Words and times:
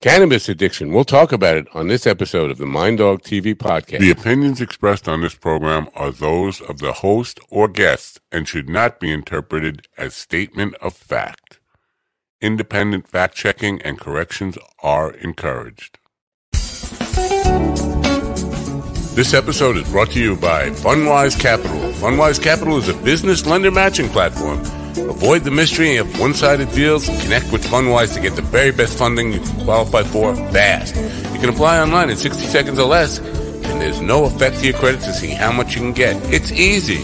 Cannabis 0.00 0.48
addiction. 0.48 0.92
We'll 0.92 1.04
talk 1.04 1.32
about 1.32 1.56
it 1.56 1.66
on 1.74 1.88
this 1.88 2.06
episode 2.06 2.52
of 2.52 2.58
the 2.58 2.66
Mind 2.66 2.98
Dog 2.98 3.22
TV 3.22 3.52
podcast. 3.52 3.98
The 3.98 4.12
opinions 4.12 4.60
expressed 4.60 5.08
on 5.08 5.22
this 5.22 5.34
program 5.34 5.88
are 5.92 6.12
those 6.12 6.60
of 6.60 6.78
the 6.78 6.92
host 6.92 7.40
or 7.50 7.66
guest 7.66 8.20
and 8.30 8.46
should 8.46 8.68
not 8.68 9.00
be 9.00 9.10
interpreted 9.10 9.88
as 9.96 10.14
statement 10.14 10.76
of 10.76 10.94
fact. 10.94 11.58
Independent 12.40 13.08
fact 13.08 13.34
checking 13.34 13.82
and 13.82 13.98
corrections 13.98 14.56
are 14.84 15.10
encouraged. 15.14 15.98
This 19.16 19.34
episode 19.34 19.76
is 19.76 19.90
brought 19.90 20.12
to 20.12 20.20
you 20.20 20.36
by 20.36 20.70
Fundwise 20.70 21.36
Capital. 21.40 21.76
Fundwise 21.94 22.40
Capital 22.40 22.78
is 22.78 22.88
a 22.88 22.94
business 22.94 23.44
lender 23.46 23.72
matching 23.72 24.08
platform 24.10 24.62
Avoid 25.06 25.44
the 25.44 25.50
mystery 25.50 25.96
of 25.96 26.18
one-sided 26.18 26.70
deals. 26.72 27.06
Connect 27.22 27.52
with 27.52 27.64
Fundwise 27.64 28.14
to 28.14 28.20
get 28.20 28.36
the 28.36 28.42
very 28.42 28.72
best 28.72 28.98
funding 28.98 29.32
you 29.32 29.40
can 29.40 29.64
qualify 29.64 30.02
for 30.02 30.34
fast. 30.52 30.96
You 31.32 31.40
can 31.40 31.48
apply 31.48 31.80
online 31.80 32.10
in 32.10 32.16
60 32.16 32.44
seconds 32.46 32.78
or 32.78 32.86
less, 32.86 33.18
and 33.18 33.80
there's 33.80 34.00
no 34.00 34.24
effect 34.24 34.58
to 34.58 34.66
your 34.66 34.78
credit 34.78 35.00
to 35.02 35.12
see 35.12 35.28
how 35.28 35.52
much 35.52 35.74
you 35.74 35.80
can 35.80 35.92
get. 35.92 36.16
It's 36.32 36.52
easy. 36.52 37.00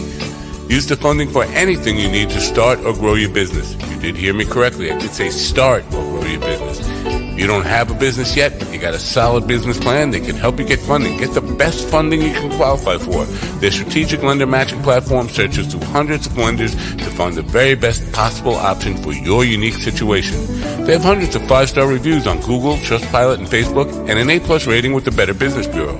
Use 0.67 0.87
the 0.87 0.95
funding 0.95 1.29
for 1.29 1.43
anything 1.45 1.97
you 1.97 2.09
need 2.09 2.29
to 2.31 2.39
start 2.41 2.79
or 2.79 2.93
grow 2.93 3.13
your 3.13 3.31
business. 3.31 3.73
You 3.89 3.99
did 3.99 4.15
hear 4.15 4.33
me 4.33 4.45
correctly. 4.45 4.91
I 4.91 4.97
did 4.97 5.11
say 5.11 5.29
start 5.29 5.85
or 5.85 6.01
grow 6.01 6.25
your 6.25 6.41
business. 6.41 7.14
You 7.37 7.47
don't 7.47 7.65
have 7.65 7.91
a 7.91 7.93
business 7.93 8.37
yet, 8.37 8.53
you 8.71 8.79
got 8.79 8.93
a 8.93 8.99
solid 8.99 9.45
business 9.45 9.77
plan, 9.77 10.11
they 10.11 10.21
can 10.21 10.37
help 10.37 10.57
you 10.57 10.63
get 10.63 10.79
funding. 10.79 11.17
Get 11.17 11.33
the 11.33 11.41
best 11.41 11.85
funding 11.89 12.21
you 12.21 12.31
can 12.31 12.49
qualify 12.55 12.97
for. 12.97 13.25
Their 13.59 13.71
strategic 13.71 14.23
lender 14.23 14.47
matching 14.47 14.81
platform 14.83 15.27
searches 15.27 15.67
through 15.67 15.85
hundreds 15.87 16.27
of 16.27 16.37
lenders 16.37 16.75
to 16.75 17.05
find 17.11 17.35
the 17.35 17.41
very 17.41 17.75
best 17.75 18.09
possible 18.13 18.55
option 18.55 18.95
for 18.95 19.11
your 19.11 19.43
unique 19.43 19.73
situation. 19.73 20.37
They 20.85 20.93
have 20.93 21.03
hundreds 21.03 21.35
of 21.35 21.45
five-star 21.45 21.85
reviews 21.87 22.25
on 22.25 22.39
Google, 22.39 22.77
Trustpilot, 22.77 23.39
and 23.39 23.47
Facebook, 23.47 23.89
and 24.09 24.17
an 24.17 24.29
A-plus 24.29 24.65
rating 24.65 24.93
with 24.93 25.03
the 25.03 25.11
Better 25.11 25.33
Business 25.33 25.67
Bureau. 25.67 25.97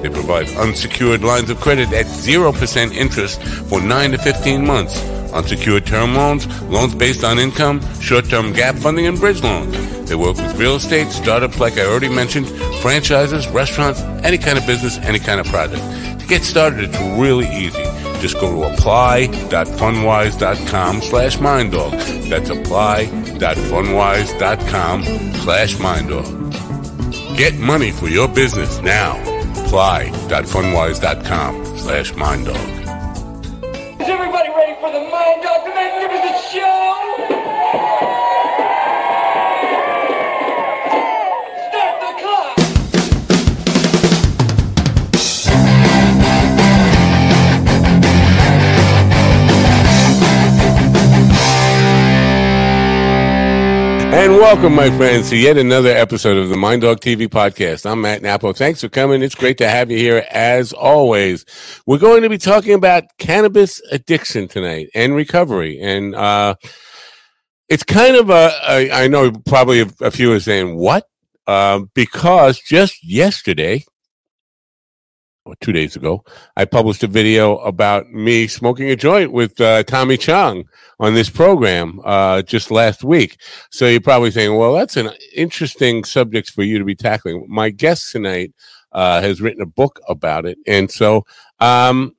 They 0.00 0.08
provide 0.08 0.48
unsecured 0.56 1.22
lines 1.22 1.50
of 1.50 1.60
credit 1.60 1.92
at 1.92 2.06
0% 2.06 2.94
interest 2.94 3.42
for 3.42 3.82
9 3.82 4.12
to 4.12 4.18
15 4.18 4.64
months. 4.64 4.98
Unsecured 5.34 5.84
term 5.84 6.14
loans, 6.14 6.46
loans 6.62 6.94
based 6.94 7.24
on 7.24 7.38
income, 7.38 7.82
short-term 8.00 8.54
gap 8.54 8.76
funding, 8.76 9.06
and 9.06 9.18
bridge 9.18 9.42
loans. 9.42 9.97
They 10.08 10.14
work 10.14 10.36
with 10.36 10.56
real 10.56 10.76
estate, 10.76 11.08
startups 11.08 11.58
like 11.60 11.76
I 11.76 11.82
already 11.84 12.08
mentioned, 12.08 12.48
franchises, 12.80 13.46
restaurants, 13.48 14.00
any 14.24 14.38
kind 14.38 14.56
of 14.56 14.64
business, 14.66 14.96
any 14.98 15.18
kind 15.18 15.38
of 15.38 15.46
project. 15.46 15.82
To 16.20 16.26
get 16.26 16.42
started, 16.42 16.88
it's 16.88 16.98
really 17.20 17.46
easy. 17.48 17.82
Just 18.20 18.40
go 18.40 18.50
to 18.50 18.62
apply.fundwise.com 18.72 21.02
slash 21.02 21.36
minddog. 21.36 21.92
That's 22.28 22.48
apply.fundwise.com 22.50 25.02
slash 25.34 25.74
minddog. 25.76 27.36
Get 27.36 27.54
money 27.58 27.90
for 27.90 28.08
your 28.08 28.28
business 28.28 28.80
now. 28.80 29.18
Apply.fundwise.com 29.66 31.76
slash 31.76 32.12
minddog. 32.12 32.78
Is 34.00 34.08
everybody 34.08 34.48
ready 34.48 34.74
for 34.80 34.90
the 34.90 35.00
Mind 35.00 35.42
Dog 35.42 35.64
the 35.64 35.70
Magnificent 35.74 36.40
Show? 36.50 37.37
And 54.10 54.36
welcome, 54.36 54.74
my 54.74 54.90
friends, 54.96 55.28
to 55.28 55.36
yet 55.36 55.58
another 55.58 55.90
episode 55.90 56.38
of 56.38 56.48
the 56.48 56.56
Mind 56.56 56.80
Dog 56.80 57.00
TV 57.00 57.28
podcast. 57.28 57.84
I'm 57.84 58.00
Matt 58.00 58.22
Nappo. 58.22 58.54
Thanks 58.54 58.80
for 58.80 58.88
coming. 58.88 59.22
It's 59.22 59.34
great 59.34 59.58
to 59.58 59.68
have 59.68 59.90
you 59.90 59.98
here 59.98 60.24
as 60.30 60.72
always. 60.72 61.44
We're 61.86 61.98
going 61.98 62.22
to 62.22 62.30
be 62.30 62.38
talking 62.38 62.72
about 62.72 63.04
cannabis 63.18 63.82
addiction 63.92 64.48
tonight 64.48 64.88
and 64.94 65.14
recovery. 65.14 65.78
And, 65.78 66.14
uh, 66.14 66.54
it's 67.68 67.82
kind 67.82 68.16
of 68.16 68.30
a, 68.30 68.50
a 68.66 68.90
I 68.90 69.08
know 69.08 69.30
probably 69.30 69.82
a, 69.82 69.88
a 70.00 70.10
few 70.10 70.32
are 70.32 70.40
saying, 70.40 70.76
what? 70.78 71.06
Um, 71.46 71.90
because 71.94 72.58
just 72.60 73.04
yesterday, 73.04 73.84
two 75.60 75.72
days 75.72 75.96
ago, 75.96 76.24
I 76.56 76.64
published 76.64 77.02
a 77.02 77.06
video 77.06 77.58
about 77.58 78.10
me 78.10 78.46
smoking 78.46 78.90
a 78.90 78.96
joint 78.96 79.32
with 79.32 79.60
uh, 79.60 79.82
Tommy 79.84 80.16
Chong 80.16 80.64
on 81.00 81.14
this 81.14 81.30
program 81.30 82.00
uh, 82.04 82.42
just 82.42 82.70
last 82.70 83.04
week. 83.04 83.40
So 83.70 83.86
you're 83.86 84.00
probably 84.00 84.30
saying, 84.30 84.56
well, 84.56 84.74
that's 84.74 84.96
an 84.96 85.10
interesting 85.34 86.04
subject 86.04 86.50
for 86.50 86.62
you 86.62 86.78
to 86.78 86.84
be 86.84 86.94
tackling. 86.94 87.46
My 87.48 87.70
guest 87.70 88.12
tonight 88.12 88.52
uh, 88.92 89.20
has 89.20 89.40
written 89.40 89.62
a 89.62 89.66
book 89.66 90.00
about 90.08 90.46
it. 90.46 90.58
And 90.66 90.90
so 90.90 91.24
um, 91.60 92.14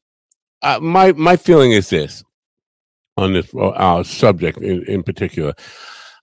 uh, 0.61 0.79
my, 0.81 1.13
my 1.13 1.35
feeling 1.35 1.71
is 1.71 1.89
this 1.89 2.23
on 3.17 3.33
this 3.33 3.53
uh, 3.55 4.03
subject 4.03 4.59
in, 4.59 4.83
in 4.85 5.03
particular. 5.03 5.53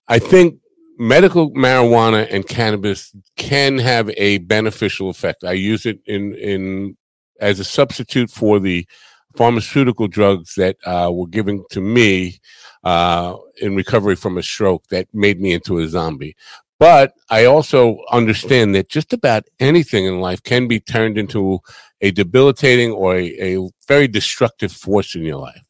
I 0.07 0.19
think 0.19 0.59
medical 0.97 1.51
marijuana 1.51 2.27
and 2.31 2.47
cannabis 2.47 3.13
can 3.35 3.77
have 3.77 4.09
a 4.17 4.39
beneficial 4.39 5.09
effect. 5.09 5.43
I 5.43 5.53
use 5.53 5.85
it 5.85 5.99
in 6.05 6.35
in 6.35 6.97
as 7.39 7.59
a 7.59 7.63
substitute 7.63 8.31
for 8.31 8.59
the 8.59 8.87
pharmaceutical 9.35 10.07
drugs 10.07 10.55
that 10.55 10.77
uh, 10.85 11.11
were 11.13 11.27
given 11.27 11.63
to 11.69 11.79
me 11.79 12.39
uh, 12.83 13.35
in 13.61 13.75
recovery 13.75 14.15
from 14.15 14.37
a 14.37 14.43
stroke 14.43 14.87
that 14.89 15.07
made 15.13 15.39
me 15.39 15.53
into 15.53 15.77
a 15.77 15.87
zombie. 15.87 16.35
But 16.79 17.13
I 17.29 17.45
also 17.45 17.99
understand 18.11 18.75
that 18.75 18.89
just 18.89 19.13
about 19.13 19.43
anything 19.59 20.05
in 20.05 20.21
life 20.21 20.43
can 20.43 20.67
be 20.67 20.79
turned 20.79 21.17
into 21.17 21.59
a 22.01 22.11
debilitating 22.11 22.91
or 22.91 23.15
a, 23.15 23.55
a 23.55 23.69
very 23.87 24.07
destructive 24.07 24.71
force 24.71 25.15
in 25.15 25.23
your 25.23 25.37
life. 25.37 25.66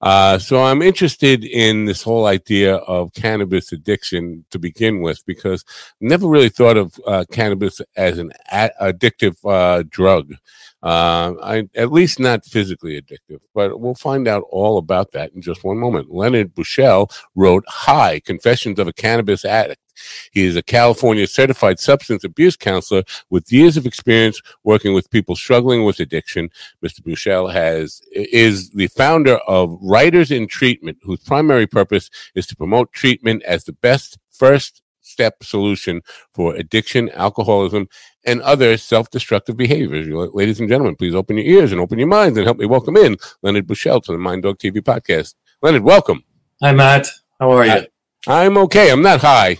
Uh, 0.00 0.38
so 0.38 0.62
I'm 0.62 0.82
interested 0.82 1.44
in 1.44 1.86
this 1.86 2.02
whole 2.02 2.26
idea 2.26 2.76
of 2.76 3.12
cannabis 3.14 3.72
addiction 3.72 4.44
to 4.50 4.58
begin 4.58 5.00
with, 5.00 5.24
because 5.26 5.64
I 5.68 6.06
never 6.06 6.28
really 6.28 6.50
thought 6.50 6.76
of 6.76 6.94
uh, 7.06 7.24
cannabis 7.32 7.80
as 7.96 8.18
an 8.18 8.32
a- 8.52 8.70
addictive 8.80 9.36
uh, 9.44 9.84
drug. 9.88 10.34
Uh, 10.82 11.34
I, 11.42 11.68
at 11.74 11.90
least 11.90 12.20
not 12.20 12.44
physically 12.44 13.00
addictive, 13.00 13.40
but 13.54 13.80
we'll 13.80 13.94
find 13.94 14.28
out 14.28 14.44
all 14.50 14.78
about 14.78 15.12
that 15.12 15.32
in 15.32 15.42
just 15.42 15.64
one 15.64 15.78
moment. 15.78 16.12
Leonard 16.12 16.54
Buschel 16.54 17.10
wrote 17.34 17.64
High 17.66 18.20
Confessions 18.20 18.78
of 18.78 18.86
a 18.86 18.92
Cannabis 18.92 19.44
Addict. 19.44 19.80
He 20.32 20.44
is 20.44 20.56
a 20.56 20.62
California 20.62 21.26
certified 21.26 21.78
substance 21.78 22.24
abuse 22.24 22.56
counselor 22.56 23.02
with 23.30 23.52
years 23.52 23.76
of 23.76 23.86
experience 23.86 24.40
working 24.64 24.94
with 24.94 25.10
people 25.10 25.36
struggling 25.36 25.84
with 25.84 26.00
addiction. 26.00 26.50
Mr. 26.84 27.00
Buschel 27.00 27.52
has 27.52 28.00
is 28.12 28.70
the 28.70 28.88
founder 28.88 29.36
of 29.46 29.78
Writers 29.80 30.30
in 30.30 30.46
Treatment, 30.46 30.98
whose 31.02 31.20
primary 31.20 31.66
purpose 31.66 32.10
is 32.34 32.46
to 32.48 32.56
promote 32.56 32.92
treatment 32.92 33.42
as 33.44 33.64
the 33.64 33.72
best 33.72 34.18
first 34.30 34.82
step 35.06 35.42
solution 35.42 36.02
for 36.32 36.54
addiction, 36.56 37.08
alcoholism, 37.10 37.88
and 38.24 38.42
other 38.42 38.76
self-destructive 38.76 39.56
behaviors. 39.56 40.08
Ladies 40.34 40.60
and 40.60 40.68
gentlemen, 40.68 40.96
please 40.96 41.14
open 41.14 41.36
your 41.38 41.46
ears 41.46 41.72
and 41.72 41.80
open 41.80 41.98
your 41.98 42.08
minds 42.08 42.36
and 42.36 42.44
help 42.44 42.58
me 42.58 42.66
welcome 42.66 42.96
in 42.96 43.16
Leonard 43.42 43.66
Buschel 43.66 44.02
to 44.02 44.12
the 44.12 44.18
Mind 44.18 44.42
Dog 44.42 44.58
TV 44.58 44.78
podcast. 44.78 45.34
Leonard, 45.62 45.84
welcome. 45.84 46.24
Hi, 46.60 46.72
Matt. 46.72 47.08
How 47.40 47.50
are 47.52 47.64
you? 47.64 47.86
I, 48.26 48.44
am 48.44 48.58
okay. 48.58 48.90
I'm 48.90 49.02
not 49.02 49.20
high. 49.20 49.58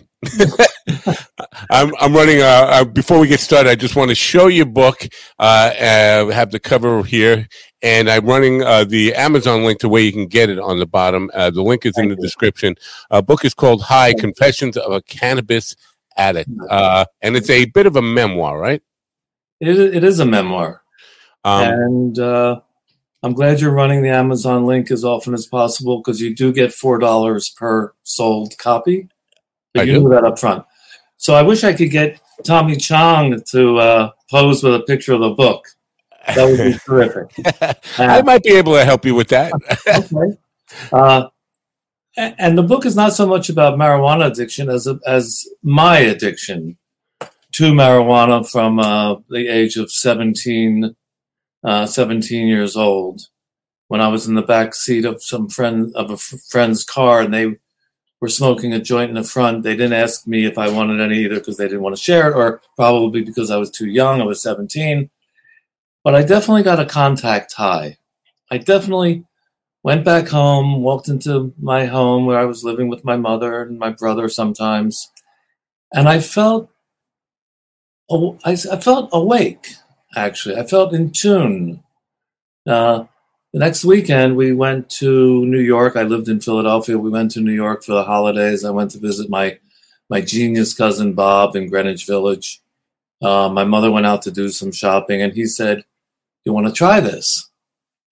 I'm, 1.70 1.92
I'm 1.98 2.14
running. 2.14 2.40
Uh, 2.40 2.66
uh, 2.68 2.84
before 2.84 3.18
we 3.18 3.28
get 3.28 3.40
started, 3.40 3.70
I 3.70 3.74
just 3.74 3.96
want 3.96 4.10
to 4.10 4.14
show 4.14 4.46
you 4.46 4.64
book. 4.66 5.06
Uh, 5.38 5.42
uh, 5.78 6.30
have 6.30 6.50
the 6.50 6.60
cover 6.60 7.02
here, 7.02 7.48
and 7.82 8.08
I'm 8.08 8.26
running 8.26 8.62
uh, 8.62 8.84
the 8.84 9.14
Amazon 9.14 9.64
link 9.64 9.80
to 9.80 9.88
where 9.88 10.02
you 10.02 10.12
can 10.12 10.26
get 10.26 10.48
it 10.50 10.58
on 10.58 10.78
the 10.78 10.86
bottom. 10.86 11.30
Uh, 11.34 11.50
the 11.50 11.62
link 11.62 11.86
is 11.86 11.94
Thank 11.94 12.04
in 12.04 12.08
the 12.10 12.16
you. 12.16 12.22
description. 12.22 12.76
Uh, 13.10 13.22
book 13.22 13.44
is 13.44 13.54
called 13.54 13.82
"High 13.82 14.14
Confessions 14.14 14.76
of 14.76 14.92
a 14.92 15.02
Cannabis 15.02 15.76
Addict," 16.16 16.50
uh, 16.70 17.06
and 17.22 17.36
it's 17.36 17.50
a 17.50 17.64
bit 17.66 17.86
of 17.86 17.96
a 17.96 18.02
memoir, 18.02 18.58
right? 18.58 18.82
It, 19.60 19.78
it 19.78 20.04
is 20.04 20.20
a 20.20 20.26
memoir, 20.26 20.82
Um, 21.44 21.68
and 21.68 22.18
uh, 22.18 22.60
I'm 23.22 23.32
glad 23.32 23.60
you're 23.60 23.72
running 23.72 24.02
the 24.02 24.10
Amazon 24.10 24.66
link 24.66 24.90
as 24.90 25.04
often 25.04 25.34
as 25.34 25.46
possible 25.46 25.98
because 25.98 26.20
you 26.20 26.34
do 26.34 26.52
get 26.52 26.72
four 26.72 26.98
dollars 26.98 27.48
per 27.50 27.92
sold 28.02 28.56
copy. 28.58 29.08
But 29.76 29.82
I 29.82 29.84
you 29.84 29.92
do. 29.94 30.00
knew 30.02 30.10
that 30.10 30.24
up 30.24 30.38
front. 30.38 30.64
So 31.16 31.34
I 31.34 31.42
wish 31.42 31.64
I 31.64 31.72
could 31.72 31.90
get 31.90 32.20
Tommy 32.44 32.76
Chong 32.76 33.40
to 33.52 33.78
uh, 33.78 34.10
pose 34.30 34.62
with 34.62 34.74
a 34.74 34.80
picture 34.80 35.14
of 35.14 35.20
the 35.20 35.30
book. 35.30 35.66
That 36.34 36.44
would 36.44 36.58
be 36.72 36.78
terrific. 36.86 37.30
I 37.98 38.22
might 38.22 38.42
be 38.42 38.54
able 38.54 38.74
to 38.74 38.84
help 38.84 39.04
you 39.04 39.14
with 39.14 39.28
that. 39.28 39.52
okay. 39.88 40.36
Uh, 40.92 41.28
and 42.16 42.56
the 42.56 42.62
book 42.62 42.84
is 42.86 42.96
not 42.96 43.12
so 43.12 43.26
much 43.26 43.48
about 43.48 43.78
marijuana 43.78 44.30
addiction 44.30 44.68
as 44.70 44.88
as 45.06 45.46
my 45.62 45.98
addiction 45.98 46.78
to 47.52 47.72
marijuana 47.72 48.48
from 48.50 48.78
uh, 48.78 49.16
the 49.30 49.48
age 49.48 49.76
of 49.76 49.90
17, 49.90 50.94
uh, 51.64 51.86
17 51.86 52.48
years 52.48 52.76
old 52.76 53.22
when 53.88 54.00
I 54.00 54.08
was 54.08 54.26
in 54.26 54.34
the 54.34 54.42
back 54.42 54.74
seat 54.74 55.04
of 55.04 55.22
some 55.22 55.48
friend 55.48 55.90
of 55.94 56.10
a 56.10 56.14
f- 56.14 56.34
friend's 56.50 56.84
car 56.84 57.20
and 57.22 57.32
they 57.32 57.56
were 58.20 58.28
smoking 58.28 58.72
a 58.72 58.80
joint 58.80 59.10
in 59.10 59.16
the 59.16 59.24
front. 59.24 59.62
They 59.62 59.76
didn't 59.76 59.92
ask 59.92 60.26
me 60.26 60.46
if 60.46 60.58
I 60.58 60.68
wanted 60.68 61.00
any 61.00 61.18
either 61.18 61.36
because 61.36 61.56
they 61.56 61.66
didn't 61.66 61.82
want 61.82 61.96
to 61.96 62.02
share 62.02 62.30
it, 62.30 62.34
or 62.34 62.62
probably 62.76 63.22
because 63.22 63.50
I 63.50 63.56
was 63.56 63.70
too 63.70 63.86
young. 63.86 64.20
I 64.20 64.24
was 64.24 64.42
17. 64.42 65.10
But 66.02 66.14
I 66.14 66.22
definitely 66.22 66.62
got 66.62 66.80
a 66.80 66.86
contact 66.86 67.52
high. 67.54 67.98
I 68.50 68.58
definitely 68.58 69.24
went 69.82 70.04
back 70.04 70.28
home, 70.28 70.82
walked 70.82 71.08
into 71.08 71.52
my 71.60 71.86
home 71.86 72.26
where 72.26 72.38
I 72.38 72.44
was 72.44 72.64
living 72.64 72.88
with 72.88 73.04
my 73.04 73.16
mother 73.16 73.62
and 73.62 73.78
my 73.78 73.90
brother 73.90 74.28
sometimes, 74.28 75.10
and 75.92 76.08
I 76.08 76.20
felt 76.20 76.70
I, 78.44 78.54
felt 78.56 79.10
awake. 79.12 79.66
Actually, 80.14 80.56
I 80.56 80.64
felt 80.64 80.94
in 80.94 81.10
tune. 81.10 81.82
Uh, 82.66 83.04
the 83.52 83.60
next 83.60 83.84
weekend, 83.84 84.36
we 84.36 84.52
went 84.52 84.90
to 84.90 85.46
New 85.46 85.60
York. 85.60 85.96
I 85.96 86.02
lived 86.02 86.28
in 86.28 86.40
Philadelphia. 86.40 86.98
We 86.98 87.10
went 87.10 87.30
to 87.32 87.40
New 87.40 87.52
York 87.52 87.84
for 87.84 87.92
the 87.92 88.04
holidays. 88.04 88.64
I 88.64 88.70
went 88.70 88.90
to 88.92 88.98
visit 88.98 89.30
my 89.30 89.58
my 90.08 90.20
genius 90.20 90.72
cousin 90.74 91.14
Bob 91.14 91.56
in 91.56 91.68
Greenwich 91.68 92.06
Village. 92.06 92.60
Uh, 93.20 93.48
my 93.48 93.64
mother 93.64 93.90
went 93.90 94.06
out 94.06 94.22
to 94.22 94.30
do 94.30 94.50
some 94.50 94.72
shopping, 94.72 95.22
and 95.22 95.32
he 95.32 95.46
said, 95.46 95.84
"You 96.44 96.52
want 96.52 96.66
to 96.66 96.72
try 96.72 97.00
this?" 97.00 97.48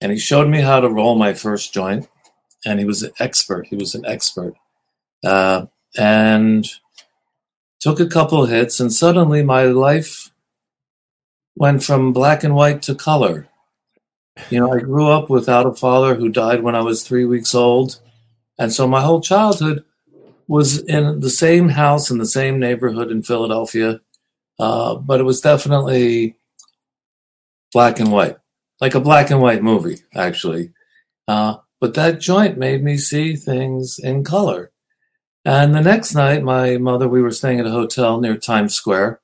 And 0.01 0.11
he 0.11 0.17
showed 0.17 0.49
me 0.49 0.61
how 0.61 0.79
to 0.79 0.89
roll 0.89 1.15
my 1.15 1.33
first 1.33 1.73
joint. 1.73 2.07
And 2.65 2.79
he 2.79 2.85
was 2.85 3.03
an 3.03 3.11
expert. 3.19 3.67
He 3.67 3.75
was 3.75 3.93
an 3.93 4.05
expert, 4.05 4.55
uh, 5.23 5.67
and 5.95 6.67
took 7.79 7.99
a 7.99 8.07
couple 8.07 8.45
hits, 8.47 8.79
and 8.79 8.91
suddenly 8.91 9.43
my 9.43 9.65
life 9.65 10.31
went 11.55 11.83
from 11.83 12.13
black 12.13 12.43
and 12.43 12.55
white 12.55 12.81
to 12.81 12.95
color 12.95 13.47
you 14.49 14.59
know, 14.59 14.73
I 14.73 14.79
grew 14.79 15.07
up 15.07 15.29
without 15.29 15.65
a 15.65 15.73
father 15.73 16.15
who 16.15 16.29
died 16.29 16.61
when 16.61 16.75
I 16.75 16.81
was 16.81 17.03
three 17.03 17.25
weeks 17.25 17.55
old. 17.55 17.99
And 18.57 18.71
so 18.71 18.87
my 18.87 19.01
whole 19.01 19.21
childhood 19.21 19.83
was 20.47 20.81
in 20.83 21.19
the 21.21 21.29
same 21.29 21.69
house 21.69 22.11
in 22.11 22.17
the 22.17 22.25
same 22.25 22.59
neighborhood 22.59 23.11
in 23.11 23.23
Philadelphia. 23.23 24.01
Uh, 24.59 24.95
but 24.95 25.19
it 25.19 25.23
was 25.23 25.41
definitely 25.41 26.37
black 27.73 27.99
and 27.99 28.11
white, 28.11 28.37
like 28.79 28.95
a 28.95 29.01
black 29.01 29.29
and 29.29 29.41
white 29.41 29.63
movie, 29.63 29.97
actually. 30.13 30.71
Uh, 31.27 31.57
but 31.81 31.93
that 31.95 32.21
joint 32.21 32.57
made 32.57 32.83
me 32.83 32.97
see 32.97 33.35
things 33.35 33.99
in 33.99 34.23
color. 34.23 34.71
And 35.43 35.75
the 35.75 35.81
next 35.81 36.15
night, 36.15 36.41
my 36.41 36.77
mother, 36.77 37.07
we 37.07 37.21
were 37.21 37.31
staying 37.31 37.59
at 37.59 37.67
a 37.67 37.71
hotel 37.71 38.19
near 38.19 38.37
Times 38.37 38.73
Square, 38.73 39.21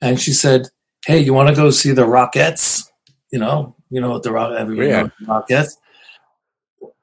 and 0.00 0.20
she 0.20 0.32
said, 0.32 0.68
Hey, 1.06 1.20
you 1.20 1.32
want 1.32 1.48
to 1.48 1.54
go 1.54 1.70
see 1.70 1.92
the 1.92 2.02
Rockettes? 2.02 2.88
You 3.30 3.38
know, 3.38 3.76
you 3.90 4.00
know 4.00 4.10
what 4.10 4.22
the 4.22 4.32
rock 4.32 4.52
everybody 4.56 4.88
yeah. 4.88 5.08
knows 5.20 5.78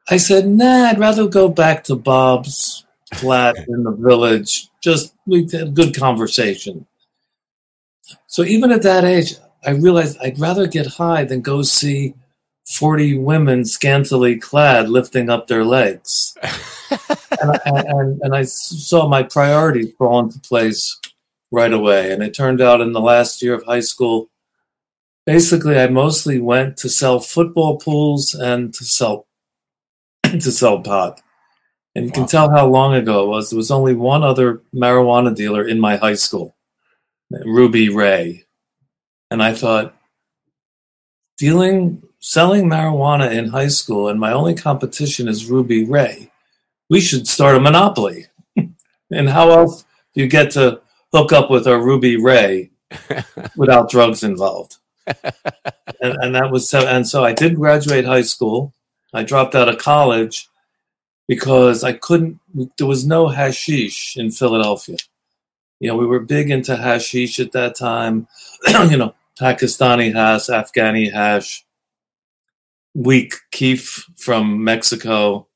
I 0.09 0.17
said, 0.17 0.47
nah, 0.47 0.89
I'd 0.89 0.99
rather 0.99 1.27
go 1.27 1.47
back 1.47 1.85
to 1.85 1.95
Bob's 1.95 2.85
flat 3.15 3.55
in 3.67 3.83
the 3.83 3.91
village. 3.91 4.67
Just 4.81 5.15
we 5.25 5.47
had 5.51 5.75
good 5.75 5.95
conversation. 5.95 6.85
So 8.27 8.43
even 8.43 8.71
at 8.71 8.81
that 8.83 9.05
age, 9.05 9.35
I 9.65 9.71
realized 9.71 10.17
I'd 10.21 10.39
rather 10.39 10.67
get 10.67 10.87
high 10.87 11.23
than 11.23 11.41
go 11.41 11.61
see 11.61 12.15
40 12.67 13.19
women 13.19 13.65
scantily 13.65 14.37
clad 14.37 14.89
lifting 14.89 15.29
up 15.29 15.47
their 15.47 15.63
legs. 15.63 16.35
and, 16.91 17.51
I, 17.51 17.59
and, 17.65 18.21
and 18.21 18.35
I 18.35 18.43
saw 18.43 19.07
my 19.07 19.23
priorities 19.23 19.93
fall 19.97 20.19
into 20.19 20.39
place 20.39 20.99
right 21.51 21.71
away. 21.71 22.11
And 22.11 22.21
it 22.21 22.33
turned 22.33 22.61
out 22.61 22.81
in 22.81 22.91
the 22.91 23.01
last 23.01 23.41
year 23.41 23.53
of 23.53 23.63
high 23.63 23.81
school, 23.81 24.29
basically 25.25 25.77
I 25.77 25.87
mostly 25.87 26.39
went 26.39 26.77
to 26.77 26.89
sell 26.89 27.19
football 27.19 27.77
pools 27.77 28.33
and 28.33 28.73
to 28.73 28.83
sell 28.83 29.27
to 30.23 30.51
sell 30.51 30.81
pot. 30.81 31.21
And 31.95 32.05
you 32.05 32.11
wow. 32.11 32.15
can 32.15 32.27
tell 32.27 32.49
how 32.49 32.67
long 32.67 32.93
ago 32.95 33.23
it 33.23 33.27
was. 33.27 33.49
There 33.49 33.57
was 33.57 33.71
only 33.71 33.93
one 33.93 34.23
other 34.23 34.61
marijuana 34.73 35.35
dealer 35.35 35.67
in 35.67 35.79
my 35.79 35.97
high 35.97 36.15
school, 36.15 36.55
Ruby 37.29 37.89
Ray. 37.89 38.45
And 39.29 39.43
I 39.43 39.53
thought, 39.53 39.95
dealing, 41.37 42.01
selling 42.19 42.65
marijuana 42.65 43.31
in 43.31 43.49
high 43.49 43.67
school, 43.67 44.07
and 44.07 44.19
my 44.19 44.31
only 44.31 44.55
competition 44.55 45.27
is 45.27 45.49
Ruby 45.49 45.85
Ray. 45.85 46.31
We 46.89 46.99
should 46.99 47.27
start 47.27 47.57
a 47.57 47.59
monopoly. 47.59 48.25
and 49.11 49.29
how 49.29 49.51
else 49.51 49.85
do 50.15 50.21
you 50.21 50.27
get 50.27 50.51
to 50.51 50.81
hook 51.11 51.31
up 51.31 51.49
with 51.51 51.67
a 51.67 51.79
Ruby 51.79 52.17
Ray 52.17 52.71
without 53.55 53.89
drugs 53.89 54.23
involved? 54.23 54.77
And, 55.07 56.17
and 56.21 56.35
that 56.35 56.51
was 56.51 56.69
so. 56.69 56.85
And 56.87 57.07
so 57.07 57.23
I 57.23 57.33
did 57.33 57.55
graduate 57.55 58.05
high 58.05 58.21
school. 58.21 58.73
I 59.13 59.23
dropped 59.23 59.55
out 59.55 59.69
of 59.69 59.77
college 59.77 60.47
because 61.27 61.83
I 61.83 61.93
couldn't. 61.93 62.39
There 62.77 62.87
was 62.87 63.05
no 63.05 63.27
hashish 63.29 64.17
in 64.17 64.31
Philadelphia. 64.31 64.97
You 65.79 65.89
know, 65.89 65.97
we 65.97 66.05
were 66.05 66.19
big 66.19 66.49
into 66.49 66.75
hashish 66.75 67.39
at 67.39 67.51
that 67.51 67.75
time. 67.75 68.27
you 68.67 68.97
know, 68.97 69.15
Pakistani 69.39 70.13
hash, 70.13 70.47
Afghani 70.47 71.11
hash, 71.11 71.65
weak 72.93 73.33
keef 73.51 74.05
from 74.17 74.63
Mexico. 74.63 75.47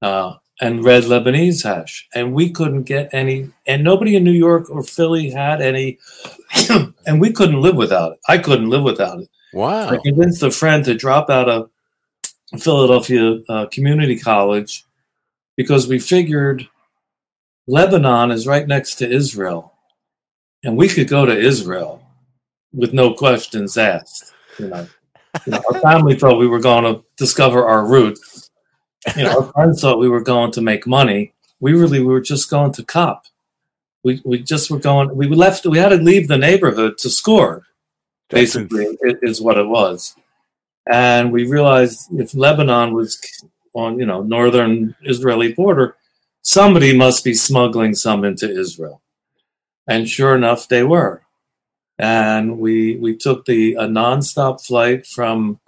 Uh, 0.00 0.34
and 0.60 0.84
red 0.84 1.04
Lebanese 1.04 1.62
hash. 1.62 2.08
And 2.14 2.34
we 2.34 2.50
couldn't 2.50 2.84
get 2.84 3.12
any, 3.12 3.50
and 3.66 3.84
nobody 3.84 4.16
in 4.16 4.24
New 4.24 4.32
York 4.32 4.70
or 4.70 4.82
Philly 4.82 5.30
had 5.30 5.60
any, 5.60 5.98
and 7.06 7.20
we 7.20 7.32
couldn't 7.32 7.62
live 7.62 7.76
without 7.76 8.12
it. 8.12 8.18
I 8.28 8.38
couldn't 8.38 8.70
live 8.70 8.82
without 8.82 9.20
it. 9.20 9.28
Wow. 9.52 9.88
I 9.88 9.98
convinced 9.98 10.42
a 10.42 10.50
friend 10.50 10.84
to 10.84 10.94
drop 10.94 11.30
out 11.30 11.48
of 11.48 11.70
Philadelphia 12.58 13.38
uh, 13.48 13.66
Community 13.66 14.18
College 14.18 14.84
because 15.56 15.86
we 15.86 15.98
figured 15.98 16.68
Lebanon 17.66 18.30
is 18.30 18.46
right 18.46 18.66
next 18.66 18.96
to 18.96 19.10
Israel. 19.10 19.74
And 20.64 20.76
we 20.76 20.88
could 20.88 21.08
go 21.08 21.24
to 21.24 21.38
Israel 21.38 22.02
with 22.72 22.92
no 22.92 23.14
questions 23.14 23.76
asked. 23.76 24.32
You 24.58 24.68
know, 24.68 24.88
you 25.46 25.52
know 25.52 25.62
our 25.72 25.80
family 25.80 26.16
thought 26.16 26.38
we 26.38 26.48
were 26.48 26.60
going 26.60 26.84
to 26.84 27.04
discover 27.16 27.66
our 27.66 27.86
roots 27.86 28.37
you 29.16 29.24
know, 29.24 29.40
our 29.40 29.52
friends 29.52 29.80
thought 29.80 29.98
we 29.98 30.08
were 30.08 30.22
going 30.22 30.52
to 30.52 30.60
make 30.60 30.86
money. 30.86 31.32
We 31.60 31.72
really 31.72 32.00
we 32.00 32.06
were 32.06 32.20
just 32.20 32.50
going 32.50 32.72
to 32.72 32.84
cop. 32.84 33.26
We 34.04 34.20
we 34.24 34.38
just 34.40 34.70
were 34.70 34.78
going. 34.78 35.14
We 35.16 35.26
left. 35.28 35.66
We 35.66 35.78
had 35.78 35.90
to 35.90 35.96
leave 35.96 36.28
the 36.28 36.38
neighborhood 36.38 36.98
to 36.98 37.10
score. 37.10 37.64
Basically, 38.30 38.86
is 39.22 39.40
what 39.40 39.56
it 39.58 39.66
was. 39.66 40.14
And 40.90 41.32
we 41.32 41.46
realized 41.46 42.08
if 42.12 42.34
Lebanon 42.34 42.92
was 42.92 43.18
on, 43.74 43.98
you 43.98 44.06
know, 44.06 44.22
northern 44.22 44.94
Israeli 45.02 45.52
border, 45.52 45.96
somebody 46.42 46.96
must 46.96 47.24
be 47.24 47.34
smuggling 47.34 47.94
some 47.94 48.24
into 48.24 48.50
Israel. 48.50 49.02
And 49.86 50.08
sure 50.08 50.34
enough, 50.34 50.68
they 50.68 50.82
were. 50.82 51.22
And 51.98 52.58
we 52.58 52.96
we 52.96 53.16
took 53.16 53.44
the 53.44 53.74
a 53.74 53.86
nonstop 53.86 54.64
flight 54.64 55.06
from 55.06 55.58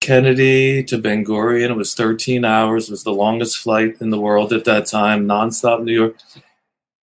Kennedy 0.00 0.82
to. 0.84 1.70
It 1.70 1.76
was 1.76 1.94
13 1.94 2.44
hours. 2.44 2.88
It 2.88 2.92
was 2.92 3.04
the 3.04 3.12
longest 3.12 3.58
flight 3.58 3.96
in 4.00 4.10
the 4.10 4.20
world 4.20 4.52
at 4.52 4.64
that 4.64 4.86
time, 4.86 5.26
nonstop 5.26 5.82
New 5.82 5.92
York. 5.92 6.16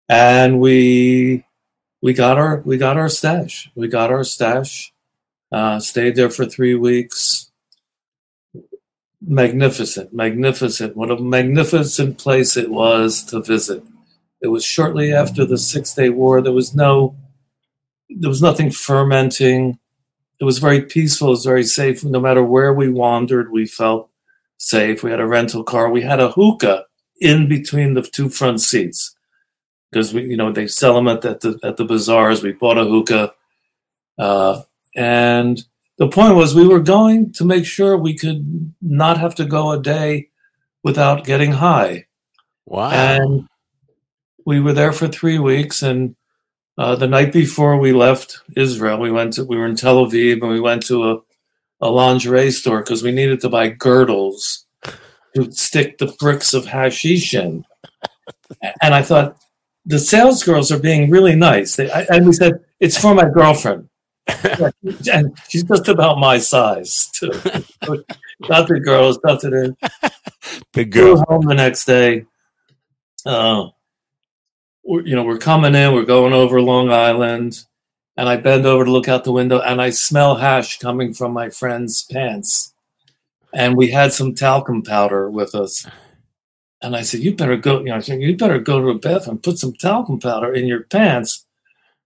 And 0.09 0.61
we 0.61 1.45
we 2.03 2.13
got 2.13 2.37
our 2.37 2.61
we 2.65 2.77
got 2.77 2.97
our 2.97 3.09
stash. 3.09 3.71
We 3.75 3.89
got 3.89 4.11
our 4.11 4.25
stash. 4.25 4.93
Uh, 5.51 5.79
stayed 5.81 6.17
there 6.17 6.31
for 6.31 6.47
three 6.47 6.75
weeks. 6.75 7.51
Magnificent, 9.21 10.13
magnificent. 10.13 10.97
What 10.97 11.11
a 11.11 11.19
magnificent 11.19 12.19
place 12.19 12.57
it 12.57 12.71
was 12.71 13.23
to 13.25 13.41
visit. 13.41 13.85
It 14.41 14.49
was 14.49 14.65
shortly 14.65 15.13
after 15.13 15.45
the 15.45 15.59
Six 15.59 15.95
Day 15.95 16.09
War. 16.09 16.41
There 16.41 16.53
was 16.53 16.75
no, 16.75 17.15
there 18.09 18.31
was 18.31 18.43
nothing 18.43 18.73
fermenting 18.73 19.79
it 20.43 20.45
was 20.45 20.59
very 20.59 20.83
peaceful. 20.83 21.29
It 21.29 21.39
was 21.39 21.45
very 21.45 21.63
safe. 21.63 22.03
No 22.03 22.19
matter 22.19 22.43
where 22.43 22.75
we 22.75 22.89
wandered, 22.89 23.53
we 23.53 23.65
felt 23.65 24.11
safe. 24.59 25.05
We 25.05 25.13
had 25.13 25.21
a 25.21 25.27
rental 25.27 25.63
car. 25.63 25.89
We 25.89 26.03
had 26.03 26.19
a 26.19 26.33
hookah 26.33 26.85
in 27.21 27.49
between 27.49 27.95
the 27.95 28.03
two 28.03 28.29
front 28.29 28.61
seats 28.61 29.15
because 29.89 30.13
we, 30.13 30.25
you 30.25 30.37
know, 30.37 30.51
they 30.51 30.67
sell 30.67 30.97
them 30.97 31.07
at 31.07 31.21
the, 31.21 31.31
at 31.31 31.41
the, 31.43 31.61
at 31.63 31.77
the 31.77 31.85
bazaars. 31.85 32.43
We 32.43 32.55
bought 32.55 32.77
a 32.77 32.85
hookah, 32.85 33.33
uh, 34.19 34.63
and 34.97 35.63
the 35.99 36.09
point 36.09 36.35
was 36.35 36.57
we 36.57 36.67
were 36.67 36.81
going 36.81 37.31
to 37.35 37.45
make 37.45 37.65
sure 37.65 37.97
we 37.97 38.19
could 38.19 38.75
not 38.83 39.19
have 39.19 39.37
to 39.37 39.45
go 39.45 39.71
a 39.71 39.81
day 39.81 40.31
without 40.83 41.25
getting 41.25 41.53
high. 41.53 42.07
Wow! 42.67 42.91
And 42.91 43.49
we 44.45 44.59
were 44.59 44.73
there 44.73 44.93
for 44.93 45.07
three 45.07 45.39
weeks, 45.39 45.85
and 45.85 46.17
uh, 46.79 46.97
the 46.97 47.07
night 47.07 47.33
before 47.33 47.77
we 47.77 47.93
left 47.93 48.41
Israel, 48.57 48.99
we 48.99 49.11
went 49.11 49.35
to 49.35 49.45
we 49.45 49.57
were 49.57 49.67
in 49.67 49.77
Tel 49.77 50.07
Aviv 50.07 50.43
and 50.43 50.51
we 50.51 50.61
went 50.61 50.85
to 50.87 51.11
a, 51.11 51.19
a 51.81 51.91
lingerie 51.91 52.51
store 52.51 52.81
because 52.81 53.03
we 53.03 53.13
needed 53.13 53.41
to 53.41 53.49
buy 53.49 53.69
girdles 53.69 54.67
to 55.35 55.51
stick 55.53 55.99
the 55.99 56.15
bricks 56.19 56.55
of 56.55 56.67
hashish 56.67 57.35
in. 57.35 57.65
And 58.81 58.95
I 58.95 59.03
thought 59.03 59.37
the 59.85 59.99
sales 59.99 60.43
girls 60.43 60.71
are 60.71 60.79
being 60.79 61.11
really 61.11 61.35
nice. 61.35 61.77
They, 61.77 61.91
I, 61.91 62.03
and 62.11 62.27
we 62.27 62.33
said 62.33 62.61
it's 62.81 62.97
for 62.97 63.15
my 63.15 63.29
girlfriend, 63.29 63.89
and 65.13 65.39
she's 65.49 65.65
just 65.65 65.89
about 65.89 66.19
my 66.19 66.39
size 66.39 67.09
too. 67.13 67.31
got 68.49 68.69
the 68.69 68.81
girls, 68.83 69.19
to 69.19 69.51
the 69.51 70.13
big 70.73 70.93
girl. 70.93 71.25
home 71.29 71.47
the 71.47 71.55
next 71.55 71.85
day, 71.85 72.25
uh, 73.27 73.69
you 74.85 75.15
know, 75.17 75.23
we're 75.23 75.39
coming 75.39 75.75
in, 75.75 75.93
we're 75.93 76.05
going 76.05 76.33
over 76.33 76.61
Long 76.61 76.91
Island, 76.91 77.65
and 78.17 78.29
I 78.29 78.37
bend 78.37 78.67
over 78.67 78.85
to 78.85 78.91
look 78.91 79.09
out 79.09 79.25
the 79.25 79.33
window, 79.33 79.61
and 79.61 79.81
I 79.81 79.91
smell 79.91 80.37
hash 80.37 80.79
coming 80.79 81.15
from 81.15 81.33
my 81.33 81.49
friend's 81.49 82.03
pants, 82.05 82.75
and 83.53 83.77
we 83.77 83.91
had 83.91 84.13
some 84.13 84.35
talcum 84.35 84.83
powder 84.83 85.31
with 85.31 85.55
us. 85.55 85.87
And 86.81 86.97
I 86.97 87.03
said, 87.03 87.21
"You 87.21 87.35
better 87.35 87.57
go. 87.57 87.79
You 87.79 87.87
know, 87.87 87.97
I 87.97 88.01
said, 88.01 88.21
you 88.21 88.37
better 88.37 88.59
go 88.59 88.81
to 88.81 88.93
the 88.93 88.99
bathroom, 88.99 89.39
put 89.39 89.59
some 89.59 89.73
talcum 89.75 90.19
powder 90.19 90.53
in 90.53 90.67
your 90.67 90.83
pants, 90.83 91.47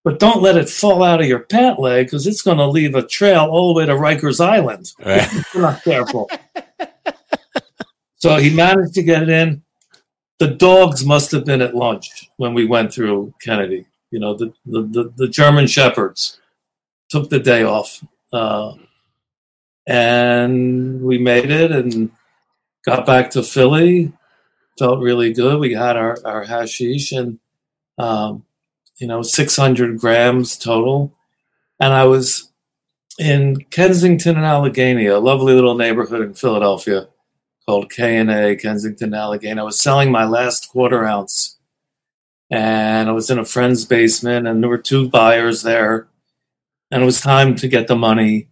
but 0.05 0.19
don't 0.19 0.43
let 0.43 0.59
it 0.59 0.69
fall 0.69 1.03
out 1.03 1.21
of 1.21 1.27
your 1.27 1.41
pant 1.41 1.81
leg 1.81 2.07
because 2.07 2.27
it's 2.27 2.43
going 2.43 2.59
to 2.59 2.67
leave 2.67 2.95
a 2.95 3.07
trail 3.07 3.47
all 3.51 3.73
the 3.73 3.79
way 3.79 3.87
to 3.87 3.95
Rikers 3.95 4.45
Island. 4.45 4.93
Right. 5.05 5.29
you're 5.55 5.63
not 5.63 5.83
careful." 5.83 6.31
so 8.17 8.37
he 8.37 8.55
managed 8.55 8.95
to 8.95 9.03
get 9.03 9.23
it 9.23 9.31
in. 9.31 9.63
The 10.39 10.49
dogs 10.49 11.07
must 11.07 11.33
have 11.33 11.47
been 11.47 11.63
at 11.63 11.75
lunch 11.75 12.26
when 12.37 12.55
we 12.55 12.67
went 12.67 12.93
through 12.93 13.35
Kennedy. 13.41 13.87
You 14.11 14.21
know, 14.21 14.35
the 14.35 14.53
the, 14.65 14.83
the, 14.83 15.13
the 15.17 15.29
German 15.29 15.67
shepherds 15.67 16.39
took 17.09 17.31
the 17.31 17.41
day 17.41 17.63
off, 17.63 18.03
uh, 18.33 18.75
and 19.87 21.03
we 21.03 21.19
made 21.19 21.51
it 21.51 21.73
and 21.73 22.11
got 22.85 23.07
back 23.07 23.31
to 23.31 23.43
Philly 23.43 24.13
felt 24.79 25.01
really 25.01 25.33
good. 25.33 25.59
We 25.59 25.73
had 25.73 25.97
our, 25.97 26.19
our 26.25 26.45
hashish 26.45 27.13
and, 27.13 27.39
um, 27.99 28.45
you 28.99 29.07
know, 29.07 29.23
600 29.23 29.99
grams 29.99 30.57
total. 30.57 31.13
And 31.81 31.93
I 31.93 32.05
was 32.05 32.51
in 33.19 33.65
Kensington 33.71 34.37
and 34.37 34.45
Allegheny, 34.45 35.07
a 35.07 35.19
lovely 35.19 35.55
little 35.55 35.75
neighborhood 35.75 36.23
in 36.23 36.35
Philadelphia 36.35 37.09
called 37.65 37.91
K&A, 37.91 38.57
Kensington, 38.57 39.15
Allegheny. 39.15 39.61
I 39.61 39.65
was 39.65 39.81
selling 39.81 40.11
my 40.11 40.25
last 40.25 40.69
quarter 40.69 41.05
ounce 41.05 41.56
and 42.51 43.09
I 43.09 43.13
was 43.13 43.31
in 43.31 43.39
a 43.39 43.45
friend's 43.45 43.85
basement 43.85 44.47
and 44.47 44.63
there 44.63 44.71
were 44.71 44.79
two 44.79 45.09
buyers 45.09 45.63
there 45.63 46.09
and 46.91 47.03
it 47.03 47.07
was 47.07 47.21
time 47.21 47.57
to 47.57 47.69
get 47.69 47.89
the 47.89 47.97
money. 47.97 48.49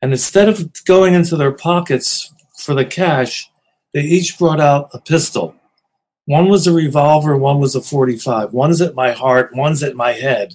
And 0.00 0.12
instead 0.12 0.48
of 0.48 0.84
going 0.84 1.14
into 1.14 1.36
their 1.36 1.52
pockets 1.52 2.32
for 2.58 2.74
the 2.74 2.84
cash, 2.84 3.50
they 3.94 4.02
each 4.02 4.38
brought 4.38 4.60
out 4.60 4.90
a 4.92 5.00
pistol. 5.00 5.54
One 6.26 6.48
was 6.48 6.66
a 6.66 6.72
revolver, 6.72 7.36
one 7.36 7.58
was 7.58 7.74
a 7.74 7.80
45. 7.80 8.52
One's 8.52 8.80
at 8.80 8.94
my 8.94 9.12
heart, 9.12 9.54
one's 9.54 9.82
at 9.82 9.96
my 9.96 10.12
head. 10.12 10.54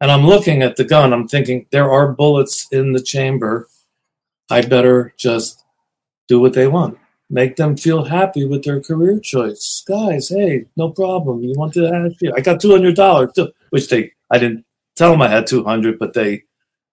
And 0.00 0.10
I'm 0.10 0.26
looking 0.26 0.62
at 0.62 0.76
the 0.76 0.84
gun. 0.84 1.12
I'm 1.12 1.28
thinking, 1.28 1.66
there 1.70 1.90
are 1.90 2.12
bullets 2.12 2.66
in 2.72 2.92
the 2.92 3.00
chamber. 3.00 3.68
I 4.50 4.62
better 4.62 5.14
just 5.16 5.64
do 6.26 6.40
what 6.40 6.54
they 6.54 6.66
want. 6.66 6.98
Make 7.32 7.56
them 7.56 7.78
feel 7.78 8.04
happy 8.04 8.44
with 8.44 8.62
their 8.62 8.78
career 8.82 9.18
choice. 9.18 9.82
Guys, 9.88 10.28
hey, 10.28 10.66
no 10.76 10.90
problem. 10.90 11.42
You 11.42 11.54
want 11.56 11.72
to 11.72 11.88
ask 11.88 12.20
you? 12.20 12.30
I 12.36 12.42
got 12.42 12.60
$200 12.60 13.34
too, 13.34 13.50
which 13.70 13.88
they, 13.88 14.12
I 14.30 14.38
didn't 14.38 14.66
tell 14.96 15.12
them 15.12 15.22
I 15.22 15.28
had 15.28 15.46
200, 15.46 15.98
but 15.98 16.12
they 16.12 16.42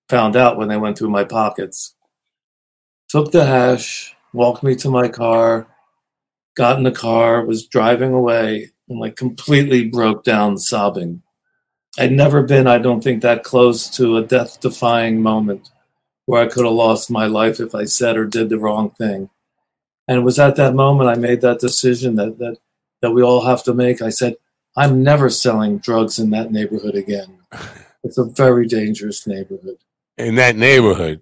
found 0.07 0.37
out 0.37 0.55
when 0.55 0.69
they 0.69 0.77
went 0.77 0.97
through 0.97 1.09
my 1.09 1.25
pockets. 1.25 1.93
Took 3.09 3.33
the 3.33 3.45
hash, 3.45 4.15
walked 4.31 4.63
me 4.63 4.75
to 4.75 4.89
my 4.89 5.09
car, 5.09 5.67
got 6.55 6.77
in 6.77 6.83
the 6.83 6.91
car, 6.91 7.43
was 7.43 7.67
driving 7.67 8.13
away, 8.13 8.69
and 8.87 8.97
like 8.97 9.17
completely 9.17 9.89
broke 9.89 10.23
down 10.23 10.57
sobbing. 10.57 11.21
I'd 11.97 12.13
never 12.13 12.43
been, 12.43 12.65
I 12.65 12.77
don't 12.77 13.03
think, 13.03 13.23
that 13.23 13.43
close 13.43 13.89
to 13.97 14.15
a 14.15 14.23
death 14.23 14.61
defying 14.61 15.21
moment 15.21 15.69
where 16.27 16.41
I 16.41 16.47
could 16.47 16.63
have 16.63 16.73
lost 16.73 17.11
my 17.11 17.25
life 17.25 17.59
if 17.59 17.75
I 17.75 17.83
said 17.83 18.15
or 18.15 18.23
did 18.23 18.47
the 18.47 18.57
wrong 18.57 18.91
thing. 18.91 19.29
And 20.09 20.17
it 20.17 20.21
was 20.21 20.39
at 20.39 20.57
that 20.57 20.73
moment 20.73 21.09
I 21.09 21.15
made 21.15 21.39
that 21.41 21.59
decision 21.59 22.15
that 22.15 22.37
that, 22.39 22.57
that 23.01 23.11
we 23.11 23.21
all 23.21 23.45
have 23.45 23.63
to 23.63 23.73
make. 23.73 24.01
I 24.01 24.09
said, 24.09 24.35
I'm 24.75 25.03
never 25.03 25.29
selling 25.29 25.77
drugs 25.77 26.19
in 26.19 26.31
that 26.31 26.51
neighborhood 26.51 26.95
again. 26.95 27.39
It's 28.01 28.17
a 28.17 28.23
very 28.23 28.65
dangerous 28.65 29.27
neighborhood 29.27 29.77
in 30.19 30.35
that 30.35 30.55
neighborhood. 30.55 31.21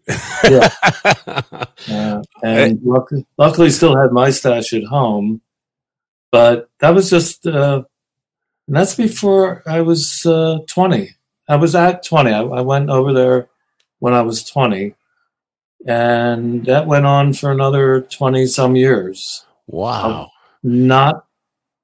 yeah. 0.50 0.70
Uh, 1.90 2.22
and 2.44 2.82
luckily, 2.84 3.26
luckily, 3.38 3.70
still 3.70 3.96
had 3.96 4.12
my 4.12 4.30
stash 4.30 4.74
at 4.74 4.84
home. 4.84 5.40
But 6.32 6.70
that 6.80 6.90
was 6.90 7.10
just, 7.10 7.48
uh, 7.48 7.84
and 8.68 8.76
that's 8.76 8.96
before 8.96 9.64
I 9.66 9.82
was 9.82 10.26
uh, 10.26 10.60
20. 10.68 11.16
I 11.48 11.56
was 11.56 11.76
at 11.76 12.04
20. 12.04 12.32
I, 12.32 12.42
I 12.42 12.62
went 12.62 12.90
over 12.90 13.14
there 13.14 13.48
when 14.00 14.14
I 14.14 14.22
was 14.22 14.44
20. 14.44 14.96
And 15.88 16.66
that 16.66 16.86
went 16.86 17.06
on 17.06 17.34
for 17.34 17.52
another 17.52 18.02
20 18.02 18.46
some 18.46 18.76
years. 18.76 19.46
Wow. 19.68 20.24
Um, 20.24 20.30
not, 20.64 21.26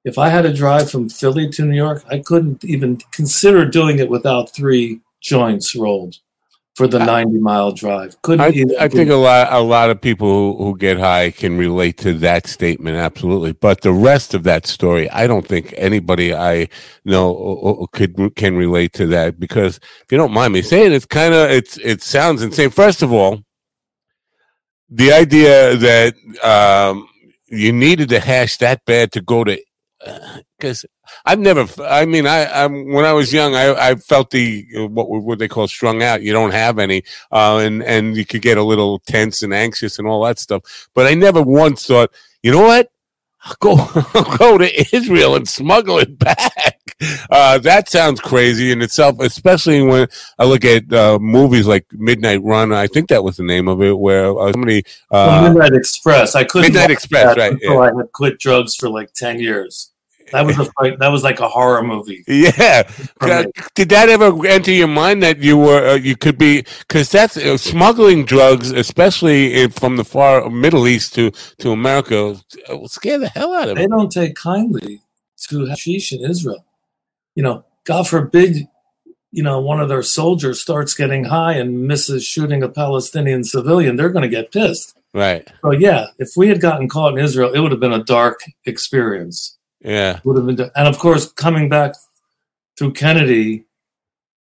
if 0.04 0.18
I 0.18 0.28
had 0.28 0.42
to 0.42 0.52
drive 0.52 0.90
from 0.90 1.08
Philly 1.08 1.48
to 1.50 1.64
New 1.64 1.76
York, 1.76 2.04
I 2.10 2.18
couldn't 2.18 2.64
even 2.64 2.98
consider 3.12 3.64
doing 3.64 3.98
it 3.98 4.10
without 4.10 4.54
three 4.54 5.00
joints 5.20 5.74
rolled 5.74 6.18
for 6.74 6.88
the 6.88 6.98
90 6.98 7.38
mile 7.38 7.72
drive. 7.72 8.20
Couldn't 8.22 8.40
I, 8.40 8.50
even 8.50 8.76
I 8.78 8.88
think 8.88 9.08
a 9.08 9.14
lot 9.14 9.52
a 9.52 9.60
lot 9.60 9.90
of 9.90 10.00
people 10.00 10.26
who, 10.56 10.64
who 10.64 10.76
get 10.76 10.98
high 10.98 11.30
can 11.30 11.56
relate 11.56 11.98
to 11.98 12.12
that 12.14 12.46
statement 12.46 12.96
absolutely. 12.96 13.52
But 13.52 13.82
the 13.82 13.92
rest 13.92 14.34
of 14.34 14.42
that 14.42 14.66
story, 14.66 15.08
I 15.10 15.26
don't 15.26 15.46
think 15.46 15.72
anybody 15.76 16.34
I 16.34 16.68
know 17.04 17.36
uh, 17.36 17.84
uh, 17.84 17.86
could 17.92 18.34
can 18.34 18.56
relate 18.56 18.92
to 18.94 19.06
that 19.06 19.38
because 19.38 19.76
if 19.76 20.10
you 20.10 20.18
don't 20.18 20.32
mind 20.32 20.52
me 20.52 20.62
saying, 20.62 20.92
it's 20.92 21.06
kind 21.06 21.32
of 21.32 21.48
it's 21.50 21.78
it 21.78 22.02
sounds 22.02 22.42
insane. 22.42 22.70
First 22.70 23.02
of 23.02 23.12
all, 23.12 23.40
the 24.94 25.12
idea 25.12 25.76
that 25.76 26.14
um, 26.44 27.08
you 27.48 27.72
needed 27.72 28.08
to 28.10 28.20
hash 28.20 28.58
that 28.58 28.84
bad 28.84 29.10
to 29.12 29.20
go 29.20 29.42
to 29.42 29.60
because 30.56 30.86
I've 31.24 31.38
never. 31.38 31.66
I 31.82 32.06
mean, 32.06 32.26
I, 32.26 32.64
I'm, 32.64 32.92
when 32.92 33.04
I 33.04 33.12
was 33.12 33.32
young, 33.32 33.54
I, 33.54 33.90
I 33.90 33.94
felt 33.96 34.30
the 34.30 34.66
what 34.88 35.08
what 35.08 35.38
they 35.38 35.48
call 35.48 35.66
strung 35.66 36.02
out. 36.02 36.22
You 36.22 36.32
don't 36.32 36.52
have 36.52 36.78
any, 36.78 37.02
uh, 37.32 37.58
and 37.58 37.82
and 37.82 38.16
you 38.16 38.24
could 38.24 38.42
get 38.42 38.58
a 38.58 38.62
little 38.62 39.00
tense 39.00 39.42
and 39.42 39.52
anxious 39.52 39.98
and 39.98 40.06
all 40.06 40.24
that 40.24 40.38
stuff. 40.38 40.88
But 40.94 41.06
I 41.06 41.14
never 41.14 41.42
once 41.42 41.86
thought, 41.86 42.12
you 42.42 42.52
know 42.52 42.62
what? 42.62 42.90
Go 43.60 43.76
go 44.38 44.58
to 44.58 44.96
Israel 44.96 45.36
and 45.36 45.48
smuggle 45.48 45.98
it 45.98 46.18
back. 46.18 46.80
Uh, 47.30 47.58
that 47.58 47.88
sounds 47.88 48.20
crazy 48.20 48.72
in 48.72 48.80
itself, 48.80 49.20
especially 49.20 49.82
when 49.82 50.06
I 50.38 50.44
look 50.44 50.64
at 50.64 50.90
uh, 50.92 51.18
movies 51.18 51.66
like 51.66 51.86
Midnight 51.92 52.42
Run. 52.42 52.72
I 52.72 52.86
think 52.86 53.08
that 53.08 53.22
was 53.22 53.36
the 53.36 53.42
name 53.42 53.68
of 53.68 53.82
it, 53.82 53.98
where 53.98 54.38
uh, 54.38 54.52
somebody 54.52 54.84
well, 55.10 55.52
Midnight 55.52 55.74
Express. 55.74 56.34
I 56.34 56.44
couldn't 56.44 56.72
Midnight 56.72 56.90
Express, 56.90 57.36
right? 57.36 57.56
Yeah. 57.60 57.76
I 57.76 57.86
had 57.86 58.12
quit 58.12 58.38
drugs 58.38 58.76
for 58.76 58.88
like 58.88 59.12
ten 59.12 59.40
years. 59.40 59.90
That 60.34 60.46
was 60.46 60.58
a 60.58 60.68
like, 60.80 60.98
that 60.98 61.08
was 61.08 61.22
like 61.22 61.38
a 61.38 61.48
horror 61.48 61.82
movie. 61.82 62.24
Yeah. 62.34 62.82
Did 63.74 63.88
that 63.90 64.08
ever 64.08 64.46
enter 64.46 64.72
your 64.72 64.88
mind 64.88 65.22
that 65.22 65.38
you 65.38 65.56
were 65.56 65.86
uh, 65.90 65.94
you 65.94 66.16
could 66.16 66.36
be 66.36 66.64
because 66.80 67.08
that's 67.10 67.36
uh, 67.36 67.56
smuggling 67.56 68.24
drugs, 68.24 68.72
especially 68.72 69.68
from 69.68 69.96
the 69.96 70.04
far 70.04 70.50
Middle 70.50 70.88
East 70.88 71.14
to 71.14 71.30
to 71.58 71.70
America, 71.70 72.36
will 72.68 72.88
scare 72.88 73.18
the 73.18 73.28
hell 73.28 73.54
out 73.54 73.62
of 73.62 73.68
them. 73.68 73.76
They 73.76 73.82
them. 73.82 73.98
don't 73.98 74.12
take 74.12 74.34
kindly 74.34 75.02
to 75.48 75.66
hashish 75.66 76.12
in 76.12 76.28
Israel. 76.28 76.64
You 77.36 77.44
know, 77.44 77.64
God 77.84 78.08
forbid, 78.08 78.68
you 79.30 79.42
know, 79.42 79.60
one 79.60 79.80
of 79.80 79.88
their 79.88 80.02
soldiers 80.02 80.60
starts 80.60 80.94
getting 80.94 81.24
high 81.24 81.52
and 81.52 81.86
misses 81.86 82.24
shooting 82.24 82.62
a 82.62 82.68
Palestinian 82.68 83.44
civilian. 83.44 83.96
They're 83.96 84.08
going 84.08 84.28
to 84.28 84.36
get 84.36 84.50
pissed. 84.50 84.96
Right. 85.14 85.48
So 85.62 85.70
yeah, 85.70 86.06
if 86.18 86.30
we 86.36 86.48
had 86.48 86.60
gotten 86.60 86.88
caught 86.88 87.16
in 87.16 87.24
Israel, 87.24 87.52
it 87.52 87.60
would 87.60 87.70
have 87.70 87.80
been 87.80 87.92
a 87.92 88.02
dark 88.02 88.40
experience. 88.66 89.56
Yeah. 89.84 90.20
would 90.24 90.36
have 90.36 90.46
been, 90.46 90.70
and 90.74 90.88
of 90.88 90.98
course, 90.98 91.30
coming 91.32 91.68
back 91.68 91.94
through 92.76 92.94
Kennedy 92.94 93.66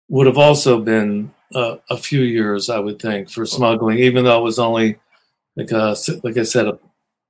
would 0.08 0.28
have 0.28 0.38
also 0.38 0.80
been 0.80 1.34
uh, 1.54 1.78
a 1.90 1.98
few 1.98 2.22
years, 2.22 2.70
I 2.70 2.80
would 2.80 3.02
think, 3.02 3.30
for 3.30 3.46
smuggling, 3.46 3.98
even 4.00 4.24
though 4.24 4.40
it 4.40 4.44
was 4.44 4.60
only 4.60 5.00
like 5.56 5.72
a, 5.72 5.96
like 6.24 6.38
I 6.38 6.44
said, 6.44 6.68
a 6.68 6.80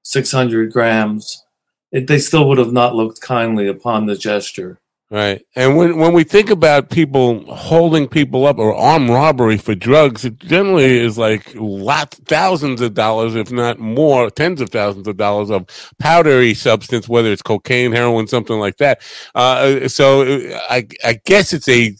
600 0.03 0.71
grams. 0.71 1.43
It, 1.91 2.07
they 2.07 2.19
still 2.19 2.47
would 2.49 2.57
have 2.57 2.73
not 2.73 2.95
looked 2.95 3.21
kindly 3.21 3.67
upon 3.67 4.05
the 4.05 4.17
gesture. 4.17 4.79
Right. 5.11 5.45
And 5.55 5.77
when, 5.77 5.97
when 5.97 6.13
we 6.13 6.23
think 6.23 6.49
about 6.49 6.89
people 6.89 7.45
holding 7.55 8.07
people 8.07 8.47
up 8.47 8.57
or 8.57 8.73
armed 8.73 9.09
robbery 9.09 9.57
for 9.57 9.75
drugs, 9.75 10.25
it 10.25 10.39
generally 10.39 10.97
is 10.97 11.15
like 11.15 11.51
lots, 11.53 12.17
thousands 12.21 12.81
of 12.81 12.95
dollars, 12.95 13.35
if 13.35 13.51
not 13.51 13.77
more, 13.77 14.31
tens 14.31 14.61
of 14.61 14.71
thousands 14.71 15.07
of 15.07 15.15
dollars 15.15 15.51
of 15.51 15.67
powdery 15.99 16.55
substance, 16.55 17.07
whether 17.07 17.31
it's 17.31 17.43
cocaine, 17.43 17.91
heroin, 17.91 18.25
something 18.25 18.57
like 18.57 18.77
that. 18.77 18.99
Uh, 19.35 19.87
so 19.87 20.23
I, 20.69 20.87
I 21.03 21.19
guess 21.23 21.53
it's 21.53 21.69
a 21.69 21.95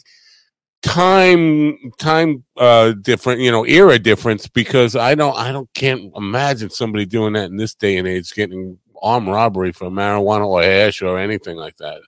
time, 0.81 1.77
time, 1.99 2.43
uh, 2.57 2.93
different, 3.01 3.39
you 3.39 3.51
know, 3.51 3.65
era 3.65 3.99
difference 3.99 4.47
because 4.47 4.95
I 4.95 5.13
don't, 5.13 5.37
I 5.37 5.51
don't, 5.51 5.71
can't 5.75 6.11
imagine 6.15 6.71
somebody 6.71 7.05
doing 7.05 7.33
that 7.33 7.51
in 7.51 7.57
this 7.57 7.75
day 7.75 7.97
and 7.97 8.07
age, 8.07 8.33
getting 8.33 8.79
armed 9.01 9.27
robbery 9.27 9.71
for 9.71 9.89
marijuana 9.91 10.47
or 10.47 10.63
hash 10.63 11.03
or 11.03 11.19
anything 11.19 11.57
like 11.57 11.77
that 11.77 12.01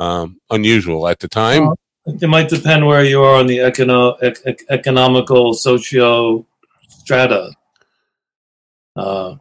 um, 0.00 0.40
unusual 0.50 1.06
at 1.06 1.20
the 1.20 1.28
time. 1.28 1.66
Well, 1.66 1.78
it 2.06 2.26
might 2.28 2.48
depend 2.48 2.86
where 2.86 3.04
you 3.04 3.22
are 3.22 3.36
on 3.36 3.46
the 3.46 3.58
econo- 3.58 4.16
ec- 4.22 4.64
economical 4.70 5.52
socio 5.54 6.44
strata. 6.88 7.52
Uh, 8.96 9.36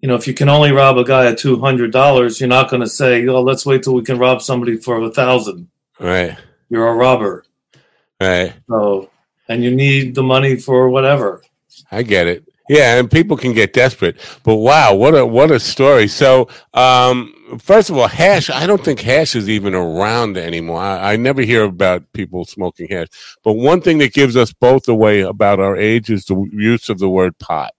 you 0.00 0.08
know, 0.08 0.14
if 0.14 0.26
you 0.26 0.34
can 0.34 0.48
only 0.48 0.70
rob 0.72 0.96
a 0.98 1.04
guy 1.04 1.26
at 1.26 1.38
two 1.38 1.58
hundred 1.58 1.90
dollars, 1.92 2.40
you're 2.40 2.48
not 2.48 2.70
going 2.70 2.82
to 2.82 2.88
say, 2.88 3.26
"Oh, 3.26 3.42
let's 3.42 3.66
wait 3.66 3.82
till 3.82 3.94
we 3.94 4.02
can 4.02 4.18
rob 4.18 4.40
somebody 4.40 4.76
for 4.76 5.02
a 5.02 5.10
thousand. 5.10 5.68
Right. 5.98 6.36
You're 6.68 6.88
a 6.88 6.94
robber, 6.94 7.44
Right. 8.20 8.54
so 8.68 9.10
and 9.48 9.62
you 9.62 9.70
need 9.74 10.14
the 10.14 10.22
money 10.22 10.56
for 10.56 10.88
whatever. 10.88 11.42
I 11.90 12.02
get 12.02 12.26
it. 12.26 12.44
Yeah, 12.68 12.98
and 12.98 13.10
people 13.10 13.36
can 13.36 13.52
get 13.52 13.72
desperate. 13.72 14.16
But 14.42 14.56
wow, 14.56 14.94
what 14.94 15.14
a 15.14 15.24
what 15.24 15.50
a 15.52 15.60
story. 15.60 16.08
So, 16.08 16.48
um, 16.74 17.32
first 17.60 17.90
of 17.90 17.96
all, 17.96 18.08
hash. 18.08 18.50
I 18.50 18.66
don't 18.66 18.84
think 18.84 19.00
hash 19.00 19.36
is 19.36 19.48
even 19.48 19.74
around 19.74 20.36
anymore. 20.36 20.80
I, 20.80 21.12
I 21.12 21.16
never 21.16 21.42
hear 21.42 21.64
about 21.64 22.12
people 22.12 22.44
smoking 22.44 22.88
hash. 22.88 23.08
But 23.44 23.52
one 23.54 23.80
thing 23.80 23.98
that 23.98 24.12
gives 24.14 24.36
us 24.36 24.52
both 24.52 24.88
away 24.88 25.20
about 25.20 25.60
our 25.60 25.76
age 25.76 26.10
is 26.10 26.24
the 26.24 26.34
use 26.52 26.88
of 26.88 26.98
the 26.98 27.08
word 27.08 27.38
pot. 27.38 27.72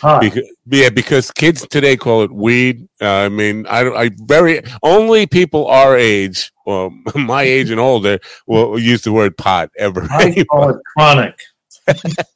Huh. 0.00 0.20
Because, 0.20 0.48
yeah, 0.66 0.88
because 0.90 1.30
kids 1.30 1.66
today 1.66 1.96
call 1.96 2.22
it 2.22 2.32
weed. 2.32 2.88
Uh, 3.00 3.06
I 3.08 3.28
mean, 3.28 3.66
I, 3.66 3.84
don't- 3.84 3.96
I 3.96 4.10
very 4.24 4.62
only 4.82 5.26
people 5.26 5.66
our 5.68 5.96
age, 5.96 6.52
well, 6.66 6.90
my 7.14 7.42
age 7.42 7.70
and 7.70 7.80
older, 7.80 8.18
will 8.46 8.78
use 8.78 9.02
the 9.02 9.12
word 9.12 9.36
pot 9.38 9.70
ever. 9.78 10.06
I 10.10 10.44
call 10.50 10.70
it 10.70 10.76
chronic. 10.96 11.38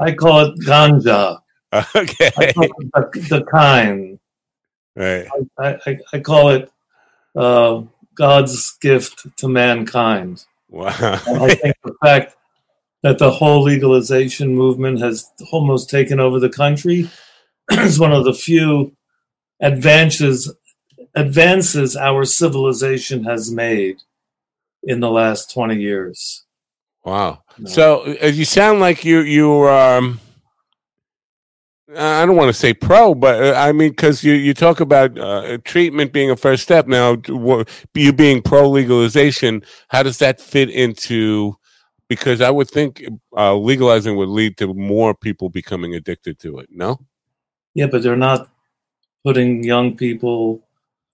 I 0.00 0.12
call 0.12 0.40
it 0.40 0.58
ganja. 0.60 1.40
I 1.72 1.86
okay, 1.96 2.30
call 2.52 2.64
it 2.64 2.72
the, 2.78 3.26
the 3.28 3.44
kind. 3.44 4.18
right. 4.96 5.26
I, 5.58 5.78
I, 5.86 5.98
I 6.12 6.20
call 6.20 6.50
it 6.50 6.70
uh, 7.36 7.82
God's 8.14 8.76
gift 8.80 9.26
to 9.38 9.48
mankind. 9.48 10.44
Wow. 10.68 11.20
And 11.26 11.42
I 11.42 11.54
think 11.54 11.76
the 11.84 11.94
fact 12.02 12.36
that 13.02 13.18
the 13.18 13.30
whole 13.30 13.62
legalization 13.62 14.54
movement 14.54 15.00
has 15.00 15.30
almost 15.52 15.90
taken 15.90 16.20
over 16.20 16.40
the 16.40 16.48
country 16.48 17.10
is 17.70 18.00
one 18.00 18.12
of 18.12 18.24
the 18.24 18.34
few 18.34 18.96
advances 19.60 20.52
advances 21.14 21.96
our 21.96 22.24
civilization 22.24 23.24
has 23.24 23.50
made 23.50 23.98
in 24.82 25.00
the 25.00 25.10
last 25.10 25.52
20 25.52 25.76
years. 25.76 26.44
Wow. 27.04 27.43
No. 27.58 27.70
So 27.70 28.16
uh, 28.22 28.26
you 28.26 28.44
sound 28.44 28.80
like 28.80 29.04
you 29.04 29.20
you 29.20 29.68
um 29.68 30.20
I 31.96 32.24
don't 32.24 32.36
want 32.36 32.48
to 32.48 32.58
say 32.58 32.74
pro, 32.74 33.14
but 33.14 33.42
uh, 33.42 33.54
I 33.56 33.72
mean 33.72 33.90
because 33.90 34.24
you 34.24 34.32
you 34.32 34.54
talk 34.54 34.80
about 34.80 35.18
uh, 35.18 35.58
treatment 35.64 36.12
being 36.12 36.30
a 36.30 36.36
first 36.36 36.62
step. 36.62 36.86
Now, 36.86 37.16
you 37.94 38.12
being 38.12 38.42
pro 38.42 38.68
legalization, 38.68 39.62
how 39.88 40.02
does 40.02 40.18
that 40.18 40.40
fit 40.40 40.70
into? 40.70 41.56
Because 42.08 42.40
I 42.40 42.50
would 42.50 42.68
think 42.68 43.04
uh, 43.36 43.54
legalizing 43.54 44.16
would 44.16 44.28
lead 44.28 44.56
to 44.58 44.74
more 44.74 45.14
people 45.14 45.48
becoming 45.48 45.94
addicted 45.94 46.38
to 46.40 46.58
it. 46.58 46.68
No. 46.70 47.00
Yeah, 47.74 47.86
but 47.86 48.02
they're 48.02 48.16
not 48.16 48.50
putting 49.24 49.64
young 49.64 49.96
people 49.96 50.62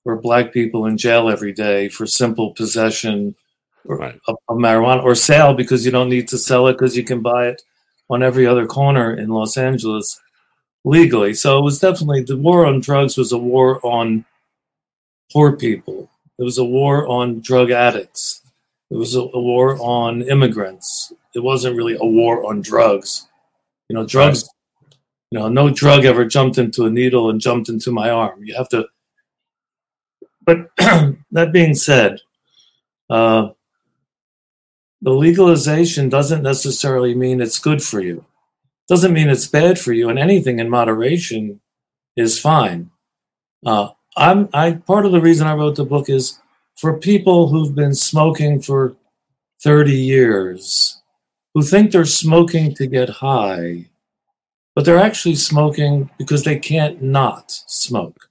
or 0.05 0.17
black 0.17 0.53
people 0.53 0.87
in 0.87 0.97
jail 0.97 1.29
every 1.29 1.53
day 1.53 1.89
for 1.89 2.07
simple 2.07 2.51
possession 2.51 3.35
or, 3.85 3.97
Right. 3.97 4.19
of, 4.29 4.37
of 4.49 4.59
marijuana 4.59 5.03
or 5.03 5.15
sale 5.15 5.55
because 5.55 5.85
you 5.85 5.91
don't 5.91 6.09
need 6.09 6.29
to 6.29 6.39
sell 6.39 6.67
it 6.67 6.75
because 6.75 6.97
you 6.97 7.05
can 7.05 7.21
buy 7.21 7.49
it 7.49 7.63
on 8.09 8.23
every 8.23 8.47
other 8.47 8.67
corner 8.67 9.15
in 9.17 9.29
Los 9.29 9.57
Angeles 9.57 10.21
legally. 10.85 11.35
So 11.35 11.59
it 11.59 11.63
was 11.63 11.81
definitely 11.81 12.23
the 12.23 12.37
war 12.37 12.67
on 12.67 12.81
drugs 12.81 13.17
was 13.17 13.33
a 13.33 13.39
war 13.39 13.85
on 13.85 14.25
poor 15.33 15.57
people. 15.57 16.11
It 16.39 16.45
was 16.45 16.59
a 16.59 16.65
war 16.65 17.07
on 17.07 17.41
drug 17.41 17.71
addicts. 17.71 18.43
It 18.91 18.97
was 18.97 19.15
a, 19.15 19.21
a 19.21 19.41
war 19.41 19.77
on 19.81 20.23
immigrants. 20.23 21.13
It 21.35 21.41
wasn't 21.41 21.77
really 21.77 21.97
a 22.01 22.07
war 22.07 22.45
on 22.47 22.61
drugs. 22.61 23.29
You 23.89 23.95
know, 23.95 24.05
drugs 24.07 24.49
you 25.31 25.39
know, 25.39 25.49
no 25.49 25.71
drug 25.71 26.05
ever 26.05 26.25
jumped 26.25 26.59
into 26.59 26.87
a 26.87 26.91
needle 26.91 27.31
and 27.31 27.41
jumped 27.41 27.69
into 27.69 27.93
my 27.93 28.11
arm. 28.11 28.43
You 28.43 28.55
have 28.57 28.69
to. 28.71 28.87
But 30.45 30.71
that 31.31 31.53
being 31.53 31.75
said, 31.75 32.19
uh, 33.09 33.51
the 35.02 35.12
legalization 35.12 36.09
doesn't 36.09 36.42
necessarily 36.42 37.14
mean 37.14 37.40
it's 37.40 37.59
good 37.59 37.83
for 37.83 38.00
you. 38.00 38.25
Doesn't 38.88 39.12
mean 39.12 39.28
it's 39.28 39.47
bad 39.47 39.78
for 39.78 39.93
you, 39.93 40.08
and 40.08 40.19
anything 40.19 40.58
in 40.58 40.69
moderation 40.69 41.60
is 42.17 42.39
fine. 42.39 42.91
Uh, 43.65 43.91
I'm 44.17 44.49
I 44.52 44.73
part 44.73 45.06
of 45.06 45.13
the 45.13 45.21
reason 45.21 45.47
I 45.47 45.54
wrote 45.54 45.76
the 45.76 45.84
book 45.84 46.08
is 46.08 46.39
for 46.76 46.99
people 46.99 47.49
who've 47.49 47.75
been 47.75 47.95
smoking 47.95 48.60
for 48.60 48.97
30 49.63 49.93
years, 49.93 51.00
who 51.54 51.63
think 51.63 51.93
they're 51.93 52.04
smoking 52.04 52.75
to 52.75 52.86
get 52.86 53.08
high 53.08 53.91
but 54.75 54.84
they're 54.84 54.99
actually 54.99 55.34
smoking 55.34 56.10
because 56.19 56.45
they 56.45 56.58
can't 56.58 57.02
not 57.02 57.50
smoke. 57.67 58.28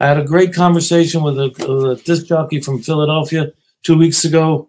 I 0.00 0.06
had 0.06 0.18
a 0.18 0.24
great 0.24 0.54
conversation 0.54 1.22
with 1.22 1.38
a, 1.38 1.50
a 1.90 1.96
disc 1.96 2.26
jockey 2.26 2.60
from 2.60 2.82
Philadelphia 2.82 3.52
two 3.84 3.98
weeks 3.98 4.24
ago. 4.24 4.68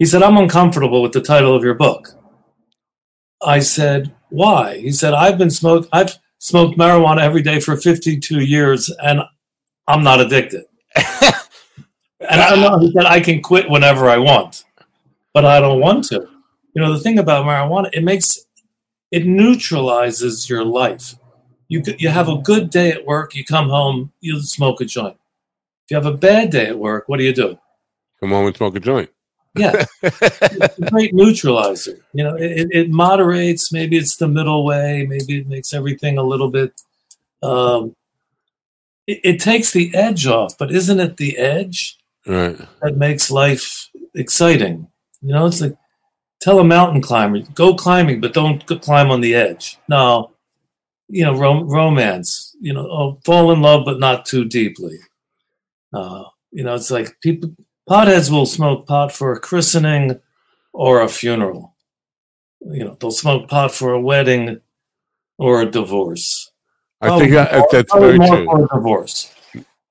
He 0.00 0.06
said, 0.06 0.22
I'm 0.22 0.38
uncomfortable 0.38 1.02
with 1.02 1.12
the 1.12 1.20
title 1.20 1.54
of 1.54 1.62
your 1.62 1.74
book. 1.74 2.14
I 3.42 3.60
said, 3.60 4.14
Why? 4.30 4.78
He 4.78 4.92
said, 4.92 5.12
I've 5.12 5.36
been 5.36 5.50
smoked, 5.50 5.88
I've 5.92 6.18
smoked 6.38 6.78
marijuana 6.78 7.20
every 7.20 7.42
day 7.42 7.60
for 7.60 7.76
52 7.76 8.40
years 8.40 8.90
and 9.02 9.20
I'm 9.86 10.02
not 10.02 10.20
addicted. 10.20 10.64
and 10.96 12.40
I 12.40 12.56
know 12.56 12.78
he 12.78 12.90
said, 12.92 13.04
I 13.04 13.20
can 13.20 13.42
quit 13.42 13.68
whenever 13.68 14.08
I 14.08 14.16
want, 14.16 14.64
but 15.34 15.44
I 15.44 15.60
don't 15.60 15.80
want 15.80 16.04
to. 16.06 16.26
You 16.74 16.82
know, 16.82 16.94
the 16.94 17.00
thing 17.00 17.18
about 17.18 17.44
marijuana, 17.44 17.90
it 17.92 18.02
makes 18.02 18.46
it 19.10 19.26
neutralizes 19.26 20.48
your 20.48 20.64
life. 20.64 21.14
You 21.68 21.82
you 21.98 22.08
have 22.08 22.30
a 22.30 22.38
good 22.38 22.70
day 22.70 22.90
at 22.90 23.04
work, 23.04 23.34
you 23.34 23.44
come 23.44 23.68
home, 23.68 24.12
you 24.20 24.40
smoke 24.40 24.80
a 24.80 24.86
joint. 24.86 25.18
If 25.84 25.90
you 25.90 25.96
have 25.96 26.06
a 26.06 26.16
bad 26.16 26.50
day 26.50 26.68
at 26.68 26.78
work, 26.78 27.06
what 27.06 27.18
do 27.18 27.24
you 27.24 27.34
do? 27.34 27.58
Come 28.18 28.30
home 28.30 28.46
and 28.46 28.56
smoke 28.56 28.76
a 28.76 28.80
joint. 28.80 29.10
Yeah, 29.56 29.84
it's 30.02 30.78
a 30.78 30.90
great 30.90 31.12
neutralizer. 31.14 31.98
You 32.12 32.24
know, 32.24 32.36
it, 32.36 32.68
it- 32.70 32.90
moderates. 32.90 33.72
Maybe 33.72 33.96
it's 33.96 34.16
the 34.16 34.28
middle 34.28 34.64
way. 34.64 35.06
Maybe 35.08 35.38
it 35.38 35.48
makes 35.48 35.72
everything 35.74 36.18
a 36.18 36.22
little 36.22 36.50
bit. 36.50 36.80
Um, 37.42 37.96
it, 39.06 39.20
it 39.24 39.40
takes 39.40 39.72
the 39.72 39.94
edge 39.94 40.26
off, 40.26 40.56
but 40.58 40.70
isn't 40.70 41.00
it 41.00 41.16
the 41.16 41.36
edge 41.38 41.98
Right. 42.26 42.56
that 42.82 42.96
makes 42.96 43.30
life 43.30 43.88
exciting? 44.14 44.86
You 45.22 45.32
know, 45.34 45.46
it's 45.46 45.60
like 45.60 45.76
tell 46.40 46.58
a 46.60 46.64
mountain 46.64 47.02
climber, 47.02 47.40
go 47.54 47.74
climbing, 47.74 48.20
but 48.20 48.32
don't 48.34 48.64
climb 48.82 49.10
on 49.10 49.20
the 49.20 49.34
edge. 49.34 49.78
No, 49.88 50.32
you 51.08 51.24
know, 51.24 51.34
rom- 51.36 51.68
romance. 51.68 52.54
You 52.60 52.72
know, 52.74 52.86
oh, 52.88 53.18
fall 53.24 53.50
in 53.52 53.62
love, 53.62 53.84
but 53.84 53.98
not 53.98 54.26
too 54.26 54.44
deeply. 54.44 54.96
Uh, 55.92 56.24
you 56.52 56.62
know, 56.62 56.74
it's 56.74 56.90
like 56.90 57.18
people 57.20 57.50
potheads 57.88 58.30
will 58.30 58.46
smoke 58.46 58.86
pot 58.86 59.12
for 59.12 59.32
a 59.32 59.40
christening 59.40 60.20
or 60.72 61.00
a 61.00 61.08
funeral. 61.08 61.74
You 62.60 62.84
know, 62.84 62.96
they'll 63.00 63.10
smoke 63.10 63.48
pot 63.48 63.72
for 63.72 63.92
a 63.92 64.00
wedding 64.00 64.60
or 65.38 65.62
a 65.62 65.66
divorce. 65.66 66.50
I 67.00 67.18
think 67.18 67.32
that, 67.32 67.64
that's 67.70 67.92
very 67.94 68.18
more 68.18 68.36
true. 68.36 68.44
for 68.44 68.64
a 68.64 68.68
divorce. 68.68 69.34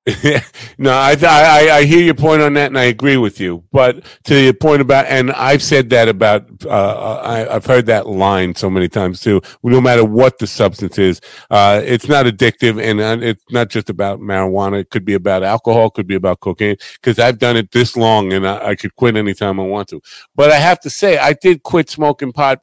no, 0.77 0.91
I, 0.91 1.15
I 1.21 1.69
I 1.77 1.83
hear 1.85 2.01
your 2.01 2.13
point 2.13 2.41
on 2.41 2.53
that, 2.53 2.67
and 2.67 2.77
I 2.77 2.85
agree 2.85 3.17
with 3.17 3.39
you. 3.39 3.63
But 3.71 4.03
to 4.25 4.39
your 4.39 4.53
point 4.53 4.81
about, 4.81 5.05
and 5.07 5.31
I've 5.31 5.63
said 5.63 5.89
that 5.91 6.09
about, 6.09 6.45
uh, 6.65 7.21
I, 7.23 7.55
I've 7.55 7.65
heard 7.65 7.85
that 7.87 8.07
line 8.07 8.55
so 8.55 8.69
many 8.69 8.89
times 8.89 9.21
too. 9.21 9.41
No 9.63 9.79
matter 9.79 10.03
what 10.03 10.39
the 10.39 10.47
substance 10.47 10.97
is, 10.97 11.21
uh, 11.51 11.81
it's 11.85 12.07
not 12.07 12.25
addictive, 12.25 12.81
and 12.81 13.23
it's 13.23 13.43
not 13.51 13.69
just 13.69 13.89
about 13.89 14.19
marijuana. 14.19 14.81
It 14.81 14.89
could 14.89 15.05
be 15.05 15.13
about 15.13 15.43
alcohol, 15.43 15.87
it 15.87 15.93
could 15.93 16.07
be 16.07 16.15
about 16.15 16.39
cocaine. 16.41 16.77
Because 16.95 17.17
I've 17.17 17.39
done 17.39 17.55
it 17.57 17.71
this 17.71 17.95
long, 17.95 18.33
and 18.33 18.47
I, 18.47 18.69
I 18.69 18.75
could 18.75 18.95
quit 18.95 19.15
anytime 19.15 19.59
I 19.59 19.63
want 19.63 19.89
to. 19.89 20.01
But 20.35 20.51
I 20.51 20.57
have 20.57 20.79
to 20.81 20.89
say, 20.89 21.17
I 21.17 21.33
did 21.33 21.63
quit 21.63 21.89
smoking 21.89 22.33
pot 22.33 22.61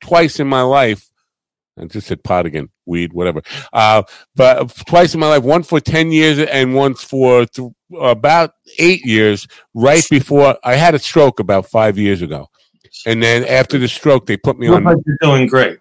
twice 0.00 0.40
in 0.40 0.48
my 0.48 0.62
life. 0.62 1.10
I 1.78 1.84
just 1.84 2.06
said 2.06 2.24
pot 2.24 2.46
again, 2.46 2.70
weed, 2.86 3.12
whatever. 3.12 3.42
Uh, 3.72 4.02
but 4.34 4.74
twice 4.86 5.12
in 5.14 5.20
my 5.20 5.28
life, 5.28 5.42
one 5.42 5.62
for 5.62 5.78
10 5.80 6.10
years 6.10 6.38
and 6.38 6.74
once 6.74 7.02
for 7.04 7.44
th- 7.46 7.68
about 8.00 8.52
eight 8.78 9.04
years, 9.04 9.46
right 9.74 10.02
before 10.10 10.56
I 10.64 10.74
had 10.76 10.94
a 10.94 10.98
stroke 10.98 11.38
about 11.38 11.66
five 11.66 11.98
years 11.98 12.22
ago. 12.22 12.48
And 13.04 13.22
then 13.22 13.44
after 13.44 13.76
the 13.78 13.88
stroke, 13.88 14.26
they 14.26 14.36
put 14.38 14.58
me 14.58 14.66
You 14.66 14.72
look 14.72 14.78
on 14.78 14.84
like 14.84 14.96
you're 15.06 15.18
doing 15.20 15.46
great. 15.46 15.78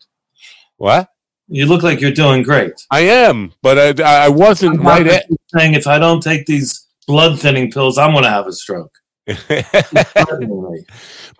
what? 0.77 1.07
You 1.47 1.65
look 1.67 1.83
like 1.83 2.01
you're 2.01 2.11
doing 2.11 2.41
great. 2.43 2.73
I 2.91 3.01
am, 3.01 3.53
but 3.61 4.01
I, 4.01 4.25
I 4.25 4.29
wasn't 4.29 4.79
I'm 4.79 4.85
right 4.85 5.05
at. 5.07 5.25
saying 5.55 5.75
if 5.75 5.85
I 5.87 5.99
don't 5.99 6.21
take 6.21 6.45
these 6.47 6.87
blood 7.07 7.39
thinning 7.39 7.71
pills, 7.71 7.97
I'm 7.99 8.11
going 8.11 8.23
to 8.23 8.29
have 8.31 8.47
a 8.47 8.51
stroke. 8.51 8.91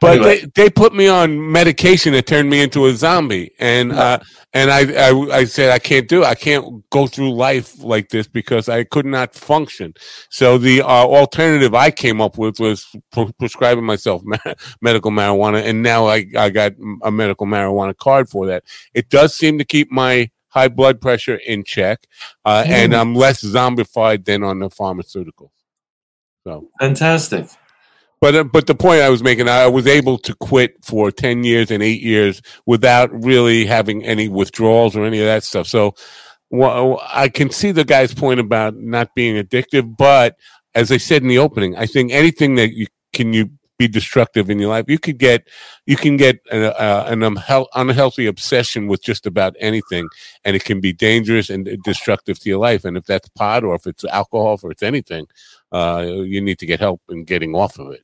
But 0.01 0.17
Anyway. 0.17 0.41
they, 0.41 0.45
they 0.55 0.69
put 0.69 0.93
me 0.93 1.07
on 1.07 1.51
medication 1.51 2.13
that 2.13 2.27
turned 2.27 2.49
me 2.49 2.61
into 2.61 2.85
a 2.87 2.93
zombie 2.93 3.51
and 3.59 3.91
uh 3.91 4.19
and 4.53 4.71
I, 4.71 5.09
I 5.09 5.11
i 5.31 5.43
said 5.45 5.69
i 5.71 5.79
can't 5.79 6.07
do 6.07 6.23
it 6.23 6.25
i 6.25 6.35
can't 6.35 6.87
go 6.89 7.07
through 7.07 7.33
life 7.33 7.81
like 7.83 8.09
this 8.09 8.27
because 8.27 8.67
i 8.67 8.83
could 8.83 9.05
not 9.05 9.35
function 9.35 9.93
so 10.29 10.57
the 10.57 10.81
uh, 10.81 10.85
alternative 10.85 11.73
i 11.73 11.91
came 11.91 12.19
up 12.21 12.37
with 12.37 12.59
was 12.59 12.87
pre- 13.11 13.31
prescribing 13.39 13.85
myself 13.85 14.21
ma- 14.25 14.53
medical 14.81 15.11
marijuana 15.11 15.63
and 15.63 15.81
now 15.81 16.07
i 16.07 16.25
i 16.37 16.49
got 16.49 16.73
a 17.03 17.11
medical 17.11 17.45
marijuana 17.45 17.95
card 17.95 18.27
for 18.27 18.47
that 18.47 18.63
it 18.93 19.09
does 19.09 19.33
seem 19.33 19.57
to 19.59 19.65
keep 19.65 19.91
my 19.91 20.29
high 20.55 20.69
blood 20.69 21.01
pressure 21.01 21.35
in 21.35 21.63
check, 21.65 22.07
uh, 22.45 22.63
mm. 22.63 22.69
and 22.69 22.95
I'm 22.95 23.13
less 23.13 23.43
zombified 23.43 24.23
than 24.23 24.41
on 24.41 24.59
the 24.59 24.69
pharmaceutical. 24.69 25.51
So 26.47 26.69
fantastic. 26.79 27.47
But 28.21 28.35
uh, 28.35 28.43
but 28.43 28.67
the 28.67 28.75
point 28.75 29.01
I 29.01 29.09
was 29.09 29.23
making, 29.23 29.49
I 29.49 29.67
was 29.67 29.87
able 29.87 30.17
to 30.19 30.33
quit 30.35 30.83
for 30.83 31.11
ten 31.11 31.43
years 31.43 31.71
and 31.71 31.83
eight 31.83 32.01
years 32.01 32.41
without 32.65 33.11
really 33.23 33.65
having 33.65 34.03
any 34.03 34.29
withdrawals 34.29 34.95
or 34.95 35.05
any 35.05 35.19
of 35.19 35.25
that 35.25 35.43
stuff. 35.43 35.67
So 35.67 35.95
well, 36.49 37.01
I 37.07 37.29
can 37.29 37.49
see 37.49 37.71
the 37.71 37.83
guy's 37.83 38.13
point 38.13 38.39
about 38.39 38.75
not 38.75 39.15
being 39.15 39.41
addictive, 39.43 39.97
but 39.97 40.37
as 40.73 40.91
I 40.91 40.97
said 40.97 41.21
in 41.21 41.27
the 41.27 41.39
opening, 41.39 41.75
I 41.75 41.85
think 41.85 42.11
anything 42.11 42.55
that 42.55 42.73
you 42.73 42.87
can 43.13 43.33
you 43.33 43.51
be 43.77 43.87
destructive 43.87 44.49
in 44.49 44.59
your 44.59 44.69
life. 44.69 44.85
You 44.87 44.99
could 44.99 45.17
get 45.17 45.47
you 45.85 45.97
can 45.97 46.17
get 46.17 46.39
a, 46.51 46.67
a, 46.67 47.05
an 47.11 47.23
unhealthy 47.75 48.25
obsession 48.25 48.87
with 48.87 49.03
just 49.03 49.25
about 49.25 49.55
anything, 49.59 50.07
and 50.43 50.55
it 50.55 50.63
can 50.63 50.79
be 50.79 50.93
dangerous 50.93 51.49
and 51.49 51.67
destructive 51.83 52.39
to 52.39 52.49
your 52.49 52.59
life. 52.59 52.85
And 52.85 52.95
if 52.97 53.05
that's 53.05 53.29
pot 53.29 53.63
or 53.63 53.75
if 53.75 53.85
it's 53.85 54.05
alcohol 54.05 54.59
or 54.63 54.71
it's 54.71 54.83
anything, 54.83 55.27
uh, 55.75 56.01
you 56.01 56.41
need 56.41 56.59
to 56.59 56.65
get 56.65 56.79
help 56.79 57.01
in 57.09 57.23
getting 57.23 57.55
off 57.55 57.77
of 57.79 57.91
it. 57.91 58.01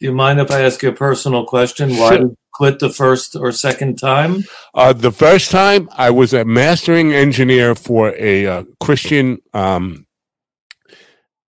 Do 0.00 0.06
you 0.06 0.12
mind 0.12 0.40
if 0.40 0.50
I 0.50 0.62
ask 0.62 0.82
you 0.82 0.88
a 0.88 0.92
personal 1.08 1.46
question? 1.46 1.90
Why 1.90 2.08
sure. 2.08 2.18
did 2.18 2.30
you 2.30 2.36
quit 2.52 2.78
the 2.80 2.90
first 2.90 3.36
or 3.36 3.52
second 3.52 3.98
time? 3.98 4.44
Uh, 4.74 4.92
the 4.92 5.12
first 5.12 5.50
time, 5.50 5.88
I 5.96 6.10
was 6.10 6.32
a 6.32 6.44
mastering 6.44 7.12
engineer 7.12 7.74
for 7.74 8.14
a 8.18 8.46
uh, 8.46 8.64
Christian 8.80 9.38
um, 9.54 10.06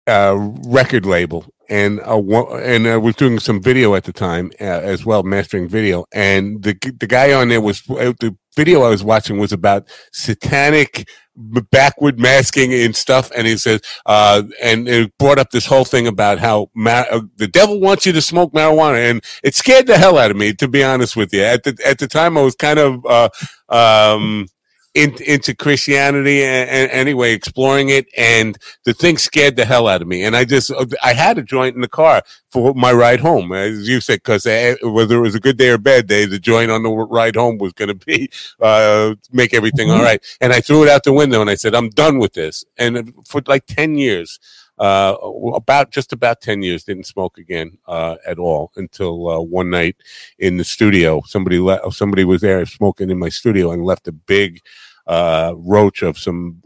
uh, 0.07 0.37
record 0.67 1.05
label 1.05 1.47
and 1.69 2.01
uh, 2.01 2.21
and 2.57 2.87
I 2.87 2.97
was 2.97 3.17
doing 3.17 3.39
some 3.39 3.61
video 3.61 3.95
at 3.95 4.05
the 4.05 4.13
time 4.13 4.51
uh, 4.61 4.65
as 4.65 5.05
well, 5.07 5.23
mastering 5.23 5.69
video. 5.69 6.05
And 6.13 6.63
the 6.63 6.75
the 6.99 7.07
guy 7.07 7.33
on 7.33 7.49
there 7.49 7.61
was 7.61 7.83
uh, 7.91 8.13
the 8.21 8.37
video 8.57 8.83
I 8.83 8.89
was 8.91 9.05
watching 9.05 9.39
was 9.39 9.53
about 9.53 9.89
satanic 10.13 11.09
backward 11.37 12.19
masking 12.19 12.73
and 12.73 12.95
stuff. 12.95 13.31
And 13.37 13.47
he 13.47 13.57
says, 13.57 13.81
uh, 14.07 14.43
and 14.63 14.89
it 14.89 15.17
brought 15.19 15.39
up 15.39 15.51
this 15.51 15.67
whole 15.67 15.85
thing 15.85 16.07
about 16.07 16.39
how 16.39 16.71
ma- 16.75 17.05
uh, 17.11 17.23
the 17.37 17.49
devil 17.49 17.81
wants 17.81 18.07
you 18.07 18.13
to 18.13 18.23
smoke 18.23 18.53
marijuana, 18.53 19.11
and 19.11 19.25
it 19.43 19.55
scared 19.55 19.87
the 19.87 19.99
hell 19.99 20.19
out 20.19 20.31
of 20.31 20.37
me, 20.37 20.53
to 20.55 20.69
be 20.69 20.85
honest 20.85 21.17
with 21.17 21.33
you. 21.33 21.43
At 21.43 21.65
the 21.65 21.77
at 21.85 21.99
the 21.99 22.07
time, 22.07 22.39
I 22.39 22.43
was 22.43 22.55
kind 22.55 22.79
of. 22.79 23.05
Uh, 23.07 23.29
um, 23.69 24.47
in, 24.95 25.15
into 25.23 25.55
Christianity 25.55 26.43
and, 26.43 26.71
and, 26.71 26.91
anyway, 26.93 27.33
exploring 27.33 27.89
it. 27.89 28.07
And 28.17 28.57
the 28.85 28.95
thing 28.95 29.19
scared 29.19 29.57
the 29.57 29.65
hell 29.65 29.89
out 29.89 30.03
of 30.03 30.09
me. 30.09 30.23
And 30.23 30.37
I 30.37 30.45
just, 30.45 30.73
I 31.03 31.13
had 31.13 31.37
a 31.37 31.43
joint 31.43 31.75
in 31.75 31.81
the 31.81 31.89
car 31.89 32.23
for 32.51 32.73
my 32.75 32.93
ride 32.93 33.21
home, 33.21 33.53
as 33.53 33.89
you 33.89 34.01
said, 34.01 34.23
because 34.23 34.47
eh, 34.47 34.77
whether 34.83 35.17
it 35.17 35.21
was 35.21 35.35
a 35.35 35.41
good 35.41 35.59
day 35.59 35.71
or 35.71 35.79
bad 35.79 36.07
day, 36.07 36.25
the 36.25 36.39
joint 36.39 36.71
on 36.71 36.85
the 36.85 36.91
ride 36.91 37.35
home 37.35 37.59
was 37.59 37.73
going 37.73 37.89
to 37.89 38.07
be, 38.07 38.31
uh, 38.61 39.17
make 39.33 39.53
everything 39.53 39.91
all 39.91 39.97
mm-hmm. 39.97 40.05
right. 40.05 40.25
And 40.41 40.53
I 40.53 40.61
threw 40.61 40.85
it 40.85 40.89
out 40.89 41.03
the 41.03 41.13
window 41.13 41.41
and 41.41 41.51
I 41.51 41.57
said, 41.57 41.75
I'm 41.75 41.91
done 41.91 42.19
with 42.19 42.35
this. 42.35 42.65
And 42.79 43.13
for 43.27 43.43
like 43.47 43.67
10 43.67 43.97
years, 43.97 44.39
uh, 44.79 45.17
about 45.55 45.91
just 45.91 46.13
about 46.13 46.41
10 46.41 46.63
years 46.63 46.85
didn't 46.85 47.07
smoke 47.07 47.39
again 47.39 47.79
uh, 47.87 48.17
at 48.27 48.39
all 48.39 48.73
until 48.77 49.29
uh, 49.29 49.41
one 49.41 49.71
night 49.71 49.97
in 50.39 50.57
the 50.57 50.65
studio 50.65 51.23
somebody 51.27 51.59
le- 51.61 51.93
somebody 51.93 52.25
was 52.25 52.41
there 52.41 52.67
smoking 52.67 53.11
in 53.11 53.19
my 53.19 53.29
studio 53.29 53.71
and 53.71 53.85
left 53.85 54.09
a 54.09 54.13
big 54.13 54.61
uh, 55.07 55.55
roach 55.57 56.03
of 56.03 56.19
some 56.19 56.63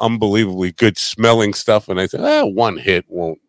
unbelievably 0.00 0.72
good 0.72 0.98
smelling 0.98 1.54
stuff. 1.54 1.88
And 1.88 2.00
I 2.00 2.06
said, 2.06 2.20
ah, 2.20 2.44
one 2.44 2.76
hit 2.76 3.04
won't 3.08 3.40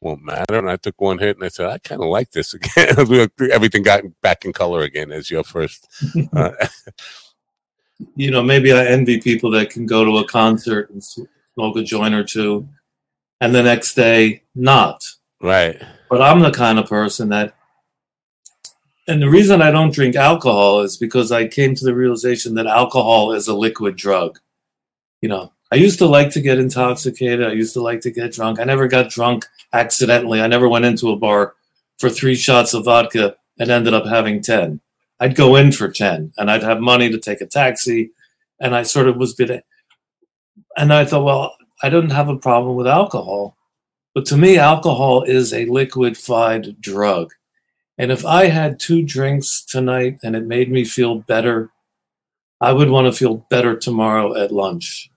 won't 0.00 0.22
matter. 0.22 0.58
And 0.58 0.70
I 0.70 0.76
took 0.76 1.00
one 1.00 1.18
hit 1.18 1.36
and 1.36 1.44
I 1.44 1.48
said, 1.48 1.66
I 1.66 1.78
kind 1.78 2.00
of 2.00 2.08
like 2.08 2.30
this 2.30 2.54
again. 2.54 2.94
Everything 3.50 3.82
got 3.82 4.04
back 4.22 4.44
in 4.44 4.52
color 4.52 4.82
again 4.82 5.10
as 5.10 5.30
your 5.30 5.42
first. 5.42 5.88
Uh, 6.32 6.52
you 8.14 8.30
know, 8.30 8.42
maybe 8.42 8.72
I 8.72 8.84
envy 8.86 9.20
people 9.20 9.50
that 9.52 9.70
can 9.70 9.86
go 9.86 10.04
to 10.04 10.18
a 10.18 10.28
concert 10.28 10.90
and 10.90 11.02
smoke 11.02 11.76
a 11.76 11.82
joint 11.82 12.14
or 12.14 12.22
two 12.22 12.68
and 13.40 13.54
the 13.54 13.62
next 13.62 13.94
day 13.94 14.42
not. 14.54 15.04
Right. 15.40 15.80
But 16.10 16.22
I'm 16.22 16.40
the 16.40 16.50
kind 16.50 16.78
of 16.78 16.88
person 16.88 17.28
that 17.30 17.54
and 19.08 19.22
the 19.22 19.30
reason 19.30 19.62
I 19.62 19.70
don't 19.70 19.94
drink 19.94 20.16
alcohol 20.16 20.80
is 20.80 20.98
because 20.98 21.32
I 21.32 21.48
came 21.48 21.74
to 21.74 21.84
the 21.84 21.94
realization 21.94 22.54
that 22.54 22.66
alcohol 22.66 23.32
is 23.32 23.48
a 23.48 23.56
liquid 23.56 23.96
drug. 23.96 24.38
You 25.22 25.30
know, 25.30 25.52
I 25.72 25.76
used 25.76 25.98
to 26.00 26.06
like 26.06 26.30
to 26.32 26.42
get 26.42 26.58
intoxicated. 26.58 27.46
I 27.46 27.52
used 27.52 27.72
to 27.72 27.80
like 27.80 28.02
to 28.02 28.10
get 28.10 28.32
drunk. 28.32 28.60
I 28.60 28.64
never 28.64 28.86
got 28.86 29.08
drunk 29.08 29.46
accidentally. 29.72 30.42
I 30.42 30.46
never 30.46 30.68
went 30.68 30.84
into 30.84 31.10
a 31.10 31.16
bar 31.16 31.54
for 31.98 32.10
three 32.10 32.34
shots 32.34 32.74
of 32.74 32.84
vodka 32.84 33.36
and 33.58 33.70
ended 33.70 33.94
up 33.94 34.04
having 34.04 34.42
10. 34.42 34.80
I'd 35.20 35.34
go 35.34 35.56
in 35.56 35.72
for 35.72 35.88
10 35.88 36.34
and 36.36 36.50
I'd 36.50 36.62
have 36.62 36.80
money 36.80 37.10
to 37.10 37.18
take 37.18 37.40
a 37.40 37.46
taxi. 37.46 38.10
And 38.60 38.74
I 38.74 38.82
sort 38.82 39.08
of 39.08 39.16
was 39.16 39.34
bit, 39.34 39.64
and 40.76 40.92
I 40.92 41.04
thought, 41.04 41.24
well, 41.24 41.56
I 41.82 41.90
didn't 41.90 42.10
have 42.10 42.28
a 42.28 42.36
problem 42.36 42.76
with 42.76 42.86
alcohol. 42.86 43.56
But 44.14 44.26
to 44.26 44.36
me, 44.36 44.58
alcohol 44.58 45.22
is 45.22 45.52
a 45.52 45.66
liquefied 45.66 46.80
drug. 46.80 47.32
And 47.98 48.10
if 48.10 48.24
I 48.24 48.46
had 48.46 48.80
two 48.80 49.02
drinks 49.02 49.62
tonight 49.62 50.18
and 50.22 50.34
it 50.34 50.46
made 50.46 50.70
me 50.70 50.84
feel 50.84 51.16
better, 51.16 51.70
I 52.60 52.72
would 52.72 52.90
want 52.90 53.06
to 53.06 53.16
feel 53.16 53.46
better 53.50 53.76
tomorrow 53.76 54.36
at 54.36 54.52
lunch. 54.52 55.10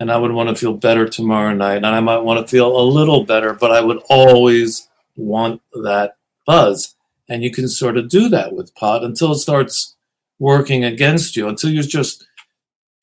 And 0.00 0.10
I 0.10 0.16
would 0.16 0.32
want 0.32 0.48
to 0.48 0.54
feel 0.54 0.74
better 0.74 1.08
tomorrow 1.08 1.54
night. 1.54 1.76
And 1.76 1.86
I 1.86 2.00
might 2.00 2.18
want 2.18 2.40
to 2.40 2.50
feel 2.50 2.76
a 2.76 2.82
little 2.82 3.24
better, 3.24 3.54
but 3.54 3.70
I 3.70 3.80
would 3.80 4.02
always 4.10 4.88
want 5.16 5.62
that 5.72 6.16
buzz. 6.46 6.94
And 7.28 7.42
you 7.42 7.50
can 7.50 7.68
sort 7.68 7.96
of 7.96 8.08
do 8.08 8.28
that 8.28 8.52
with 8.52 8.74
pot 8.74 9.04
until 9.04 9.32
it 9.32 9.38
starts 9.38 9.96
working 10.38 10.84
against 10.84 11.36
you, 11.36 11.48
until 11.48 11.70
you're 11.70 11.82
just, 11.82 12.26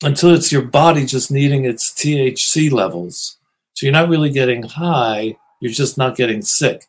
until 0.02 0.34
it's 0.34 0.52
your 0.52 0.62
body 0.62 1.06
just 1.06 1.30
needing 1.30 1.64
its 1.64 1.92
THC 1.92 2.70
levels. 2.70 3.38
So 3.74 3.86
you're 3.86 3.92
not 3.92 4.08
really 4.08 4.30
getting 4.30 4.62
high, 4.62 5.36
you're 5.60 5.72
just 5.72 5.96
not 5.98 6.16
getting 6.16 6.42
sick. 6.42 6.84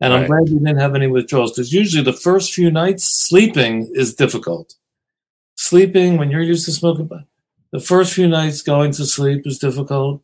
And 0.00 0.12
right. 0.12 0.22
I'm 0.22 0.26
glad 0.26 0.48
you 0.48 0.58
didn't 0.58 0.78
have 0.78 0.94
any 0.94 1.08
withdrawals 1.08 1.52
because 1.52 1.72
usually 1.72 2.04
the 2.04 2.12
first 2.12 2.52
few 2.52 2.70
nights 2.70 3.04
sleeping 3.04 3.90
is 3.94 4.14
difficult. 4.14 4.74
Sleeping 5.56 6.18
when 6.18 6.30
you're 6.30 6.42
used 6.42 6.66
to 6.66 6.72
smoking, 6.72 7.10
the 7.72 7.80
first 7.80 8.14
few 8.14 8.28
nights 8.28 8.62
going 8.62 8.92
to 8.92 9.04
sleep 9.04 9.46
is 9.46 9.58
difficult. 9.58 10.22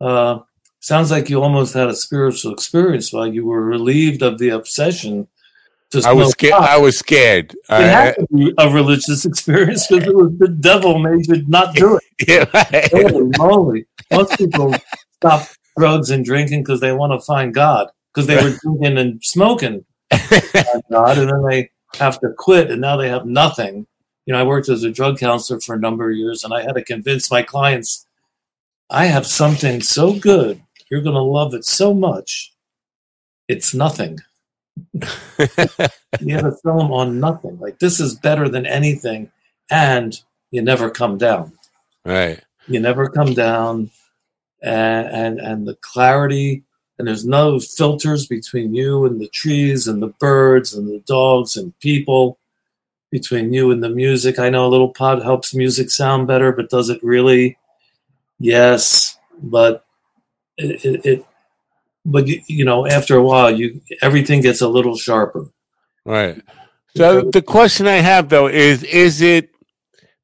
Uh, 0.00 0.40
sounds 0.80 1.10
like 1.10 1.30
you 1.30 1.42
almost 1.42 1.74
had 1.74 1.88
a 1.88 1.94
spiritual 1.94 2.52
experience 2.52 3.12
while 3.12 3.26
you 3.26 3.46
were 3.46 3.62
relieved 3.62 4.22
of 4.22 4.38
the 4.38 4.48
obsession. 4.48 5.28
I 6.04 6.12
was 6.12 6.30
scared. 6.30 6.54
I 6.54 6.78
was 6.78 6.98
scared. 6.98 7.52
It 7.52 7.58
I, 7.68 7.82
had 7.82 8.14
to 8.16 8.26
be 8.34 8.52
a 8.58 8.68
religious 8.68 9.24
experience 9.26 9.86
because 9.86 10.08
it 10.08 10.14
was 10.14 10.32
the 10.38 10.48
devil 10.48 10.98
made 10.98 11.26
you 11.26 11.44
not 11.46 11.74
do 11.74 11.98
it. 11.98 12.28
yeah, 12.28 12.44
right. 12.52 13.10
Holy 13.10 13.30
moly! 13.38 13.86
Most 14.10 14.36
people 14.36 14.74
stop 15.14 15.48
drugs 15.78 16.10
and 16.10 16.24
drinking 16.24 16.62
because 16.62 16.80
they 16.80 16.92
want 16.92 17.12
to 17.12 17.24
find 17.24 17.54
God 17.54 17.88
because 18.12 18.26
they 18.26 18.36
were 18.36 18.56
drinking 18.62 18.98
and 18.98 19.22
smoking. 19.22 19.84
God, 20.90 21.18
and 21.18 21.30
then 21.30 21.42
they 21.48 21.70
have 21.98 22.18
to 22.20 22.32
quit, 22.36 22.70
and 22.70 22.80
now 22.80 22.96
they 22.96 23.08
have 23.08 23.26
nothing. 23.26 23.86
You 24.24 24.32
know, 24.32 24.40
I 24.40 24.42
worked 24.42 24.68
as 24.68 24.82
a 24.82 24.90
drug 24.90 25.18
counselor 25.18 25.60
for 25.60 25.74
a 25.74 25.78
number 25.78 26.10
of 26.10 26.16
years, 26.16 26.42
and 26.42 26.52
I 26.52 26.62
had 26.62 26.74
to 26.74 26.84
convince 26.84 27.30
my 27.30 27.42
clients, 27.42 28.06
I 28.90 29.06
have 29.06 29.26
something 29.26 29.80
so 29.80 30.14
good, 30.18 30.62
you're 30.90 31.02
going 31.02 31.14
to 31.14 31.22
love 31.22 31.54
it 31.54 31.64
so 31.64 31.94
much. 31.94 32.52
It's 33.48 33.74
nothing. 33.74 34.20
You 34.94 36.36
have 36.36 36.56
sell 36.56 36.78
them 36.78 36.92
on 36.92 37.20
nothing. 37.20 37.58
Like 37.58 37.78
this 37.78 38.00
is 38.00 38.14
better 38.14 38.48
than 38.48 38.66
anything, 38.66 39.30
and 39.70 40.18
you 40.50 40.62
never 40.62 40.90
come 40.90 41.18
down. 41.18 41.52
Right. 42.04 42.40
You 42.68 42.80
never 42.80 43.08
come 43.08 43.34
down, 43.34 43.90
and 44.62 45.06
and, 45.08 45.40
and 45.40 45.68
the 45.68 45.76
clarity 45.76 46.64
and 46.98 47.06
there's 47.06 47.26
no 47.26 47.60
filters 47.60 48.26
between 48.26 48.74
you 48.74 49.04
and 49.04 49.20
the 49.20 49.28
trees 49.28 49.86
and 49.86 50.02
the 50.02 50.08
birds 50.18 50.74
and 50.74 50.88
the 50.88 51.00
dogs 51.00 51.56
and 51.56 51.78
people 51.80 52.38
between 53.10 53.52
you 53.52 53.70
and 53.70 53.82
the 53.82 53.88
music 53.88 54.38
i 54.38 54.50
know 54.50 54.66
a 54.66 54.68
little 54.68 54.92
pod 54.92 55.22
helps 55.22 55.54
music 55.54 55.90
sound 55.90 56.26
better 56.26 56.52
but 56.52 56.70
does 56.70 56.90
it 56.90 57.02
really 57.02 57.56
yes 58.38 59.18
but 59.42 59.84
it, 60.56 60.84
it, 60.84 61.06
it 61.06 61.26
but 62.06 62.26
you, 62.26 62.40
you 62.46 62.64
know 62.64 62.86
after 62.86 63.16
a 63.16 63.22
while 63.22 63.50
you 63.50 63.80
everything 64.00 64.40
gets 64.40 64.60
a 64.60 64.68
little 64.68 64.96
sharper. 64.96 65.46
Right. 66.04 66.40
So 66.96 67.30
the 67.30 67.42
question 67.42 67.86
i 67.86 67.96
have 67.96 68.28
though 68.28 68.48
is 68.48 68.82
is 68.84 69.20
it 69.20 69.50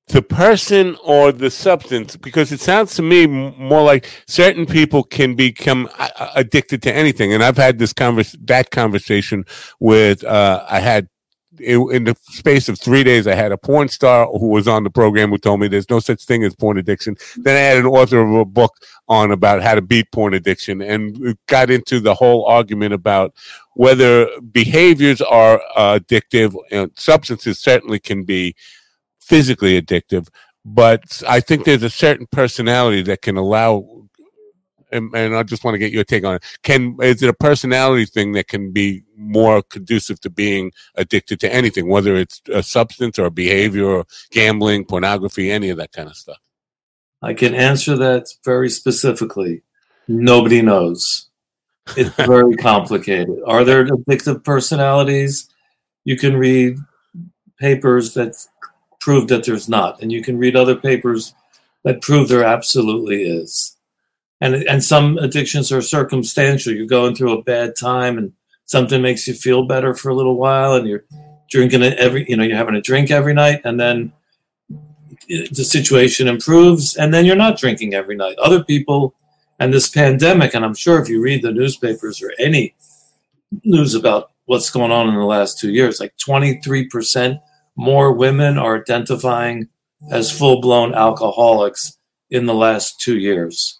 the 0.08 0.22
person 0.22 0.96
or 1.04 1.32
the 1.32 1.50
substance? 1.50 2.16
Because 2.16 2.52
it 2.52 2.60
sounds 2.60 2.94
to 2.96 3.02
me 3.02 3.26
more 3.26 3.82
like 3.82 4.08
certain 4.26 4.66
people 4.66 5.02
can 5.02 5.34
become 5.34 5.88
uh, 5.98 6.08
uh, 6.16 6.32
addicted 6.34 6.82
to 6.82 6.94
anything. 6.94 7.32
And 7.32 7.42
i've 7.42 7.56
had 7.56 7.78
this 7.78 7.92
convers 7.92 8.36
that 8.44 8.70
conversation 8.70 9.44
with 9.80 10.24
uh, 10.24 10.64
i 10.68 10.80
had 10.80 11.08
in 11.58 12.04
the 12.04 12.16
space 12.22 12.68
of 12.68 12.78
three 12.78 13.04
days, 13.04 13.26
I 13.26 13.34
had 13.34 13.52
a 13.52 13.58
porn 13.58 13.88
star 13.88 14.26
who 14.26 14.48
was 14.48 14.66
on 14.66 14.84
the 14.84 14.90
program 14.90 15.30
who 15.30 15.38
told 15.38 15.60
me 15.60 15.68
there's 15.68 15.90
no 15.90 16.00
such 16.00 16.24
thing 16.24 16.44
as 16.44 16.54
porn 16.54 16.78
addiction. 16.78 17.16
Then 17.36 17.56
I 17.56 17.60
had 17.60 17.76
an 17.78 17.86
author 17.86 18.20
of 18.20 18.32
a 18.34 18.44
book 18.44 18.74
on 19.08 19.32
about 19.32 19.62
how 19.62 19.74
to 19.74 19.82
beat 19.82 20.10
porn 20.12 20.34
addiction 20.34 20.80
and 20.80 21.36
got 21.46 21.70
into 21.70 22.00
the 22.00 22.14
whole 22.14 22.46
argument 22.46 22.94
about 22.94 23.34
whether 23.74 24.28
behaviors 24.50 25.20
are 25.20 25.60
uh, 25.76 25.98
addictive 25.98 26.54
and 26.70 26.90
substances 26.96 27.58
certainly 27.58 27.98
can 27.98 28.24
be 28.24 28.54
physically 29.20 29.80
addictive. 29.80 30.28
but 30.64 31.22
I 31.28 31.40
think 31.40 31.64
there's 31.64 31.82
a 31.82 31.90
certain 31.90 32.26
personality 32.30 33.02
that 33.02 33.22
can 33.22 33.36
allow. 33.36 34.08
And, 34.92 35.14
and 35.14 35.34
I 35.34 35.42
just 35.42 35.64
want 35.64 35.74
to 35.74 35.78
get 35.78 35.92
your 35.92 36.04
take 36.04 36.24
on 36.24 36.36
it. 36.36 36.44
Can 36.62 36.96
is 37.02 37.22
it 37.22 37.28
a 37.28 37.34
personality 37.34 38.04
thing 38.04 38.32
that 38.32 38.48
can 38.48 38.72
be 38.72 39.02
more 39.16 39.62
conducive 39.62 40.20
to 40.20 40.30
being 40.30 40.72
addicted 40.96 41.40
to 41.40 41.52
anything, 41.52 41.88
whether 41.88 42.14
it's 42.14 42.40
a 42.52 42.62
substance 42.62 43.18
or 43.18 43.26
a 43.26 43.30
behavior 43.30 43.86
or 43.86 44.04
gambling, 44.30 44.84
pornography, 44.84 45.50
any 45.50 45.70
of 45.70 45.78
that 45.78 45.92
kind 45.92 46.08
of 46.08 46.16
stuff? 46.16 46.38
I 47.22 47.34
can 47.34 47.54
answer 47.54 47.96
that 47.96 48.28
very 48.44 48.68
specifically. 48.68 49.62
Nobody 50.08 50.60
knows. 50.60 51.28
It's 51.96 52.10
very 52.16 52.56
complicated. 52.56 53.38
Are 53.46 53.64
there 53.64 53.86
addictive 53.86 54.44
personalities? 54.44 55.48
You 56.04 56.16
can 56.16 56.36
read 56.36 56.78
papers 57.58 58.14
that 58.14 58.34
prove 59.00 59.28
that 59.28 59.44
there's 59.44 59.68
not, 59.68 60.02
and 60.02 60.10
you 60.10 60.22
can 60.22 60.38
read 60.38 60.56
other 60.56 60.76
papers 60.76 61.34
that 61.84 62.00
prove 62.02 62.28
there 62.28 62.44
absolutely 62.44 63.22
is. 63.22 63.76
And 64.42 64.56
and 64.68 64.82
some 64.82 65.18
addictions 65.18 65.70
are 65.70 65.80
circumstantial. 65.80 66.72
You're 66.72 66.86
going 66.86 67.14
through 67.14 67.38
a 67.38 67.42
bad 67.44 67.76
time, 67.76 68.18
and 68.18 68.32
something 68.64 69.00
makes 69.00 69.28
you 69.28 69.34
feel 69.34 69.66
better 69.66 69.94
for 69.94 70.08
a 70.10 70.14
little 70.14 70.36
while, 70.36 70.74
and 70.74 70.86
you're 70.88 71.04
drinking 71.48 71.82
it 71.82 71.96
every, 71.98 72.28
you 72.28 72.36
know, 72.36 72.42
you're 72.42 72.56
having 72.56 72.74
a 72.74 72.80
drink 72.80 73.12
every 73.12 73.34
night, 73.34 73.60
and 73.62 73.78
then 73.78 74.12
the 75.28 75.64
situation 75.64 76.26
improves, 76.26 76.96
and 76.96 77.14
then 77.14 77.24
you're 77.24 77.36
not 77.36 77.56
drinking 77.56 77.94
every 77.94 78.16
night. 78.16 78.36
Other 78.38 78.64
people, 78.64 79.14
and 79.60 79.72
this 79.72 79.88
pandemic, 79.88 80.54
and 80.54 80.64
I'm 80.64 80.74
sure 80.74 81.00
if 81.00 81.08
you 81.08 81.22
read 81.22 81.42
the 81.42 81.52
newspapers 81.52 82.20
or 82.20 82.32
any 82.40 82.74
news 83.62 83.94
about 83.94 84.32
what's 84.46 84.70
going 84.70 84.90
on 84.90 85.08
in 85.08 85.14
the 85.14 85.24
last 85.24 85.60
two 85.60 85.70
years, 85.70 86.00
like 86.00 86.16
23% 86.16 87.40
more 87.76 88.12
women 88.12 88.58
are 88.58 88.80
identifying 88.80 89.68
as 90.10 90.36
full 90.36 90.60
blown 90.60 90.94
alcoholics 90.94 91.96
in 92.30 92.46
the 92.46 92.54
last 92.54 93.00
two 93.00 93.18
years. 93.18 93.78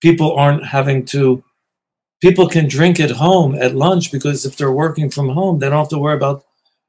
People 0.00 0.34
aren't 0.36 0.64
having 0.64 1.04
to, 1.06 1.42
people 2.20 2.48
can 2.48 2.68
drink 2.68 3.00
at 3.00 3.10
home 3.10 3.54
at 3.54 3.74
lunch 3.74 4.12
because 4.12 4.46
if 4.46 4.56
they're 4.56 4.72
working 4.72 5.10
from 5.10 5.28
home, 5.30 5.58
they 5.58 5.68
don't 5.68 5.78
have 5.78 5.88
to 5.88 5.98
worry 5.98 6.16
about 6.16 6.44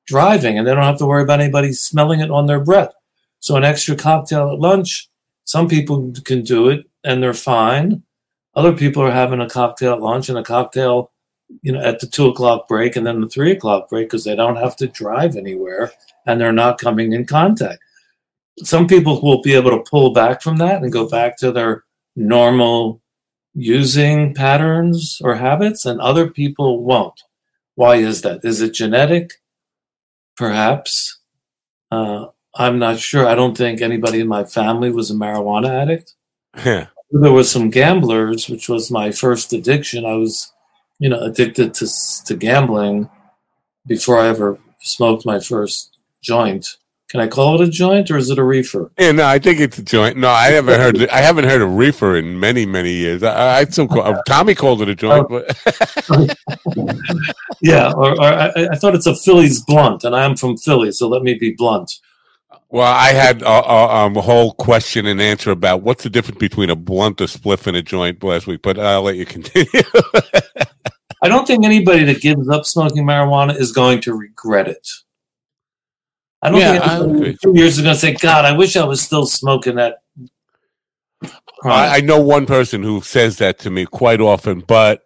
driving 0.06 0.58
and 0.58 0.68
they 0.68 0.74
don't 0.74 0.84
have 0.84 0.98
to 0.98 1.06
worry 1.06 1.24
about 1.24 1.40
anybody 1.40 1.72
smelling 1.72 2.20
it 2.20 2.32
on 2.32 2.48
their 2.48 2.60
breath. 2.60 2.92
So, 3.40 3.56
an 3.56 3.64
extra 3.64 3.96
cocktail 3.96 4.52
at 4.52 4.60
lunch, 4.60 5.10
some 5.46 5.68
people 5.68 6.14
can 6.26 6.44
do 6.44 6.70
it 6.70 6.86
and 7.04 7.24
they're 7.24 7.34
fine. 7.34 8.04
Other 8.56 8.74
people 8.74 9.02
are 9.04 9.12
having 9.12 9.40
a 9.40 9.50
cocktail 9.50 9.94
at 9.94 10.02
lunch 10.02 10.30
and 10.30 10.38
a 10.38 10.44
cocktail, 10.44 11.12
you 11.62 11.72
know, 11.72 11.80
at 11.80 12.00
the 12.00 12.08
two 12.08 12.28
o'clock 12.28 12.68
break 12.68 12.96
and 12.96 13.06
then 13.06 13.22
the 13.22 13.30
three 13.30 13.52
o'clock 13.52 13.90
break 13.90 14.08
because 14.08 14.24
they 14.24 14.36
don't 14.36 14.58
have 14.58 14.76
to 14.78 14.88
drive 14.88 15.36
anywhere 15.36 15.92
and 16.26 16.42
they're 16.42 16.52
not 16.52 16.80
coming 16.80 17.14
in 17.14 17.26
contact. 17.26 17.80
Some 18.64 18.88
people 18.88 19.22
will 19.22 19.42
be 19.42 19.54
able 19.54 19.72
to 19.72 19.90
pull 19.90 20.12
back 20.12 20.42
from 20.42 20.58
that 20.58 20.82
and 20.82 20.92
go 20.92 21.08
back 21.08 21.38
to 21.38 21.52
their 21.52 21.84
normal 22.20 23.02
using 23.54 24.34
patterns 24.34 25.20
or 25.24 25.36
habits, 25.36 25.86
and 25.86 26.00
other 26.00 26.30
people 26.30 26.84
won't. 26.84 27.20
Why 27.76 27.96
is 27.96 28.22
that? 28.22 28.44
Is 28.44 28.62
it 28.62 28.74
genetic? 28.74 29.32
Perhaps. 30.36 31.20
Uh, 31.92 32.28
I'm 32.56 32.78
not 32.78 33.00
sure. 33.00 33.26
I 33.26 33.36
don't 33.36 33.58
think 33.58 33.82
anybody 33.82 34.20
in 34.20 34.28
my 34.28 34.44
family 34.44 34.92
was 34.92 35.10
a 35.10 35.14
marijuana 35.14 35.70
addict. 35.70 36.14
Yeah. 36.66 36.88
There 37.12 37.32
was 37.32 37.50
some 37.50 37.70
gamblers, 37.70 38.50
which 38.50 38.70
was 38.70 38.92
my 38.92 39.12
first 39.12 39.54
addiction. 39.54 40.06
I 40.06 40.14
was, 40.14 40.52
you 41.00 41.10
know, 41.10 41.22
addicted 41.22 41.74
to 41.76 41.88
to 42.26 42.36
gambling 42.36 43.10
before 43.88 44.20
I 44.20 44.28
ever 44.28 44.60
smoked 44.82 45.26
my 45.26 45.40
first 45.40 45.98
joint. 46.22 46.78
Can 47.10 47.22
I 47.22 47.28
call 47.28 47.60
it 47.60 47.68
a 47.68 47.72
joint 47.72 48.12
or 48.12 48.18
is 48.18 48.30
it 48.30 48.38
a 48.38 48.44
reefer? 48.44 48.92
Yeah, 49.00 49.14
no, 49.14 49.26
I 49.26 49.40
think 49.40 49.60
it's 49.60 49.80
a 49.80 49.84
joint. 49.84 50.16
No, 50.16 50.30
I 50.30 50.52
haven't 50.52 50.80
heard. 50.80 51.10
I 51.12 51.22
haven't 51.22 51.46
heard 51.46 51.62
a 51.62 51.66
reefer 51.66 52.16
in 52.16 52.40
many, 52.40 52.68
many 52.68 52.92
years. 52.92 53.24
I, 53.24 53.60
I 53.60 53.64
still 53.66 53.88
call, 53.88 54.22
Tommy 54.28 54.54
called 54.54 54.84
it 54.84 54.90
a 54.90 54.96
joint, 54.96 55.28
but 55.28 55.58
yeah. 57.62 57.92
Or, 57.94 58.12
or 58.12 58.24
I, 58.24 58.68
I, 58.72 58.76
thought 58.76 58.94
it's 58.94 59.08
a 59.08 59.16
Philly's 59.16 59.60
blunt, 59.66 60.04
and 60.04 60.16
I'm 60.16 60.36
from 60.36 60.56
Philly, 60.58 60.92
so 60.92 61.08
let 61.08 61.24
me 61.24 61.34
be 61.34 61.54
blunt. 61.54 61.92
Well, 62.70 62.94
I 62.94 63.14
had 63.14 63.42
a, 63.42 63.48
a, 63.48 64.06
um, 64.06 64.16
a, 64.16 64.22
whole 64.22 64.54
question 64.54 65.08
and 65.08 65.20
answer 65.20 65.50
about 65.50 65.82
what's 65.82 66.04
the 66.04 66.12
difference 66.12 66.38
between 66.38 66.70
a 66.70 66.76
blunt, 66.76 67.22
a 67.22 67.24
spliff, 67.24 67.66
and 67.66 67.76
a 67.76 67.82
joint 67.82 68.24
last 68.24 68.46
week, 68.46 68.62
but 68.62 68.78
I'll 68.78 69.02
let 69.02 69.16
you 69.16 69.26
continue. 69.26 69.66
I 71.24 71.28
don't 71.28 71.48
think 71.48 71.66
anybody 71.66 72.04
that 72.04 72.22
gives 72.22 72.48
up 72.50 72.68
smoking 72.68 73.04
marijuana 73.04 73.56
is 73.56 73.72
going 73.72 74.02
to 74.02 74.14
regret 74.14 74.68
it. 74.68 74.88
I 76.42 76.50
don't 76.50 76.60
yeah, 76.60 77.00
think 77.00 77.42
two 77.42 77.54
years 77.54 77.78
ago 77.80 77.94
say, 77.94 78.14
God, 78.14 78.46
I 78.46 78.54
wish 78.54 78.78
I 78.78 78.86
was 78.86 79.02
still 79.02 79.26
smoking 79.26 79.76
that. 79.76 80.02
I, 81.64 81.98
I 81.98 82.00
know 82.02 82.22
one 82.22 82.46
person 82.46 82.82
who 82.84 83.02
says 83.02 83.38
that 83.38 83.60
to 83.60 83.70
me 83.70 83.86
quite 83.86 84.22
often, 84.22 84.62
but 84.62 85.04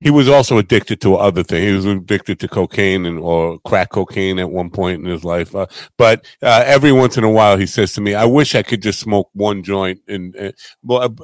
he 0.00 0.10
was 0.10 0.28
also 0.28 0.58
addicted 0.58 1.00
to 1.00 1.16
other 1.16 1.42
things. 1.42 1.66
He 1.66 1.74
was 1.74 1.86
addicted 1.86 2.38
to 2.40 2.48
cocaine 2.48 3.06
and 3.06 3.18
or 3.18 3.58
crack 3.60 3.90
cocaine 3.90 4.38
at 4.38 4.50
one 4.50 4.70
point 4.70 5.04
in 5.04 5.10
his 5.10 5.24
life. 5.24 5.54
Uh, 5.54 5.66
but 5.96 6.24
uh, 6.42 6.62
every 6.66 6.92
once 6.92 7.16
in 7.16 7.24
a 7.24 7.30
while, 7.30 7.56
he 7.56 7.66
says 7.66 7.92
to 7.94 8.00
me, 8.00 8.14
"I 8.14 8.26
wish 8.26 8.54
I 8.54 8.62
could 8.62 8.82
just 8.82 9.00
smoke 9.00 9.30
one 9.32 9.62
joint." 9.62 10.00
And 10.06 10.36
uh, 10.36 10.52
well, 10.84 11.16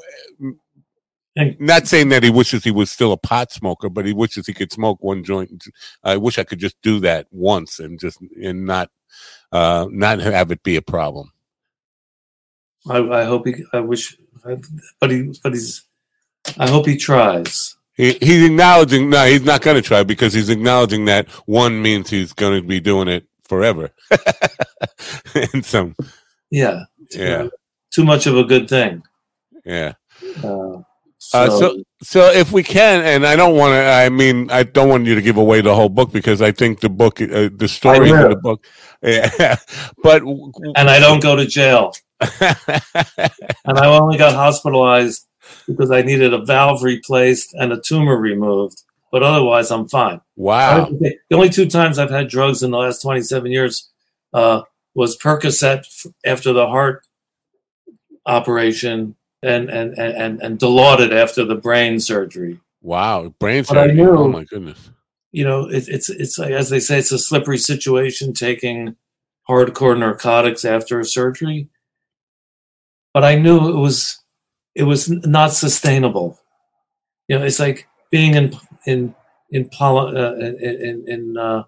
not 1.37 1.87
saying 1.87 2.09
that 2.09 2.23
he 2.23 2.31
wishes 2.31 2.65
he 2.65 2.71
was 2.71 2.91
still 2.91 3.13
a 3.13 3.17
pot 3.17 3.53
smoker, 3.53 3.89
but 3.89 4.07
he 4.07 4.13
wishes 4.13 4.47
he 4.47 4.55
could 4.55 4.73
smoke 4.73 4.99
one 5.01 5.23
joint. 5.23 5.65
I 6.03 6.17
wish 6.17 6.39
I 6.39 6.45
could 6.45 6.59
just 6.59 6.81
do 6.83 6.99
that 7.01 7.27
once 7.31 7.79
and 7.79 8.01
just 8.01 8.19
and 8.43 8.65
not 8.65 8.91
uh, 9.53 9.87
not 9.91 10.21
have 10.21 10.51
it 10.51 10.63
be 10.63 10.77
a 10.77 10.83
problem. 10.83 11.33
I, 12.89 12.99
I 12.99 13.25
hope 13.25 13.47
he. 13.47 13.65
I 13.73 13.81
wish, 13.81 14.17
but 14.99 15.11
he. 15.11 15.33
But 15.43 15.53
he's. 15.53 15.85
I 16.59 16.69
hope 16.69 16.87
he 16.87 16.97
tries. 16.97 17.77
He, 17.95 18.15
he's 18.15 18.45
acknowledging. 18.45 19.11
No, 19.11 19.27
he's 19.27 19.45
not 19.45 19.63
going 19.63 19.77
to 19.77 19.83
try 19.83 20.03
because 20.03 20.33
he's 20.33 20.49
acknowledging 20.49 21.05
that 21.05 21.29
one 21.47 21.81
means 21.83 22.11
he's 22.11 22.33
going 22.33 22.61
to 22.61 22.67
be 22.67 22.81
doing 22.81 23.09
it 23.09 23.27
forever. 23.45 23.91
and 25.53 25.65
some. 25.65 25.95
Yeah. 26.51 26.85
Yeah. 27.11 27.49
Too 27.91 28.05
much 28.05 28.27
of 28.27 28.37
a 28.37 28.45
good 28.45 28.69
thing. 28.69 29.03
Yeah. 29.65 29.93
Uh, 30.43 30.83
so, 31.33 31.39
uh, 31.39 31.51
so, 31.51 31.83
so 32.03 32.31
if 32.31 32.53
we 32.53 32.63
can, 32.63 33.03
and 33.03 33.27
I 33.27 33.37
don't 33.37 33.57
want 33.57 33.73
to. 33.73 33.85
I 33.85 34.11
mean, 34.11 34.51
I 34.51 34.65
don't 34.65 34.91
want 34.91 35.07
you 35.07 35.15
to 35.15 35.23
give 35.23 35.39
away 35.39 35.63
the 35.63 35.75
whole 35.75 35.89
book 35.89 36.13
because 36.13 36.43
I 36.43 36.53
think 36.53 36.81
the 36.81 36.91
book, 36.91 37.23
uh, 37.23 37.49
the 37.55 37.69
story 37.69 38.11
of 38.11 38.29
the 38.29 38.37
book, 38.37 38.65
yeah. 39.03 39.57
But 40.03 40.23
and 40.23 40.91
I 40.91 40.99
don't 40.99 41.23
go 41.23 41.35
to 41.35 41.47
jail, 41.47 41.95
and 42.21 43.79
I 43.79 43.87
only 43.87 44.19
got 44.19 44.35
hospitalized 44.35 45.27
because 45.67 45.91
I 45.91 46.03
needed 46.03 46.35
a 46.35 46.45
valve 46.45 46.83
replaced 46.83 47.55
and 47.55 47.73
a 47.73 47.81
tumor 47.81 48.17
removed. 48.17 48.83
But 49.11 49.23
otherwise, 49.23 49.71
I'm 49.71 49.89
fine. 49.89 50.21
Wow. 50.37 50.91
The 50.91 51.17
only 51.33 51.49
two 51.49 51.67
times 51.67 51.99
I've 51.99 52.11
had 52.11 52.29
drugs 52.29 52.63
in 52.63 52.71
the 52.71 52.79
last 52.79 53.01
27 53.03 53.51
years 53.51 53.91
uh, 54.35 54.63
was 54.95 55.19
Percocet 55.19 56.07
after 56.25 56.53
the 56.53 56.67
heart 56.67 57.07
operation 58.27 59.17
and 59.43 59.69
and 59.71 59.99
and 59.99 60.41
and 60.41 60.59
Dilaudid 60.59 61.13
after 61.13 61.45
the 61.45 61.55
brain 61.55 62.01
surgery. 62.01 62.61
Wow, 62.81 63.35
brain 63.39 63.65
surgery! 63.65 63.95
Knew, 63.95 64.17
oh 64.17 64.29
my 64.29 64.45
goodness! 64.45 64.91
You 65.33 65.45
know, 65.45 65.69
it, 65.69 65.89
it's 65.89 66.09
it's 66.09 66.39
as 66.39 66.71
they 66.71 66.81
say, 66.81 66.99
it's 66.99 67.13
a 67.13 67.19
slippery 67.19 67.59
situation 67.59 68.33
taking 68.33 68.97
hardcore 69.49 69.99
narcotics 69.99 70.65
after 70.65 71.01
a 71.01 71.05
surgery. 71.05 71.69
But 73.15 73.25
I 73.25 73.37
knew 73.37 73.69
it 73.69 73.77
was 73.77 74.19
it 74.75 74.85
was 74.85 75.11
not 75.11 75.53
sustainable. 75.53 76.39
You 77.29 77.39
know, 77.39 77.45
it's 77.45 77.61
like 77.61 77.89
being 78.11 78.35
in 78.35 78.57
in 78.87 79.15
in 79.51 79.69
uh, 79.81 80.35
in, 80.37 81.05
in 81.07 81.37
uh, 81.37 81.65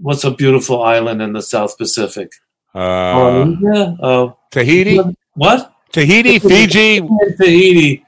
what's 0.00 0.24
a 0.24 0.30
beautiful 0.30 0.82
island 0.82 1.22
in 1.22 1.32
the 1.32 1.42
South 1.42 1.78
Pacific? 1.78 2.32
Uh, 2.74 3.52
uh, 4.00 4.32
Tahiti. 4.50 5.00
What? 5.34 5.75
Tahiti, 5.96 6.38
Fiji, 6.38 7.00
Tahiti 7.38 8.04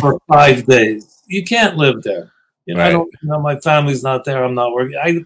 for 0.00 0.18
five 0.28 0.66
days. 0.66 1.22
You 1.28 1.44
can't 1.44 1.76
live 1.76 2.02
there. 2.02 2.32
You 2.66 2.74
know, 2.74 2.80
right. 2.80 2.88
I 2.88 2.90
don't. 2.90 3.14
You 3.22 3.28
know, 3.28 3.38
my 3.38 3.60
family's 3.60 4.02
not 4.02 4.24
there. 4.24 4.42
I'm 4.42 4.56
not 4.56 4.72
working. 4.72 4.98
I, 5.00 5.20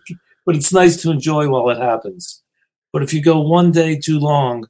but 0.44 0.56
it's 0.56 0.74
nice 0.74 1.00
to 1.00 1.10
enjoy 1.10 1.48
while 1.48 1.70
it 1.70 1.78
happens. 1.78 2.42
But 2.92 3.02
if 3.02 3.14
you 3.14 3.22
go 3.22 3.40
one 3.40 3.72
day 3.72 3.96
too 3.96 4.18
long, 4.18 4.68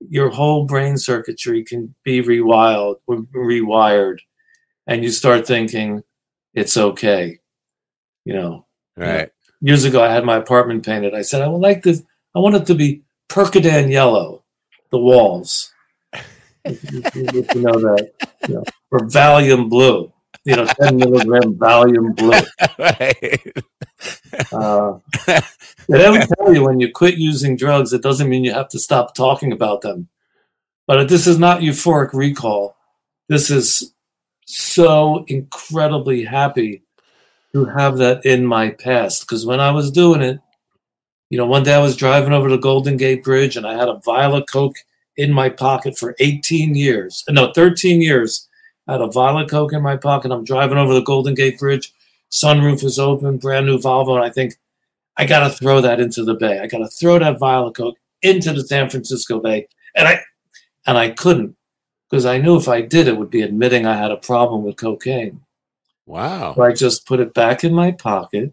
your 0.00 0.30
whole 0.30 0.64
brain 0.64 0.98
circuitry 0.98 1.62
can 1.62 1.94
be 2.02 2.20
rewired, 2.20 2.96
rewired, 3.08 4.18
and 4.88 5.04
you 5.04 5.10
start 5.12 5.46
thinking 5.46 6.02
it's 6.54 6.76
okay. 6.76 7.38
You 8.24 8.34
know, 8.34 8.66
right? 8.96 9.30
Years 9.60 9.84
ago, 9.84 10.02
I 10.02 10.12
had 10.12 10.24
my 10.24 10.38
apartment 10.38 10.84
painted. 10.84 11.14
I 11.14 11.22
said 11.22 11.40
I 11.40 11.46
would 11.46 11.62
like 11.62 11.84
this. 11.84 12.02
I 12.34 12.40
want 12.40 12.56
it 12.56 12.66
to 12.66 12.74
be 12.74 13.02
Percodan 13.28 13.92
yellow, 13.92 14.42
the 14.90 14.98
walls 14.98 15.70
you, 16.64 17.60
know 17.60 17.78
that, 17.78 18.10
you 18.48 18.54
know, 18.54 18.64
or 18.90 19.00
Valium 19.00 19.68
Blue, 19.68 20.12
you 20.44 20.56
know, 20.56 20.64
10 20.64 20.96
milligram 20.96 21.54
Valium 21.54 22.14
Blue. 22.16 22.40
Right. 22.78 23.54
Uh, 24.52 24.98
they 25.88 25.98
don't 25.98 26.28
tell 26.36 26.52
you 26.52 26.64
when 26.64 26.80
you 26.80 26.90
quit 26.92 27.16
using 27.16 27.56
drugs, 27.56 27.92
it 27.92 28.02
doesn't 28.02 28.28
mean 28.28 28.44
you 28.44 28.52
have 28.52 28.68
to 28.70 28.78
stop 28.78 29.14
talking 29.14 29.52
about 29.52 29.82
them. 29.82 30.08
But 30.86 31.08
this 31.08 31.26
is 31.26 31.38
not 31.38 31.60
euphoric 31.60 32.12
recall. 32.12 32.76
This 33.28 33.50
is 33.50 33.94
so 34.44 35.24
incredibly 35.28 36.24
happy 36.24 36.82
to 37.52 37.64
have 37.66 37.98
that 37.98 38.26
in 38.26 38.44
my 38.44 38.70
past. 38.70 39.22
Because 39.22 39.46
when 39.46 39.60
I 39.60 39.70
was 39.70 39.90
doing 39.90 40.20
it, 40.20 40.40
you 41.30 41.38
know, 41.38 41.46
one 41.46 41.62
day 41.62 41.74
I 41.74 41.82
was 41.82 41.96
driving 41.96 42.32
over 42.32 42.50
the 42.50 42.58
Golden 42.58 42.96
Gate 42.96 43.24
Bridge 43.24 43.56
and 43.56 43.66
I 43.66 43.74
had 43.74 43.88
a 43.88 44.00
vial 44.04 44.36
of 44.36 44.44
Coke 44.52 44.76
in 45.16 45.32
my 45.32 45.48
pocket 45.48 45.96
for 45.96 46.16
18 46.18 46.74
years. 46.74 47.24
No, 47.28 47.52
13 47.52 48.00
years. 48.00 48.48
I 48.86 48.92
had 48.92 49.00
a 49.00 49.06
vial 49.06 49.38
of 49.38 49.50
Coke 49.50 49.72
in 49.72 49.82
my 49.82 49.96
pocket. 49.96 50.30
I'm 50.30 50.44
driving 50.44 50.78
over 50.78 50.92
the 50.92 51.02
Golden 51.02 51.34
Gate 51.34 51.58
Bridge. 51.58 51.92
Sunroof 52.30 52.84
is 52.84 52.98
open, 52.98 53.38
brand 53.38 53.66
new 53.66 53.78
Volvo. 53.78 54.16
And 54.16 54.24
I 54.24 54.30
think, 54.30 54.54
I 55.16 55.24
got 55.24 55.46
to 55.46 55.54
throw 55.54 55.80
that 55.80 56.00
into 56.00 56.24
the 56.24 56.34
bay. 56.34 56.58
I 56.58 56.66
got 56.66 56.78
to 56.78 56.88
throw 56.88 57.18
that 57.18 57.38
vial 57.38 57.68
of 57.68 57.74
Coke 57.74 57.96
into 58.22 58.52
the 58.52 58.66
San 58.66 58.90
Francisco 58.90 59.38
Bay. 59.38 59.68
And 59.94 60.08
I, 60.08 60.20
and 60.86 60.98
I 60.98 61.10
couldn't 61.10 61.56
because 62.10 62.26
I 62.26 62.38
knew 62.38 62.56
if 62.56 62.68
I 62.68 62.80
did, 62.80 63.08
it 63.08 63.16
would 63.16 63.30
be 63.30 63.42
admitting 63.42 63.86
I 63.86 63.96
had 63.96 64.10
a 64.10 64.16
problem 64.16 64.62
with 64.62 64.76
cocaine. 64.76 65.40
Wow. 66.06 66.54
So 66.54 66.62
I 66.62 66.72
just 66.72 67.06
put 67.06 67.20
it 67.20 67.34
back 67.34 67.64
in 67.64 67.74
my 67.74 67.90
pocket 67.90 68.52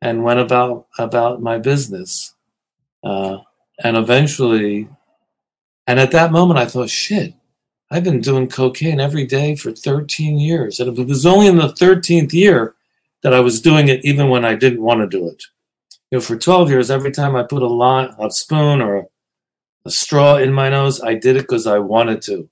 and 0.00 0.24
went 0.24 0.40
about 0.40 0.86
about 0.98 1.42
my 1.42 1.58
business. 1.58 2.34
Uh, 3.02 3.38
and 3.82 3.96
eventually, 3.96 4.88
and 5.86 6.00
at 6.00 6.10
that 6.12 6.32
moment, 6.32 6.58
I 6.58 6.66
thought, 6.66 6.90
shit, 6.90 7.34
I've 7.90 8.04
been 8.04 8.20
doing 8.20 8.48
cocaine 8.48 9.00
every 9.00 9.24
day 9.24 9.54
for 9.54 9.70
13 9.70 10.38
years. 10.38 10.80
And 10.80 10.98
it 10.98 11.06
was 11.06 11.24
only 11.24 11.46
in 11.46 11.56
the 11.56 11.68
13th 11.68 12.32
year 12.32 12.74
that 13.22 13.32
I 13.32 13.40
was 13.40 13.60
doing 13.60 13.88
it, 13.88 14.04
even 14.04 14.28
when 14.28 14.44
I 14.44 14.54
didn't 14.54 14.82
want 14.82 15.00
to 15.00 15.06
do 15.06 15.28
it. 15.28 15.42
You 16.10 16.18
know, 16.18 16.22
for 16.22 16.36
12 16.36 16.70
years, 16.70 16.90
every 16.90 17.12
time 17.12 17.36
I 17.36 17.42
put 17.42 17.62
a, 17.62 17.66
line, 17.66 18.14
a 18.18 18.30
spoon 18.30 18.80
or 18.80 18.96
a, 18.96 19.04
a 19.84 19.90
straw 19.90 20.36
in 20.36 20.52
my 20.52 20.68
nose, 20.68 21.00
I 21.00 21.14
did 21.14 21.36
it 21.36 21.42
because 21.42 21.66
I 21.66 21.78
wanted 21.78 22.22
to. 22.22 22.48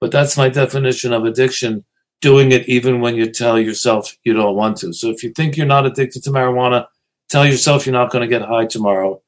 But 0.00 0.12
that's 0.12 0.36
my 0.36 0.48
definition 0.48 1.12
of 1.12 1.24
addiction 1.24 1.84
doing 2.20 2.52
it 2.52 2.68
even 2.68 3.00
when 3.00 3.16
you 3.16 3.30
tell 3.30 3.58
yourself 3.58 4.16
you 4.24 4.32
don't 4.34 4.56
want 4.56 4.76
to. 4.78 4.92
So 4.92 5.10
if 5.10 5.22
you 5.22 5.30
think 5.30 5.56
you're 5.56 5.66
not 5.66 5.86
addicted 5.86 6.22
to 6.24 6.30
marijuana, 6.30 6.86
tell 7.28 7.46
yourself 7.46 7.86
you're 7.86 7.92
not 7.92 8.10
going 8.10 8.28
to 8.28 8.38
get 8.38 8.46
high 8.46 8.66
tomorrow 8.66 9.22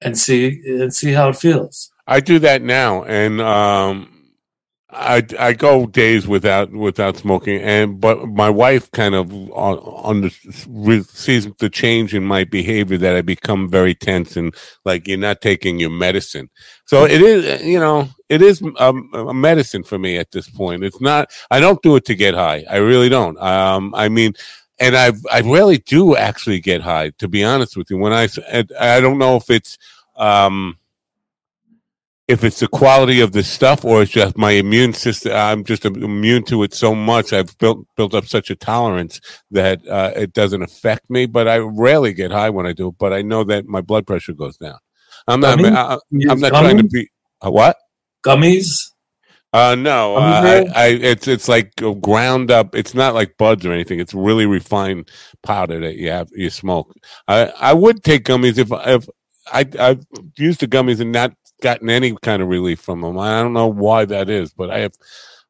and 0.00 0.18
see 0.18 0.62
and 0.66 0.92
see 0.92 1.12
how 1.12 1.28
it 1.28 1.36
feels. 1.36 1.90
I 2.10 2.20
do 2.20 2.38
that 2.40 2.60
now 2.60 3.04
and 3.04 3.40
um 3.40 4.20
I, 4.92 5.24
I 5.38 5.52
go 5.52 5.86
days 5.86 6.26
without 6.26 6.72
without 6.72 7.16
smoking, 7.16 7.60
and 7.60 8.00
but 8.00 8.26
my 8.26 8.50
wife 8.50 8.90
kind 8.90 9.14
of 9.14 9.32
on, 9.32 9.78
on 9.78 10.20
the, 10.22 11.06
sees 11.08 11.46
the 11.58 11.70
change 11.70 12.12
in 12.14 12.24
my 12.24 12.44
behavior 12.44 12.98
that 12.98 13.14
I 13.14 13.22
become 13.22 13.70
very 13.70 13.94
tense 13.94 14.36
and 14.36 14.54
like 14.84 15.06
you're 15.06 15.16
not 15.18 15.40
taking 15.40 15.78
your 15.78 15.90
medicine. 15.90 16.50
So 16.86 17.04
it 17.04 17.22
is, 17.22 17.62
you 17.62 17.78
know, 17.78 18.08
it 18.28 18.42
is 18.42 18.62
um, 18.78 19.10
a 19.14 19.32
medicine 19.32 19.84
for 19.84 19.98
me 19.98 20.16
at 20.16 20.32
this 20.32 20.48
point. 20.48 20.82
It's 20.82 21.00
not. 21.00 21.30
I 21.52 21.60
don't 21.60 21.82
do 21.82 21.94
it 21.94 22.04
to 22.06 22.16
get 22.16 22.34
high. 22.34 22.64
I 22.68 22.78
really 22.78 23.08
don't. 23.08 23.38
Um, 23.38 23.94
I 23.94 24.08
mean, 24.08 24.32
and 24.80 24.96
I 24.96 25.12
I 25.30 25.40
really 25.40 25.78
do 25.78 26.16
actually 26.16 26.58
get 26.58 26.80
high. 26.80 27.10
To 27.18 27.28
be 27.28 27.44
honest 27.44 27.76
with 27.76 27.90
you, 27.90 27.98
when 27.98 28.12
I 28.12 28.28
I 28.80 29.00
don't 29.00 29.18
know 29.18 29.36
if 29.36 29.50
it's 29.50 29.78
um 30.16 30.79
if 32.30 32.44
it's 32.44 32.60
the 32.60 32.68
quality 32.68 33.20
of 33.20 33.32
the 33.32 33.42
stuff 33.42 33.84
or 33.84 34.02
it's 34.02 34.10
just 34.12 34.38
my 34.38 34.52
immune 34.52 34.92
system 34.92 35.32
i'm 35.34 35.64
just 35.64 35.84
immune 35.84 36.44
to 36.44 36.62
it 36.62 36.72
so 36.72 36.94
much. 36.94 37.32
I've 37.32 37.56
built 37.58 37.86
built 37.96 38.14
up 38.14 38.26
such 38.26 38.50
a 38.50 38.56
tolerance 38.56 39.20
that 39.50 39.86
uh, 39.88 40.12
it 40.14 40.32
doesn't 40.32 40.62
affect 40.62 41.10
me 41.10 41.26
but 41.26 41.48
i 41.48 41.58
rarely 41.58 42.12
get 42.12 42.30
high 42.30 42.50
when 42.50 42.66
i 42.66 42.72
do 42.72 42.94
but 42.98 43.12
i 43.12 43.22
know 43.22 43.44
that 43.44 43.66
my 43.66 43.80
blood 43.80 44.06
pressure 44.06 44.32
goes 44.32 44.56
down. 44.56 44.78
I'm 45.26 45.40
not? 45.40 45.64
I, 45.64 45.98
am 46.30 46.40
not 46.40 46.48
trying 46.50 46.78
to 46.78 46.84
be 46.84 47.08
uh, 47.44 47.50
what? 47.50 47.76
Gummies? 48.24 48.90
Uh 49.52 49.74
no 49.74 50.14
uh, 50.14 50.64
I, 50.76 50.84
I 50.84 50.86
it's 50.90 51.26
it's 51.26 51.48
like 51.48 51.74
ground 52.00 52.52
up 52.52 52.76
it's 52.76 52.94
not 52.94 53.14
like 53.14 53.36
buds 53.36 53.66
or 53.66 53.72
anything. 53.72 53.98
It's 53.98 54.14
really 54.14 54.46
refined 54.46 55.10
powder 55.42 55.80
that 55.80 55.96
you 55.96 56.10
have 56.10 56.28
you 56.32 56.50
smoke. 56.50 56.94
I 57.26 57.46
i 57.58 57.72
would 57.72 58.04
take 58.04 58.24
gummies 58.24 58.58
if 58.58 58.68
if 58.86 59.08
I, 59.52 59.66
I've 59.78 60.06
used 60.36 60.60
the 60.60 60.68
gummies 60.68 61.00
and 61.00 61.10
not 61.10 61.32
gotten 61.60 61.90
any 61.90 62.16
kind 62.22 62.42
of 62.42 62.48
relief 62.48 62.80
from 62.80 63.00
them. 63.00 63.18
I 63.18 63.42
don't 63.42 63.52
know 63.52 63.68
why 63.68 64.04
that 64.06 64.28
is, 64.28 64.52
but 64.52 64.70
I 64.70 64.78
have 64.80 64.94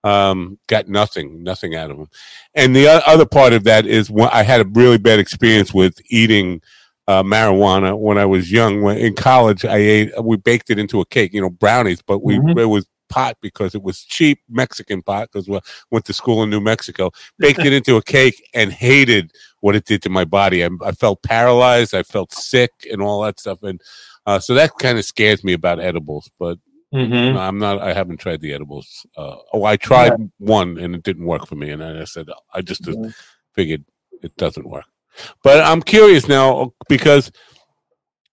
um, 0.04 0.58
got 0.66 0.88
nothing, 0.88 1.42
nothing 1.42 1.74
out 1.74 1.90
of 1.90 1.98
them. 1.98 2.08
And 2.54 2.74
the 2.74 2.88
other 3.06 3.26
part 3.26 3.52
of 3.52 3.64
that 3.64 3.86
is 3.86 4.10
when 4.10 4.28
I 4.32 4.42
had 4.42 4.60
a 4.60 4.64
really 4.64 4.98
bad 4.98 5.18
experience 5.18 5.74
with 5.74 6.00
eating 6.08 6.62
uh, 7.06 7.22
marijuana 7.22 7.98
when 7.98 8.18
I 8.18 8.24
was 8.24 8.52
young. 8.52 8.82
When 8.82 8.96
in 8.96 9.14
college, 9.14 9.64
I 9.64 9.76
ate 9.76 10.22
we 10.22 10.36
baked 10.36 10.70
it 10.70 10.78
into 10.78 11.00
a 11.00 11.06
cake, 11.06 11.32
you 11.34 11.40
know, 11.40 11.50
brownies, 11.50 12.02
but 12.02 12.20
we 12.22 12.38
mm-hmm. 12.38 12.58
it 12.58 12.66
was 12.66 12.86
pot 13.08 13.36
because 13.42 13.74
it 13.74 13.82
was 13.82 14.04
cheap 14.04 14.38
Mexican 14.48 15.02
pot 15.02 15.28
because 15.30 15.48
we 15.48 15.58
went 15.90 16.04
to 16.06 16.12
school 16.12 16.42
in 16.44 16.50
New 16.50 16.60
Mexico. 16.60 17.10
Baked 17.38 17.58
it 17.60 17.72
into 17.72 17.96
a 17.96 18.02
cake 18.02 18.48
and 18.54 18.72
hated 18.72 19.32
what 19.58 19.74
it 19.74 19.84
did 19.84 20.02
to 20.02 20.08
my 20.08 20.24
body. 20.24 20.64
I, 20.64 20.70
I 20.82 20.92
felt 20.92 21.22
paralyzed. 21.22 21.94
I 21.94 22.04
felt 22.04 22.32
sick 22.32 22.70
and 22.90 23.02
all 23.02 23.22
that 23.22 23.40
stuff. 23.40 23.62
And 23.62 23.80
uh, 24.26 24.38
so 24.38 24.54
that 24.54 24.72
kind 24.78 24.98
of 24.98 25.04
scares 25.04 25.42
me 25.42 25.52
about 25.52 25.80
edibles, 25.80 26.30
but 26.38 26.58
mm-hmm. 26.94 27.36
I'm 27.36 27.58
not. 27.58 27.80
I 27.80 27.92
haven't 27.92 28.18
tried 28.18 28.40
the 28.40 28.52
edibles. 28.52 29.06
Uh, 29.16 29.36
oh, 29.52 29.64
I 29.64 29.76
tried 29.76 30.12
yeah. 30.18 30.26
one 30.38 30.78
and 30.78 30.94
it 30.94 31.02
didn't 31.02 31.26
work 31.26 31.46
for 31.46 31.56
me, 31.56 31.70
and 31.70 31.82
I 31.82 32.04
said 32.04 32.28
I 32.52 32.62
just 32.62 32.82
mm-hmm. 32.82 33.10
figured 33.54 33.84
it 34.22 34.36
doesn't 34.36 34.68
work. 34.68 34.84
But 35.42 35.62
I'm 35.62 35.82
curious 35.82 36.28
now 36.28 36.72
because 36.88 37.30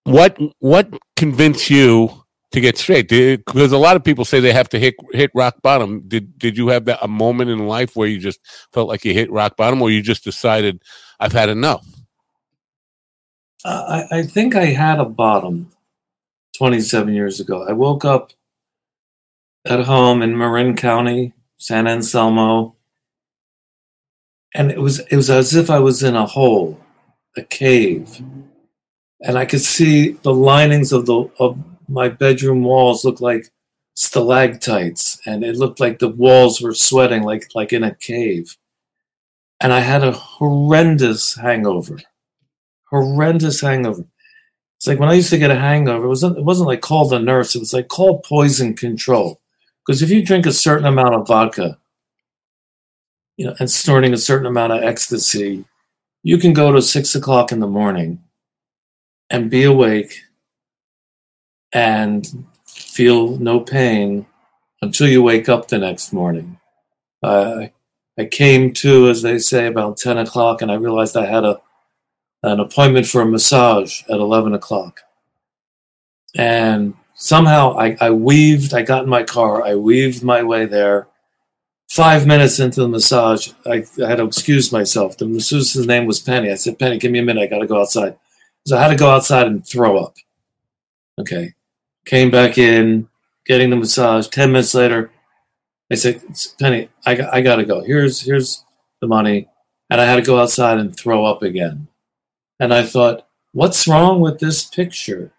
what 0.04 0.38
what 0.60 0.89
convinced 1.15 1.69
you 1.69 2.23
to 2.52 2.62
get 2.62 2.78
straight? 2.78 3.10
Because 3.10 3.71
a 3.71 3.78
lot 3.78 3.95
of 3.95 4.04
people 4.04 4.26
say 4.26 4.39
they 4.39 4.54
have 4.54 4.69
to 4.69 4.80
hit 4.80 4.95
hit 5.12 5.32
rock 5.34 5.62
bottom. 5.62 6.08
Did 6.08 6.38
did 6.38 6.58
you 6.58 6.67
have 6.69 6.86
that 6.86 7.00
a 7.02 7.08
moment 7.08 7.50
in 7.50 7.67
life 7.67 7.95
where 7.95 8.08
you 8.08 8.19
just 8.19 8.39
felt 8.73 8.88
like 8.88 9.06
you 9.06 9.13
hit 9.13 9.32
rock 9.32 9.58
bottom, 9.58 9.82
or 9.82 9.89
you 9.89 10.02
just 10.02 10.23
decided 10.23 10.82
I've 11.19 11.34
had 11.34 11.50
enough? 11.50 11.86
Uh, 13.65 14.06
I, 14.12 14.19
I 14.19 14.23
think 14.23 14.56
I 14.56 14.65
had 14.65 15.00
a 15.00 15.06
bottom 15.06 15.71
27 16.57 17.13
years 17.13 17.39
ago. 17.39 17.65
I 17.67 17.73
woke 17.73 18.03
up 18.03 18.31
at 19.65 19.85
home 19.85 20.23
in 20.23 20.37
Marin 20.37 20.75
County, 20.75 21.33
San 21.57 21.87
Anselmo, 21.87 22.75
and 24.55 24.71
it 24.71 24.79
was 24.79 24.99
it 24.99 25.15
was 25.15 25.29
as 25.29 25.53
if 25.53 25.69
I 25.69 25.79
was 25.79 26.01
in 26.01 26.15
a 26.15 26.25
hole, 26.25 26.79
a 27.35 27.43
cave, 27.43 28.21
and 29.21 29.37
I 29.37 29.45
could 29.45 29.61
see 29.61 30.13
the 30.23 30.33
linings 30.33 30.91
of 30.91 31.05
the 31.05 31.29
of 31.39 31.63
my 31.87 32.09
bedroom 32.09 32.63
walls 32.63 33.05
look 33.05 33.21
like 33.21 33.51
stalactites, 33.93 35.19
and 35.27 35.43
it 35.43 35.57
looked 35.57 35.79
like 35.79 35.99
the 35.99 36.09
walls 36.09 36.59
were 36.59 36.73
sweating 36.73 37.21
like 37.21 37.53
like 37.53 37.71
in 37.71 37.83
a 37.83 37.93
cave, 37.93 38.57
and 39.61 39.71
I 39.71 39.81
had 39.81 40.03
a 40.03 40.11
horrendous 40.11 41.35
hangover, 41.35 41.99
horrendous 42.89 43.61
hangover. 43.61 44.05
It's 44.77 44.87
like 44.87 44.99
when 44.99 45.09
I 45.09 45.13
used 45.13 45.31
to 45.31 45.39
get 45.39 45.51
a 45.51 45.55
hangover, 45.55 46.05
it 46.05 46.09
wasn't 46.09 46.37
it 46.37 46.43
wasn't 46.43 46.67
like 46.67 46.81
call 46.81 47.07
the 47.07 47.19
nurse. 47.19 47.55
It 47.55 47.59
was 47.59 47.73
like 47.73 47.87
call 47.87 48.19
poison 48.19 48.75
control. 48.75 49.41
Because 49.85 50.01
if 50.01 50.09
you 50.09 50.23
drink 50.23 50.45
a 50.45 50.51
certain 50.51 50.85
amount 50.85 51.15
of 51.15 51.27
vodka, 51.27 51.79
you 53.37 53.45
know, 53.45 53.55
and 53.59 53.71
snorting 53.71 54.13
a 54.13 54.17
certain 54.17 54.45
amount 54.45 54.73
of 54.73 54.83
ecstasy, 54.83 55.65
you 56.23 56.37
can 56.37 56.53
go 56.53 56.71
to 56.71 56.81
six 56.81 57.15
o'clock 57.15 57.51
in 57.51 57.59
the 57.59 57.67
morning 57.67 58.21
and 59.29 59.49
be 59.49 59.63
awake 59.63 60.21
and 61.73 62.45
feel 62.65 63.37
no 63.37 63.59
pain 63.59 64.25
until 64.81 65.07
you 65.07 65.23
wake 65.23 65.49
up 65.49 65.67
the 65.67 65.77
next 65.77 66.13
morning. 66.13 66.59
Uh, 67.23 67.67
I 68.17 68.25
came 68.25 68.73
to, 68.73 69.09
as 69.09 69.21
they 69.21 69.37
say, 69.37 69.67
about 69.67 69.97
10 69.97 70.17
o'clock, 70.17 70.61
and 70.61 70.71
I 70.71 70.75
realized 70.75 71.15
I 71.15 71.25
had 71.25 71.45
a 71.45 71.61
an 72.43 72.60
appointment 72.60 73.08
for 73.08 73.21
a 73.21 73.26
massage 73.26 74.04
at 74.04 74.19
11 74.19 74.54
o'clock. 74.54 75.02
And 76.36 76.93
somehow 77.15 77.78
I, 77.78 77.97
I 78.00 78.12
weaved, 78.12 78.73
I 78.73 78.84
got 78.84 79.04
in 79.04 79.10
my 79.10 79.23
car, 79.23 79.65
I 79.65 79.76
weaved 79.76 80.23
my 80.23 80.43
way 80.43 80.65
there. 80.65 81.08
Five 81.89 82.28
minutes 82.28 82.60
into 82.60 82.82
the 82.82 82.88
massage, 82.88 83.52
I, 83.65 83.85
I 84.04 84.10
had 84.10 84.17
to 84.17 84.25
excuse 84.25 84.71
myself. 84.71 85.17
The 85.17 85.25
masseuse's 85.25 85.88
name 85.88 86.06
was 86.06 86.19
Penny. 86.19 86.52
I 86.52 86.56
said, 86.56 86.77
Penny, 86.77 86.98
give 86.98 87.12
me 87.12 87.19
a 87.19 87.23
minute, 87.23 87.42
I 87.42 87.48
got 87.48 87.60
to 87.60 87.67
go 87.67 87.81
outside. 87.81 88.17
So 88.65 88.77
I 88.77 88.81
had 88.81 88.90
to 88.90 88.96
go 88.96 89.10
outside 89.10 89.48
and 89.48 89.65
throw 89.65 89.98
up. 89.98 90.15
Okay. 91.19 91.54
Came 92.06 92.29
back 92.29 92.58
in, 92.58 93.08
getting 93.46 93.69
the 93.69 93.77
massage. 93.77 94.27
10 94.27 94.52
minutes 94.52 94.75
later, 94.75 95.12
I 95.90 95.96
said, 95.96 96.21
Penny, 96.60 96.90
I, 97.06 97.27
I 97.31 97.42
got 97.42 97.56
to 97.56 97.65
go. 97.65 97.81
Here's, 97.81 98.21
here's 98.21 98.63
the 99.00 99.08
money. 99.08 99.48
And 99.90 100.02
I 100.02 100.06
had 100.06 100.17
to 100.17 100.21
go 100.21 100.40
outside 100.40 100.77
and 100.79 100.96
throw 100.96 101.25
up 101.25 101.42
again. 101.42 101.88
And 102.60 102.73
I 102.73 102.83
thought, 102.83 103.27
what's 103.51 103.87
wrong 103.87 104.19
with 104.19 104.39
this 104.39 104.65
picture? 104.65 105.31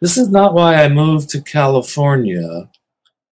this 0.00 0.16
is 0.16 0.28
not 0.28 0.54
why 0.54 0.76
I 0.76 0.88
moved 0.88 1.30
to 1.30 1.42
California. 1.42 2.70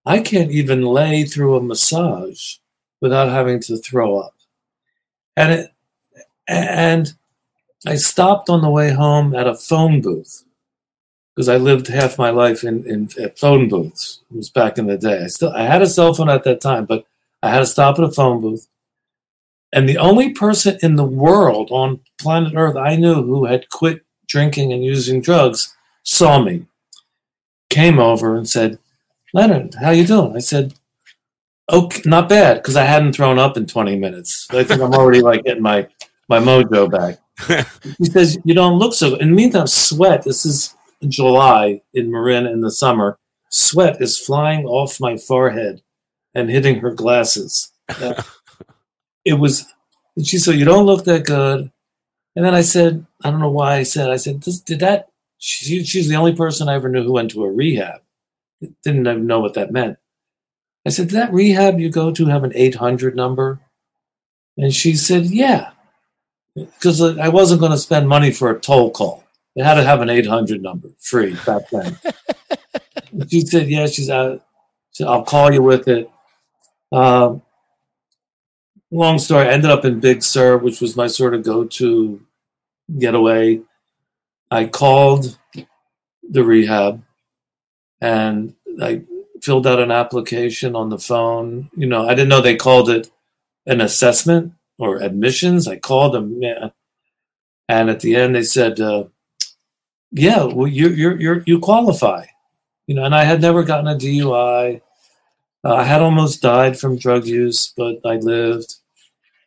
I 0.05 0.21
can't 0.21 0.51
even 0.51 0.83
lay 0.83 1.25
through 1.25 1.57
a 1.57 1.63
massage 1.63 2.57
without 3.01 3.29
having 3.29 3.61
to 3.61 3.77
throw 3.77 4.19
up. 4.19 4.35
And 5.37 5.53
it, 5.53 5.75
and 6.49 7.13
I 7.87 7.97
stopped 7.97 8.49
on 8.49 8.63
the 8.63 8.71
way 8.71 8.91
home 8.91 9.35
at 9.35 9.47
a 9.47 9.55
phone 9.55 10.01
booth 10.01 10.45
because 11.35 11.49
I 11.49 11.57
lived 11.57 11.87
half 11.87 12.19
my 12.19 12.31
life 12.31 12.65
in, 12.65 12.85
in 12.85 13.09
at 13.23 13.39
phone 13.39 13.69
booths. 13.69 14.21
It 14.31 14.37
was 14.37 14.51
back 14.51 14.79
in 14.79 14.87
the 14.87 14.97
day. 14.97 15.23
I 15.25 15.27
still 15.29 15.51
I 15.51 15.63
had 15.63 15.83
a 15.83 15.87
cell 15.87 16.13
phone 16.13 16.29
at 16.29 16.43
that 16.45 16.61
time, 16.61 16.87
but 16.87 17.05
I 17.43 17.51
had 17.51 17.61
to 17.61 17.67
stop 17.67 17.99
at 17.99 18.05
a 18.05 18.11
phone 18.11 18.41
booth. 18.41 18.67
And 19.73 19.89
the 19.89 19.99
only 19.99 20.31
person 20.31 20.79
in 20.83 20.97
the 20.97 21.05
world 21.05 21.69
on 21.71 22.01
planet 22.21 22.55
Earth 22.57 22.77
I 22.77 22.97
knew 22.97 23.23
who 23.23 23.45
had 23.45 23.69
quit 23.69 24.05
drinking 24.27 24.73
and 24.73 24.85
using 24.85 25.21
drugs 25.21 25.75
saw 26.05 26.43
me, 26.43 26.67
came 27.69 27.99
over 27.99 28.37
and 28.37 28.49
said, 28.49 28.79
Leonard, 29.35 29.75
how 29.75 29.91
you 29.91 30.07
doing? 30.07 30.35
I 30.35 30.39
said, 30.39 30.75
okay, 31.71 32.03
not 32.07 32.29
bad, 32.29 32.55
because 32.59 32.77
I 32.77 32.85
hadn't 32.85 33.13
thrown 33.13 33.39
up 33.39 33.57
in 33.57 33.67
20 33.67 33.97
minutes. 33.97 34.47
I 34.51 34.65
think 34.65 34.81
I'm 34.81 34.95
already 34.95 35.21
like 35.21 35.45
getting 35.45 35.63
my, 35.63 35.87
my 36.29 36.39
mojo 36.39 36.91
back. 36.91 37.19
he 37.99 38.07
says, 38.07 38.39
you 38.45 38.55
don't 38.55 38.79
look 38.79 38.95
so 38.95 39.11
good. 39.11 39.21
In 39.21 39.31
the 39.31 39.37
meantime, 39.37 39.67
sweat, 39.67 40.23
this 40.23 40.47
is 40.47 40.75
July 41.07 41.83
in 41.93 42.11
Marin 42.11 42.47
in 42.47 42.61
the 42.63 42.71
summer, 42.71 43.19
sweat 43.51 44.01
is 44.01 44.19
flying 44.19 44.65
off 44.65 45.01
my 45.01 45.17
forehead 45.17 45.83
and 46.35 46.51
hitting 46.51 46.81
her 46.81 46.93
glasses. 46.93 47.73
Uh, 49.29 49.35
it 49.35 49.39
was, 49.39 49.67
she 50.23 50.39
said, 50.39 50.57
you 50.57 50.65
don't 50.65 50.87
look 50.87 51.05
that 51.05 51.27
good. 51.27 51.71
And 52.37 52.45
then 52.45 52.55
I 52.55 52.63
said, 52.63 53.07
I 53.25 53.31
don't 53.31 53.41
know 53.41 53.51
why 53.51 53.77
I 53.77 53.83
said, 53.83 54.11
I 54.11 54.17
said, 54.17 54.41
did 54.41 54.81
that, 54.81 55.09
she, 55.39 55.85
she's 55.85 56.09
the 56.09 56.17
only 56.17 56.35
person 56.35 56.69
I 56.69 56.75
ever 56.75 56.89
knew 56.89 57.03
who 57.03 57.13
went 57.13 57.31
to 57.33 57.45
a 57.45 57.51
rehab. 57.51 58.01
Didn't 58.85 59.07
even 59.07 59.27
know 59.27 59.41
what 59.41 59.55
that 59.55 59.73
meant. 59.73 59.99
I 60.87 60.91
said, 60.91 61.09
did 61.09 61.17
that 61.17 61.33
rehab 61.33 61.79
you 61.79 61.91
go 61.91 62.13
to 62.13 62.27
have 62.27 62.45
an 62.45 62.53
800 62.55 63.15
number? 63.15 63.61
And 64.57 64.75
she 64.75 64.95
said, 64.95 65.27
yeah, 65.27 65.71
because 66.55 67.01
I 67.01 67.29
wasn't 67.29 67.61
going 67.61 67.73
to 67.73 67.79
spend 67.79 68.09
money 68.09 68.33
for 68.33 68.51
a 68.51 68.61
toll 68.61 68.91
call. 68.91 69.25
They 69.55 69.63
had 69.63 69.75
to 69.75 69.85
have 69.85 70.01
an 70.01 70.11
800 70.11 70.63
number 70.63 70.89
free 70.99 71.37
back 71.47 71.69
then. 71.71 71.99
she 73.29 73.41
said, 73.41 73.69
yeah, 73.69 73.87
she's 73.87 74.11
out. 74.11 74.43
She 74.93 75.03
said, 75.03 75.09
I'll 75.09 75.25
call 75.25 75.53
you 75.53 75.63
with 75.63 75.89
it. 75.89 76.11
Um, 76.93 77.43
long 78.91 79.19
story, 79.19 79.47
I 79.47 79.53
ended 79.53 79.71
up 79.71 79.85
in 79.85 80.01
Big 80.01 80.23
Sur, 80.23 80.59
which 80.59 80.81
was 80.81 80.97
my 80.97 81.07
sort 81.07 81.35
of 81.35 81.43
go 81.43 81.65
to 81.65 82.21
getaway. 82.99 83.61
I 84.51 84.65
called 84.67 85.39
the 86.23 86.45
rehab 86.45 87.03
and 88.01 88.55
I 88.81 89.03
filled 89.43 89.67
out 89.67 89.81
an 89.81 89.91
application 89.91 90.75
on 90.75 90.89
the 90.89 90.99
phone. 90.99 91.71
You 91.77 91.87
know, 91.87 92.09
I 92.09 92.15
didn't 92.15 92.29
know 92.29 92.41
they 92.41 92.57
called 92.57 92.89
it 92.91 93.11
an 93.67 93.81
assessment 93.81 94.53
or 94.79 94.99
admissions. 94.99 95.69
I 95.69 95.77
called 95.77 96.15
them, 96.15 96.43
yeah. 96.43 96.71
and 97.69 97.91
at 97.91 98.01
the 98.01 98.17
end 98.17 98.35
they 98.35 98.43
said, 98.43 98.81
uh, 98.81 99.05
"Yeah, 100.13 100.45
well, 100.45 100.67
you 100.67 100.89
you 100.91 101.17
you 101.17 101.43
you 101.47 101.59
qualify." 101.59 102.27
You 102.87 102.95
know, 102.95 103.05
and 103.05 103.15
I 103.15 103.25
had 103.25 103.43
never 103.43 103.63
gotten 103.65 103.89
a 103.89 103.97
DUI. 103.97 104.81
Uh, 105.65 105.75
I 105.75 105.85
had 105.85 106.03
almost 106.03 106.43
died 106.43 106.79
from 106.79 106.99
drug 106.99 107.27
use, 107.27 107.73
but 107.77 107.97
I 108.05 108.17
lived. 108.17 108.77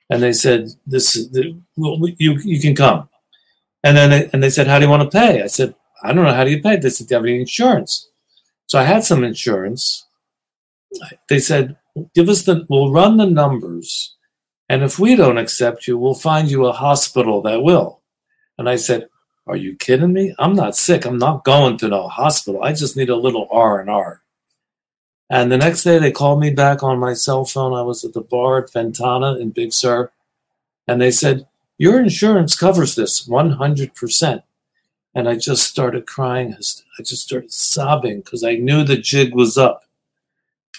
And 0.10 0.22
they 0.22 0.34
said, 0.34 0.70
"This, 0.86 1.14
the, 1.30 1.56
well, 1.78 1.98
you 2.18 2.38
you 2.44 2.60
can 2.60 2.76
come." 2.76 3.08
And 3.84 3.96
then 3.96 4.10
they, 4.10 4.30
and 4.34 4.44
they 4.44 4.50
said, 4.50 4.68
"How 4.68 4.78
do 4.78 4.86
you 4.86 4.92
want 4.92 5.10
to 5.10 5.18
pay?" 5.18 5.42
I 5.42 5.48
said, 5.48 5.74
"I 6.04 6.12
don't 6.14 6.26
know. 6.26 6.34
How 6.34 6.44
do 6.44 6.52
you 6.52 6.62
pay?" 6.62 6.76
They 6.76 6.90
said, 6.90 7.08
"Do 7.08 7.14
you 7.14 7.18
have 7.18 7.26
any 7.26 7.40
insurance?" 7.40 8.10
So 8.68 8.78
I 8.80 8.84
had 8.84 9.04
some 9.06 9.24
insurance. 9.24 10.06
They 11.30 11.40
said, 11.40 11.78
"Give 12.14 12.28
us 12.28 12.44
the. 12.44 12.66
We'll 12.70 12.92
run 12.92 13.18
the 13.18 13.26
numbers, 13.26 14.16
and 14.68 14.84
if 14.84 15.00
we 15.00 15.16
don't 15.16 15.38
accept 15.38 15.88
you, 15.88 15.98
we'll 15.98 16.14
find 16.14 16.52
you 16.52 16.66
a 16.66 16.74
hospital 16.74 17.42
that 17.44 17.64
will." 17.64 18.02
And 18.58 18.68
I 18.70 18.76
said, 18.76 19.08
"Are 19.48 19.56
you 19.56 19.76
kidding 19.78 20.12
me? 20.12 20.36
I'm 20.40 20.56
not 20.56 20.76
sick. 20.76 21.06
I'm 21.06 21.18
not 21.18 21.46
going 21.46 21.78
to 21.78 21.88
no 21.88 22.10
hospital. 22.10 22.64
I 22.64 22.74
just 22.74 22.98
need 22.98 23.10
a 23.10 23.16
little 23.16 23.48
R 23.50 23.80
and 23.80 23.90
R." 23.90 24.21
And 25.32 25.50
the 25.50 25.58
next 25.58 25.84
day, 25.84 25.98
they 25.98 26.12
called 26.12 26.42
me 26.42 26.50
back 26.50 26.84
on 26.84 27.00
my 27.00 27.14
cell 27.14 27.46
phone. 27.46 27.74
I 27.74 27.84
was 27.84 28.04
at 28.04 28.12
the 28.12 28.20
bar 28.20 28.58
at 28.58 28.74
Ventana 28.74 29.38
in 29.38 29.52
Big 29.52 29.72
Sur, 29.72 30.12
and 30.90 31.02
they 31.02 31.10
said, 31.10 31.48
"Your 31.78 32.02
insurance 32.02 32.54
covers 32.54 32.96
this 32.96 33.26
100 33.26 33.96
percent." 33.96 34.44
And 35.16 35.30
I 35.30 35.38
just 35.38 35.64
started 35.64 36.06
crying. 36.06 36.54
I 36.54 37.04
just 37.04 37.24
started 37.24 37.54
sobbing 37.54 38.20
because 38.20 38.44
I 38.44 38.56
knew 38.56 38.84
the 38.84 38.98
jig 38.98 39.34
was 39.34 39.58
up. 39.58 39.86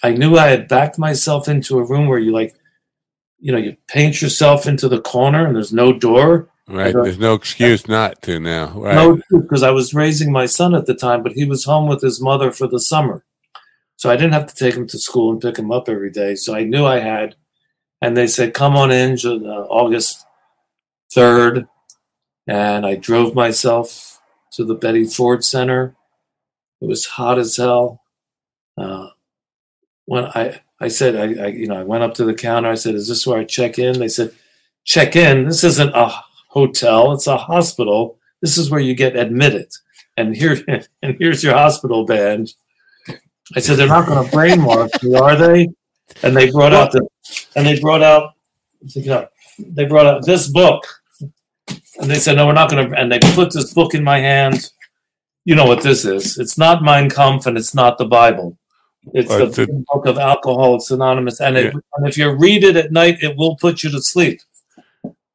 I 0.03 0.13
knew 0.13 0.37
I 0.37 0.49
had 0.49 0.69
backed 0.69 0.99
myself 0.99 1.49
into 1.49 1.79
a 1.79 1.85
room 1.85 2.07
where 2.07 2.19
you 2.19 2.33
like, 2.33 2.55
you 3.41 3.53
know, 3.53 3.59
you 3.59 3.77
paint 3.89 4.21
yourself 4.21 4.67
into 4.67 4.89
the 4.89 5.01
corner 5.01 5.47
and 5.47 5.55
there's 5.57 5.73
no 5.73 5.93
door. 5.93 6.49
Right. 6.67 6.95
There's 6.95 7.19
no 7.19 7.35
excuse 7.35 7.89
not 7.89 8.21
to 8.23 8.41
now. 8.41 8.73
Right. 8.75 8.95
No, 8.95 9.21
because 9.31 9.63
I 9.63 9.71
was 9.71 9.95
raising 9.95 10.33
my 10.33 10.47
son 10.47 10.75
at 10.75 10.87
the 10.87 10.95
time, 10.95 11.23
but 11.23 11.33
he 11.33 11.45
was 11.45 11.65
home 11.65 11.89
with 11.89 12.03
his 12.03 12.21
mother 12.21 12.53
for 12.53 12.67
the 12.67 12.81
summer. 12.81 13.23
So 13.97 14.11
I 14.11 14.17
didn't 14.17 14.33
have 14.33 14.47
to 14.47 14.55
take 14.55 14.75
him 14.75 14.87
to 14.89 14.99
school 14.99 15.31
and 15.31 15.41
pick 15.41 15.59
him 15.59 15.71
up 15.71 15.89
every 15.89 16.11
day. 16.11 16.35
So 16.35 16.55
I 16.55 16.65
knew 16.65 16.85
I 16.85 16.99
had. 16.99 17.37
And 18.01 18.17
they 18.17 18.27
said, 18.27 18.55
come 18.55 18.75
on 18.77 18.91
in 18.91 19.17
uh, 19.25 19.67
August 19.71 20.25
3rd. 21.15 21.69
And 22.49 22.85
I 22.85 22.97
drove 22.97 23.35
myself 23.35 24.21
to 24.55 24.65
the 24.65 24.75
Betty 24.75 25.05
Ford 25.05 25.45
Center. 25.45 25.95
It 26.81 26.89
was 26.89 27.07
hot 27.07 27.39
as 27.39 27.57
hell. 27.57 28.03
Uh, 28.77 29.09
when 30.07 30.25
I, 30.25 30.61
I 30.81 30.89
said, 30.89 31.15
I, 31.15 31.45
I, 31.45 31.47
you 31.49 31.69
know, 31.69 31.79
I 31.79 31.85
went 31.85 32.03
up 32.03 32.15
to 32.15 32.25
the 32.25 32.35
counter. 32.35 32.69
I 32.69 32.75
said, 32.75 32.97
is 32.97 33.09
this 33.09 33.27
where 33.27 33.39
I 33.39 33.45
check 33.45 33.79
in? 33.79 34.01
They 34.01 34.09
said, 34.09 34.33
check 34.85 35.15
in. 35.15 35.45
This 35.45 35.63
isn't 35.63 35.95
a 35.95 36.13
hotel. 36.49 37.13
It's 37.13 37.29
a 37.29 37.37
hospital. 37.37 38.19
This 38.41 38.59
is 38.59 38.71
where 38.71 38.81
you 38.81 38.95
get 38.95 39.17
admitted. 39.17 39.71
And 40.17 40.37
here, 40.37 40.59
and 41.03 41.17
here's 41.19 41.45
your 41.45 41.55
hospital 41.55 42.05
badge. 42.05 42.55
I 43.57 43.61
said, 43.61 43.77
they're 43.77 43.89
not 43.89 44.07
going 44.07 44.29
to 44.29 44.35
brainwash 44.37 45.03
me, 45.03 45.15
are 45.17 45.37
they? 45.37 45.69
And 46.23 46.37
they 46.37 46.51
brought 46.51 46.73
out 46.73 46.93
the, 46.93 47.07
and 47.57 47.67
they 47.67 47.81
brought 47.81 48.03
out, 48.03 48.35
they 49.59 49.85
brought 49.85 50.07
out 50.07 50.25
this 50.25 50.49
book. 50.49 50.87
And 52.01 52.11
they 52.11 52.17
said, 52.19 52.37
no, 52.37 52.47
we're 52.47 52.53
not 52.55 52.71
going 52.71 52.91
to, 52.91 52.99
and 52.99 53.11
they 53.13 53.19
put 53.35 53.53
this 53.53 53.73
book 53.73 53.95
in 53.95 54.03
my 54.03 54.19
hand. 54.19 54.71
You 55.45 55.55
know 55.55 55.67
what 55.67 55.83
this 55.83 56.05
is. 56.05 56.39
It's 56.39 56.57
not 56.57 56.83
Mein 56.83 57.11
Kampf 57.11 57.47
and 57.47 57.57
it's 57.59 57.75
not 57.75 57.99
the 57.99 58.05
Bible. 58.07 58.57
It's 59.13 59.29
the 59.29 59.85
book 59.93 60.07
of 60.07 60.17
Alcoholics 60.19 60.91
Anonymous. 60.91 61.41
And, 61.41 61.57
it, 61.57 61.75
Yeah. 61.75 61.81
and 61.97 62.07
if 62.07 62.17
you 62.17 62.31
read 62.31 62.65
it 62.65 62.77
at 62.77 62.93
night, 62.93 63.23
it 63.23 63.37
will 63.37 63.57
put 63.57 63.83
you 63.83 63.91
to 63.91 64.01
sleep. 64.01 64.41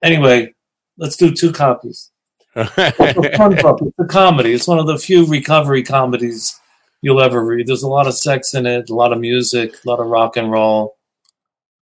Anyway, 0.01 0.53
let's 0.97 1.17
do 1.17 1.31
two 1.31 1.51
copies. 1.51 2.11
It's 2.55 2.77
a 2.99 3.37
fun 3.37 3.55
book. 3.55 3.79
It's 3.81 3.99
a 3.99 4.05
comedy. 4.05 4.53
It's 4.53 4.67
one 4.67 4.79
of 4.79 4.87
the 4.87 4.97
few 4.97 5.25
recovery 5.25 5.83
comedies 5.83 6.59
you'll 7.01 7.21
ever 7.21 7.43
read. 7.43 7.67
There's 7.67 7.83
a 7.83 7.87
lot 7.87 8.07
of 8.07 8.15
sex 8.15 8.53
in 8.53 8.65
it, 8.65 8.89
a 8.89 8.95
lot 8.95 9.13
of 9.13 9.19
music, 9.19 9.75
a 9.85 9.89
lot 9.89 9.99
of 9.99 10.07
rock 10.07 10.37
and 10.37 10.51
roll. 10.51 10.97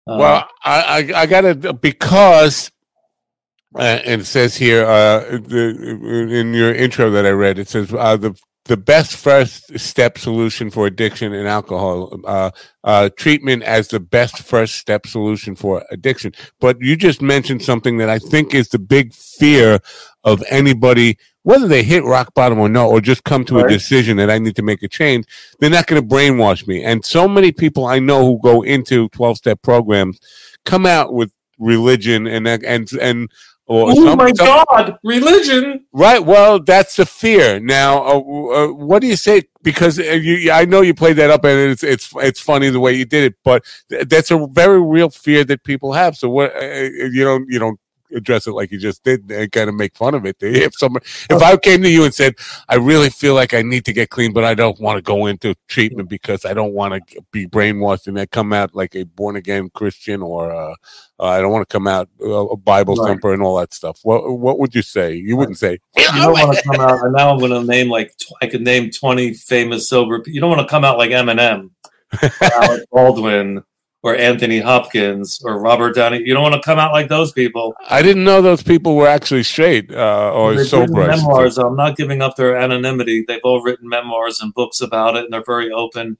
Uh, 0.07 0.17
Well, 0.19 0.49
I, 0.63 0.81
I, 1.15 1.21
I 1.21 1.25
got 1.25 1.45
it 1.45 1.81
because, 1.81 2.71
uh, 3.75 3.81
and 3.81 4.21
it 4.21 4.25
says 4.25 4.55
here 4.55 4.85
uh, 4.85 5.25
in 5.29 6.53
your 6.53 6.73
intro 6.73 7.09
that 7.11 7.25
I 7.25 7.31
read, 7.31 7.59
it 7.59 7.69
says 7.69 7.93
uh, 7.93 8.17
the 8.17 8.35
the 8.65 8.77
best 8.77 9.15
first 9.17 9.77
step 9.77 10.17
solution 10.17 10.69
for 10.69 10.87
addiction 10.87 11.33
and 11.33 11.47
alcohol 11.47 12.17
uh, 12.23 12.51
uh, 12.83 13.09
treatment 13.17 13.61
as 13.63 13.89
the 13.89 13.99
best 13.99 14.39
first 14.39 14.75
step 14.75 15.05
solution 15.05 15.55
for 15.55 15.83
addiction. 15.91 16.31
But 16.61 16.81
you 16.81 16.95
just 16.95 17.21
mentioned 17.21 17.61
something 17.61 17.97
that 17.97 18.09
I 18.09 18.19
think 18.19 18.53
is 18.53 18.69
the 18.69 18.79
big 18.79 19.13
fear 19.13 19.79
of 20.23 20.43
anybody, 20.49 21.17
whether 21.43 21.67
they 21.67 21.83
hit 21.83 22.03
rock 22.03 22.33
bottom 22.33 22.59
or 22.59 22.69
not, 22.69 22.87
or 22.87 23.01
just 23.01 23.23
come 23.23 23.43
to 23.45 23.59
a 23.59 23.67
decision 23.67 24.17
that 24.17 24.29
I 24.29 24.39
need 24.39 24.55
to 24.55 24.61
make 24.61 24.81
a 24.83 24.87
change. 24.87 25.25
They're 25.59 25.69
not 25.69 25.87
going 25.87 26.01
to 26.01 26.07
brainwash 26.07 26.65
me. 26.67 26.83
And 26.83 27.03
so 27.05 27.27
many 27.27 27.51
people 27.51 27.85
I 27.85 27.99
know 27.99 28.25
who 28.25 28.39
go 28.41 28.61
into 28.61 29.09
twelve 29.09 29.37
step 29.37 29.61
programs 29.61 30.19
come 30.65 30.85
out 30.85 31.13
with 31.13 31.31
religion 31.59 32.27
and 32.27 32.47
and 32.47 32.91
and 32.93 33.29
or 33.65 33.91
oh 33.91 33.95
some- 33.95 34.17
my 34.17 34.31
some- 34.33 34.45
God, 34.45 34.97
religion! 35.03 35.85
Right. 35.93 36.23
Well, 36.23 36.59
that's 36.59 36.97
the 36.97 37.05
fear. 37.05 37.59
Now, 37.61 38.03
uh, 38.03 38.17
uh, 38.17 38.67
what 38.73 38.99
do 38.99 39.07
you 39.07 39.15
say? 39.15 39.43
Because 39.61 39.99
uh, 39.99 40.03
you, 40.03 40.51
I 40.51 40.65
know 40.65 40.81
you 40.81 40.93
played 40.93 41.15
that 41.15 41.29
up, 41.29 41.45
and 41.45 41.71
it's 41.71 41.81
it's 41.83 42.11
it's 42.17 42.41
funny 42.41 42.69
the 42.69 42.81
way 42.81 42.93
you 42.93 43.05
did 43.05 43.23
it, 43.23 43.35
but 43.45 43.63
th- 43.89 44.09
that's 44.09 44.31
a 44.31 44.47
very 44.47 44.81
real 44.81 45.09
fear 45.09 45.45
that 45.45 45.63
people 45.63 45.93
have. 45.93 46.17
So 46.17 46.29
what? 46.29 46.53
Uh, 46.55 46.65
you 46.65 47.23
don't 47.23 47.49
you 47.49 47.57
don't 47.57 47.79
address 48.15 48.47
it 48.47 48.51
like 48.53 48.71
you 48.71 48.79
just 48.79 49.03
did 49.03 49.29
and 49.31 49.51
kind 49.51 49.69
of 49.69 49.75
make 49.75 49.95
fun 49.95 50.15
of 50.15 50.25
it. 50.25 50.37
If 50.41 50.75
someone, 50.75 51.01
if 51.29 51.41
I 51.41 51.55
came 51.57 51.81
to 51.83 51.89
you 51.89 52.03
and 52.03 52.13
said, 52.13 52.35
I 52.69 52.75
really 52.75 53.09
feel 53.09 53.33
like 53.35 53.53
I 53.53 53.61
need 53.61 53.85
to 53.85 53.93
get 53.93 54.09
clean, 54.09 54.33
but 54.33 54.43
I 54.43 54.53
don't 54.53 54.79
want 54.79 54.97
to 54.97 55.01
go 55.01 55.25
into 55.25 55.55
treatment 55.67 56.09
because 56.09 56.45
I 56.45 56.53
don't 56.53 56.73
want 56.73 57.07
to 57.09 57.21
be 57.31 57.47
brainwashed 57.47 58.07
and 58.07 58.17
then 58.17 58.27
come 58.27 58.53
out 58.53 58.75
like 58.75 58.95
a 58.95 59.03
born 59.03 59.35
again 59.35 59.69
Christian 59.73 60.21
or 60.21 60.51
uh, 60.53 60.75
uh, 61.19 61.25
I 61.25 61.41
don't 61.41 61.51
want 61.51 61.67
to 61.67 61.73
come 61.73 61.87
out 61.87 62.09
uh, 62.21 62.47
a 62.47 62.57
Bible 62.57 62.95
Right. 62.95 63.07
thumper 63.07 63.33
and 63.33 63.41
all 63.41 63.57
that 63.57 63.73
stuff. 63.73 63.99
What 64.03 64.39
what 64.39 64.59
would 64.59 64.75
you 64.75 64.81
say? 64.81 65.15
You 65.15 65.37
wouldn't 65.37 65.57
say. 65.57 65.79
You 65.95 66.03
don't 66.21 66.33
want 66.33 66.57
to 66.57 66.63
come 66.63 66.81
out, 66.81 66.99
and 67.03 67.13
now 67.13 67.31
I'm 67.31 67.39
going 67.39 67.51
to 67.51 67.63
name 67.63 67.89
like 67.89 68.13
I 68.41 68.47
could 68.47 68.61
name 68.61 68.91
20 68.91 69.33
famous 69.33 69.87
sober. 69.87 70.21
You 70.25 70.41
don't 70.41 70.49
want 70.49 70.61
to 70.67 70.71
come 70.71 70.83
out 70.83 70.97
like 70.97 71.11
Eminem, 71.11 71.69
Alec 72.41 72.83
Baldwin, 72.91 73.63
or 74.03 74.17
Anthony 74.17 74.59
Hopkins 74.59 75.41
or 75.43 75.59
Robert 75.59 75.95
Downey. 75.95 76.19
You 76.19 76.33
don't 76.33 76.43
want 76.43 76.55
to 76.55 76.61
come 76.61 76.77
out 76.77 76.91
like 76.91 77.07
those 77.07 77.31
people. 77.31 77.73
I 77.89 78.01
didn't 78.01 78.25
know 78.25 78.41
those 78.41 78.61
people 78.61 78.97
were 78.97 79.07
actually 79.07 79.43
straight 79.43 79.91
uh, 79.91 80.31
or 80.33 80.55
They've 80.55 80.67
sober. 80.67 81.07
Memoirs. 81.07 81.57
I'm 81.57 81.77
not 81.77 81.95
giving 81.95 82.21
up 82.21 82.35
their 82.35 82.55
anonymity. 82.57 83.23
They've 83.25 83.39
all 83.45 83.63
written 83.63 83.87
memoirs 83.87 84.41
and 84.41 84.53
books 84.53 84.81
about 84.81 85.15
it, 85.15 85.23
and 85.23 85.33
they're 85.33 85.43
very 85.43 85.71
open 85.71 86.17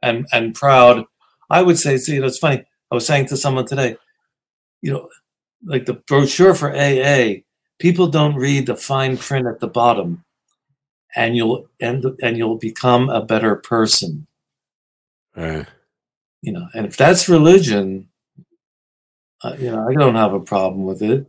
and 0.00 0.26
and 0.32 0.54
proud. 0.54 1.06
I 1.50 1.62
would 1.62 1.78
say, 1.78 1.96
see, 1.96 2.16
it's 2.16 2.38
funny. 2.38 2.64
I 2.90 2.94
was 2.94 3.06
saying 3.06 3.26
to 3.26 3.36
someone 3.36 3.66
today, 3.66 3.96
you 4.80 4.92
know, 4.92 5.08
like 5.64 5.86
the 5.86 5.94
brochure 5.94 6.54
for 6.54 6.74
AA, 6.74 7.42
people 7.80 8.06
don't 8.06 8.36
read 8.36 8.66
the 8.66 8.76
fine 8.76 9.16
print 9.16 9.48
at 9.48 9.58
the 9.58 9.66
bottom, 9.66 10.24
and 11.16 11.36
you'll 11.36 11.68
end 11.80 12.06
and 12.22 12.38
you'll 12.38 12.58
become 12.58 13.10
a 13.10 13.24
better 13.24 13.56
person. 13.56 14.28
Right. 15.36 15.66
You 16.44 16.52
know, 16.52 16.68
and 16.74 16.84
if 16.84 16.94
that's 16.94 17.26
religion, 17.26 18.10
uh, 19.42 19.56
you 19.58 19.70
know, 19.70 19.88
I 19.88 19.94
don't 19.94 20.14
have 20.14 20.34
a 20.34 20.40
problem 20.40 20.84
with 20.84 21.00
it. 21.00 21.26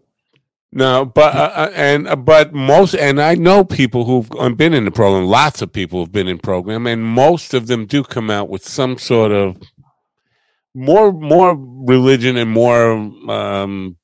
No, 0.74 1.06
but 1.06 1.34
uh, 1.34 1.52
uh, 1.56 1.72
and 1.74 2.06
uh, 2.06 2.18
but 2.18 2.54
most 2.54 2.96
and 2.96 3.22
I 3.22 3.36
know 3.36 3.64
people 3.64 4.04
who've 4.04 4.30
um, 4.34 4.56
been 4.56 4.74
in 4.74 4.84
the 4.84 4.92
program. 4.92 5.26
Lots 5.26 5.62
of 5.62 5.72
people 5.72 6.02
have 6.02 6.12
been 6.12 6.28
in 6.28 6.38
program, 6.38 6.86
and 6.86 7.02
most 7.02 7.54
of 7.54 7.68
them 7.68 7.86
do 7.86 8.04
come 8.04 8.30
out 8.30 8.50
with 8.50 8.68
some 8.68 8.98
sort 8.98 9.32
of 9.32 9.58
more 10.74 11.14
more 11.14 11.56
religion 11.58 12.36
and 12.36 12.52
more. 12.52 12.92
Um, 12.92 13.96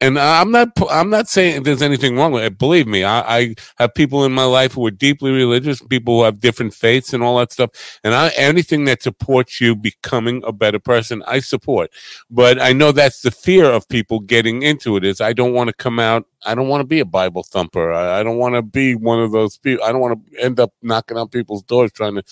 and 0.00 0.18
I'm 0.18 0.50
not 0.50 0.70
I'm 0.90 1.10
not 1.10 1.28
saying 1.28 1.62
there's 1.62 1.82
anything 1.82 2.16
wrong 2.16 2.32
with 2.32 2.44
it. 2.44 2.58
Believe 2.58 2.86
me, 2.86 3.04
I, 3.04 3.38
I 3.38 3.54
have 3.76 3.94
people 3.94 4.24
in 4.24 4.32
my 4.32 4.44
life 4.44 4.74
who 4.74 4.86
are 4.86 4.90
deeply 4.90 5.30
religious, 5.30 5.80
people 5.80 6.18
who 6.18 6.24
have 6.24 6.40
different 6.40 6.74
faiths 6.74 7.12
and 7.12 7.22
all 7.22 7.38
that 7.38 7.52
stuff. 7.52 7.70
And 8.02 8.14
I, 8.14 8.28
anything 8.36 8.84
that 8.86 9.02
supports 9.02 9.60
you 9.60 9.74
becoming 9.74 10.42
a 10.44 10.52
better 10.52 10.78
person, 10.78 11.22
I 11.26 11.40
support 11.40 11.90
but 12.30 12.60
I 12.60 12.72
know 12.72 12.92
that's 12.92 13.22
the 13.22 13.30
fear 13.30 13.64
of 13.64 13.88
people 13.88 14.20
getting 14.20 14.62
into 14.62 14.96
it 14.96 15.04
is 15.04 15.20
I 15.20 15.32
don't 15.32 15.52
want 15.52 15.68
to 15.68 15.74
come 15.74 15.98
out 15.98 16.26
I 16.44 16.54
don't 16.54 16.68
want 16.68 16.80
to 16.80 16.86
be 16.86 17.00
a 17.00 17.04
Bible 17.04 17.42
thumper 17.42 17.92
I, 17.92 18.20
I 18.20 18.22
don't 18.22 18.38
want 18.38 18.54
to 18.54 18.62
be 18.62 18.94
one 18.94 19.20
of 19.20 19.32
those 19.32 19.58
people 19.58 19.84
I 19.84 19.92
don't 19.92 20.00
want 20.00 20.32
to 20.32 20.40
end 20.40 20.60
up 20.60 20.72
knocking 20.82 21.16
on 21.16 21.28
people's 21.28 21.62
doors 21.62 21.92
trying 21.92 22.16
to 22.16 22.22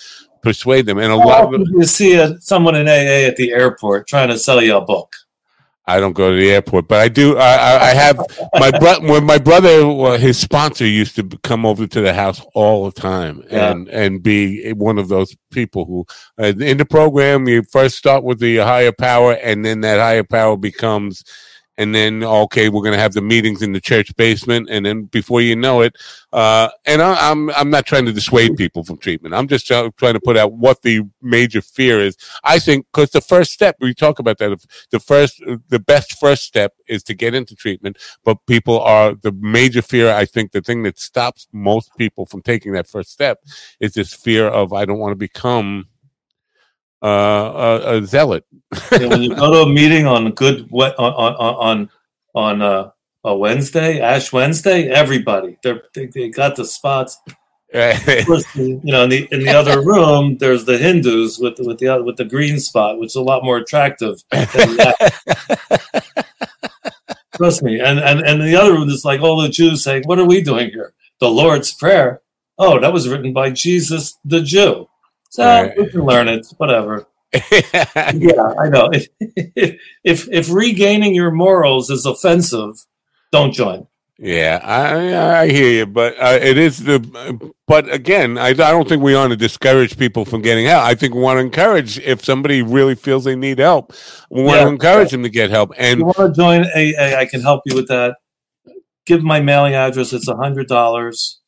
persuade 0.43 0.87
them 0.87 0.99
and 0.99 1.13
a 1.13 1.17
lot 1.17 1.55
of 1.55 1.61
you 1.61 1.85
see 1.85 2.15
a, 2.15 2.41
someone 2.41 2.75
in 2.75 2.89
AA 2.89 3.27
at 3.29 3.37
the 3.37 3.53
airport 3.53 4.09
trying 4.09 4.29
to 4.29 4.39
sell 4.39 4.61
you 4.61 4.77
a 4.77 4.81
book. 4.81 5.15
I 5.87 6.01
don't 6.01 6.13
go 6.13 6.31
to 6.31 6.37
the 6.37 6.51
airport 6.53 6.89
but 6.89 7.01
I 7.01 7.09
do 7.09 7.37
I, 7.39 7.91
I, 7.91 7.95
have 7.95 8.19
my 8.55 8.71
bro- 8.79 9.01
when 9.01 9.25
my 9.25 9.39
brother 9.39 9.87
well, 9.87 10.19
his 10.19 10.39
sponsor 10.39 10.87
used 10.87 11.17
to 11.17 11.25
come 11.43 11.67
over 11.67 11.87
to 11.87 12.01
the 12.01 12.15
house 12.15 12.41
all 12.55 12.85
the 12.91 13.01
time 13.01 13.43
Yeah. 13.51 13.73
and 13.73 13.89
and 13.89 14.23
be 14.23 14.73
one 14.75 14.99
of 14.99 15.09
those 15.09 15.37
people 15.51 15.85
who 15.87 16.07
uh, 16.43 16.53
in 16.59 16.79
the 16.79 16.85
program 16.87 17.49
you 17.49 17.63
first 17.71 17.97
start 17.97 18.25
with 18.25 18.39
the 18.39 18.59
higher 18.59 18.93
power 18.93 19.33
and 19.33 19.65
then 19.65 19.81
that 19.83 19.99
higher 19.99 20.25
power 20.25 20.57
becomes 20.57 21.25
and 21.79 21.95
then 21.95 22.23
okay 22.23 22.69
we're 22.69 22.83
going 22.83 22.95
to 22.95 23.01
have 23.01 23.13
the 23.13 23.23
meetings 23.23 23.63
in 23.63 23.73
the 23.73 23.81
church 23.81 24.15
basement 24.17 24.69
and 24.71 24.85
then 24.85 25.05
before 25.05 25.41
you 25.41 25.57
know 25.57 25.81
it 25.81 25.97
uh, 26.33 26.69
and 26.87 27.03
I, 27.03 27.31
i'm 27.31 27.51
i'm 27.51 27.71
not 27.71 27.87
trying 27.87 28.07
to 28.07 28.13
dissuade 28.13 28.57
people 28.57 28.85
from 28.85 28.99
treatment. 28.99 29.35
I'm 29.35 29.49
just 29.49 29.67
trying 29.67 29.91
to 29.91 30.21
put 30.21 30.37
out 30.37 30.53
what 30.53 30.83
the 30.83 31.03
major 31.21 31.61
fear 31.61 32.01
is. 32.01 32.17
I 32.45 32.59
think 32.59 32.87
because 32.93 33.11
the 33.11 33.21
first 33.21 33.53
step 33.53 33.77
we 33.81 33.95
talk 33.95 34.19
about 34.19 34.39
that 34.39 34.59
the 34.91 35.01
first 35.01 35.43
the 35.69 35.79
best 35.79 36.19
first 36.19 36.45
step 36.45 36.75
is 36.87 37.03
to 37.05 37.15
get 37.15 37.35
into 37.35 37.55
treatment 37.55 37.99
but 38.25 38.39
people 38.47 38.81
are 38.81 39.15
the 39.15 39.33
major 39.33 39.83
fear 39.83 40.11
i 40.13 40.25
think 40.25 40.53
the 40.53 40.61
thing 40.61 40.83
that 40.83 40.99
stops 40.99 41.49
most 41.53 41.91
people 41.97 42.27
from 42.27 42.43
taking 42.43 42.73
that 42.73 42.87
first 42.87 43.11
step 43.11 43.41
is 43.81 43.95
this 43.95 44.13
fear 44.13 44.47
of 44.47 44.73
i 44.73 44.85
don't 44.85 44.99
want 44.99 45.13
to 45.13 45.17
become 45.17 45.87
uh, 47.03 47.81
a, 47.85 47.97
a 47.99 48.07
zealot 48.07 48.45
Yeah, 48.93 49.07
when 49.09 49.23
you 49.23 49.35
go 49.35 49.53
to 49.53 49.71
a 49.71 49.73
meeting 49.73 50.07
on 50.07 50.31
good 50.33 50.69
on 50.73 50.93
on 50.99 51.35
on 51.35 51.91
on 52.35 52.63
uh, 52.63 52.91
a 53.25 53.37
Wednesday, 53.37 54.01
Ash 54.01 54.33
Wednesday, 54.33 54.89
everybody 54.89 55.59
they're, 55.63 55.83
they 55.95 56.07
they 56.07 56.29
got 56.29 56.57
the 56.57 56.65
spots. 56.65 57.19
Course, 58.27 58.45
you 58.55 58.81
know, 58.85 59.05
in 59.05 59.11
the 59.11 59.29
in 59.31 59.41
the 59.41 59.51
other 59.51 59.83
room, 59.83 60.37
there's 60.39 60.65
the 60.65 60.79
Hindus 60.79 61.39
with 61.39 61.59
with 61.59 61.79
the 61.79 61.89
other, 61.89 62.03
with 62.05 62.17
the 62.17 62.25
green 62.25 62.61
spot, 62.61 62.99
which 62.99 63.09
is 63.09 63.17
a 63.17 63.23
lot 63.23 63.45
more 63.45 63.59
attractive. 63.59 64.23
Than 64.31 64.77
that. 64.77 66.13
Trust 67.37 67.63
me. 67.63 67.81
And 67.81 67.99
and 67.99 68.21
and 68.21 68.43
the 68.43 68.57
other 68.57 68.73
room, 68.73 68.89
is 68.89 69.05
like 69.05 69.21
all 69.21 69.41
the 69.41 69.49
Jews 69.49 69.83
saying, 69.83 70.05
"What 70.05 70.19
are 70.19 70.27
we 70.27 70.43
doing 70.43 70.71
here?" 70.71 70.93
The 71.21 71.31
Lord's 71.31 71.73
Prayer. 71.73 72.21
Oh, 72.59 72.79
that 72.79 72.93
was 72.93 73.09
written 73.09 73.33
by 73.33 73.51
Jesus 73.51 74.19
the 74.25 74.43
Jew. 74.43 74.89
So 75.33 75.45
Right. 75.47 75.73
we 75.79 75.89
can 75.89 76.03
learn 76.05 76.29
it. 76.29 76.47
Whatever. 76.59 77.07
Yeah, 77.35 78.53
I 78.61 78.69
know. 78.69 78.91
If, 78.93 79.09
if 80.05 80.29
if 80.31 80.51
regaining 80.53 81.15
your 81.15 81.31
morals 81.31 81.89
is 81.89 82.05
offensive, 82.05 82.75
don't 83.31 83.53
join. 83.55 83.87
Yeah, 84.19 84.61
I 84.63 85.45
I 85.45 85.49
hear 85.49 85.71
you, 85.71 85.87
but 85.87 86.15
uh, 86.21 86.39
it 86.41 86.59
is 86.59 86.85
the. 86.85 87.01
But 87.67 87.91
again, 87.91 88.37
I, 88.37 88.49
I 88.49 88.53
don't 88.53 88.87
think 88.87 89.03
we 89.03 89.15
want 89.15 89.31
to 89.31 89.37
discourage 89.39 89.97
people 89.97 90.27
from 90.27 90.43
getting 90.43 90.67
help. 90.67 90.85
I 90.85 90.95
think 90.95 91.15
we 91.15 91.23
want 91.23 91.39
to 91.39 91.41
encourage 91.41 91.99
if 92.01 92.23
somebody 92.23 92.61
really 92.61 92.95
feels 92.95 93.25
they 93.25 93.35
need 93.35 93.59
help, 93.59 93.95
we 94.31 94.43
want 94.43 94.59
Yeah. 94.59 94.65
to 94.65 94.71
encourage 94.71 95.11
them 95.13 95.23
to 95.23 95.31
get 95.31 95.49
help. 95.49 95.73
If 95.73 95.79
And 95.81 96.01
you 96.01 96.05
want 96.05 96.19
to 96.19 96.33
join 96.39 96.65
AA, 96.67 97.17
I 97.19 97.25
can 97.25 97.41
help 97.41 97.63
you 97.65 97.75
with 97.75 97.89
that. 97.89 98.17
Give 99.07 99.23
my 99.25 99.41
mailing 99.41 99.73
address. 99.75 100.13
It's 100.13 100.29
a 100.29 100.37
hundred 100.37 100.69
dollars. 100.69 101.41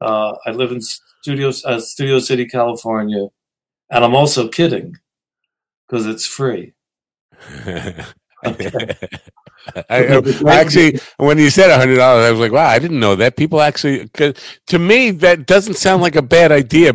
Uh, 0.00 0.34
I 0.46 0.52
live 0.52 0.70
in 0.70 0.80
Studio 1.24 1.52
uh, 1.64 1.80
Studio 1.80 2.18
City, 2.20 2.46
California, 2.46 3.28
and 3.90 4.04
I'm 4.04 4.14
also 4.14 4.48
kidding 4.48 4.96
because 5.88 6.06
it's 6.06 6.26
free. 6.26 6.74
I, 9.88 10.22
I 10.46 10.56
actually, 10.60 11.00
when 11.16 11.38
you 11.38 11.48
said 11.50 11.70
a 11.70 11.78
hundred 11.78 11.96
dollars, 11.96 12.26
I 12.26 12.30
was 12.30 12.40
like, 12.40 12.52
"Wow, 12.52 12.68
I 12.68 12.78
didn't 12.78 13.00
know 13.00 13.16
that." 13.16 13.36
People 13.38 13.62
actually, 13.62 14.06
'cause 14.10 14.34
to 14.66 14.78
me, 14.78 15.12
that 15.12 15.46
doesn't 15.46 15.74
sound 15.74 16.02
like 16.02 16.16
a 16.16 16.22
bad 16.22 16.52
idea. 16.52 16.90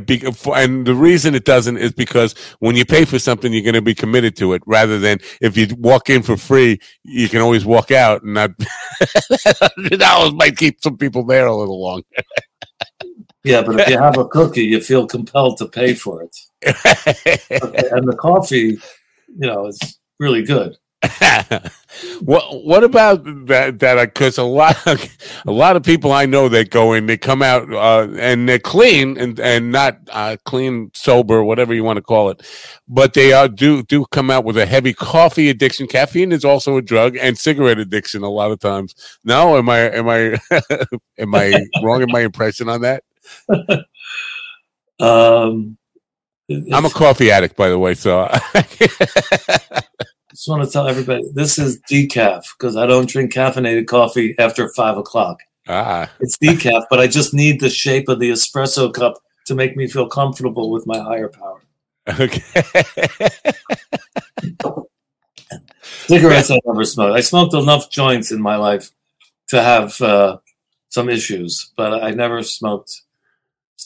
And 0.55 0.85
the 0.85 0.93
reason 0.95 1.33
it 1.33 1.45
doesn't 1.45 1.77
is 1.77 1.93
because 1.93 2.35
when 2.59 2.75
you 2.75 2.85
pay 2.85 3.05
for 3.05 3.17
something, 3.17 3.51
you're 3.51 3.63
going 3.63 3.73
to 3.73 3.81
be 3.81 3.95
committed 3.95 4.35
to 4.37 4.53
it. 4.53 4.61
Rather 4.67 4.99
than 4.99 5.19
if 5.41 5.57
you 5.57 5.67
walk 5.79 6.11
in 6.11 6.21
for 6.21 6.37
free, 6.37 6.79
you 7.03 7.29
can 7.29 7.41
always 7.41 7.65
walk 7.65 7.91
out, 7.91 8.21
and 8.23 8.35
not 8.35 8.51
hundred 9.77 9.99
dollars 9.99 10.33
might 10.33 10.57
keep 10.57 10.81
some 10.83 10.97
people 10.97 11.25
there 11.25 11.47
a 11.47 11.55
little 11.55 11.81
longer. 11.81 12.05
Yeah, 13.43 13.61
but 13.61 13.79
if 13.79 13.87
you 13.87 13.97
have 13.97 14.17
a 14.17 14.27
cookie, 14.27 14.63
you 14.63 14.81
feel 14.81 15.07
compelled 15.07 15.57
to 15.57 15.67
pay 15.67 15.93
for 15.93 16.23
it. 16.23 16.35
And 17.91 18.07
the 18.07 18.17
coffee, 18.19 18.77
you 19.27 19.47
know, 19.47 19.67
is 19.67 19.99
really 20.19 20.43
good. 20.43 20.77
what 22.21 22.65
what 22.65 22.83
about 22.83 23.23
that 23.47 23.79
that 23.79 24.13
because 24.13 24.37
a 24.37 24.43
lot 24.43 24.75
a 24.85 25.51
lot 25.51 25.77
of 25.77 25.83
people 25.83 26.11
I 26.11 26.25
know 26.25 26.49
that 26.49 26.71
go 26.71 26.91
in 26.91 27.05
they 27.05 27.15
come 27.15 27.41
out 27.41 27.71
uh, 27.71 28.09
and 28.17 28.49
they're 28.49 28.59
clean 28.59 29.17
and 29.17 29.39
and 29.39 29.71
not 29.71 29.97
uh, 30.09 30.35
clean 30.43 30.91
sober 30.93 31.41
whatever 31.41 31.73
you 31.73 31.85
want 31.85 31.97
to 31.97 32.01
call 32.01 32.29
it 32.31 32.45
but 32.89 33.13
they 33.13 33.31
uh, 33.31 33.47
do 33.47 33.81
do 33.83 34.05
come 34.11 34.29
out 34.29 34.43
with 34.43 34.57
a 34.57 34.65
heavy 34.65 34.93
coffee 34.93 35.49
addiction 35.49 35.87
caffeine 35.87 36.33
is 36.33 36.43
also 36.43 36.75
a 36.75 36.81
drug 36.81 37.15
and 37.15 37.37
cigarette 37.37 37.79
addiction 37.79 38.21
a 38.21 38.29
lot 38.29 38.51
of 38.51 38.59
times 38.59 38.93
no 39.23 39.57
am 39.57 39.69
I 39.69 39.79
am 39.91 40.09
I 40.09 40.37
am 41.17 41.33
I 41.33 41.65
wrong 41.81 42.01
in 42.01 42.11
my 42.11 42.21
impression 42.21 42.67
on 42.67 42.81
that 42.81 43.03
Um, 44.99 45.77
I'm 46.73 46.85
a 46.85 46.89
coffee 46.89 47.31
addict 47.31 47.55
by 47.55 47.69
the 47.69 47.79
way 47.79 47.93
so 47.93 48.27
I 48.29 48.41
just 50.31 50.47
want 50.47 50.63
to 50.63 50.69
tell 50.69 50.87
everybody 50.89 51.23
this 51.33 51.57
is 51.57 51.79
decaf 51.89 52.43
because 52.57 52.75
I 52.75 52.85
don't 52.85 53.07
drink 53.07 53.33
caffeinated 53.33 53.87
coffee 53.87 54.35
after 54.37 54.67
five 54.73 54.97
o'clock. 54.97 55.39
ah 55.69 56.11
It's 56.19 56.37
decaf, 56.37 56.83
but 56.89 56.99
I 56.99 57.07
just 57.07 57.33
need 57.33 57.61
the 57.61 57.69
shape 57.69 58.09
of 58.09 58.19
the 58.19 58.29
espresso 58.31 58.93
cup 58.93 59.19
to 59.45 59.55
make 59.55 59.77
me 59.77 59.87
feel 59.87 60.09
comfortable 60.09 60.69
with 60.69 60.85
my 60.85 60.99
higher 60.99 61.29
power. 61.29 61.61
okay 62.19 62.43
Cigarettes 66.07 66.51
I 66.51 66.59
never 66.65 66.83
smoked. 66.83 67.15
I 67.15 67.21
smoked 67.21 67.53
enough 67.53 67.89
joints 67.89 68.31
in 68.31 68.41
my 68.41 68.55
life 68.57 68.89
to 69.49 69.61
have 69.61 69.99
uh, 70.01 70.37
some 70.89 71.09
issues, 71.09 71.71
but 71.77 72.03
I 72.03 72.11
never 72.11 72.43
smoked 72.43 73.01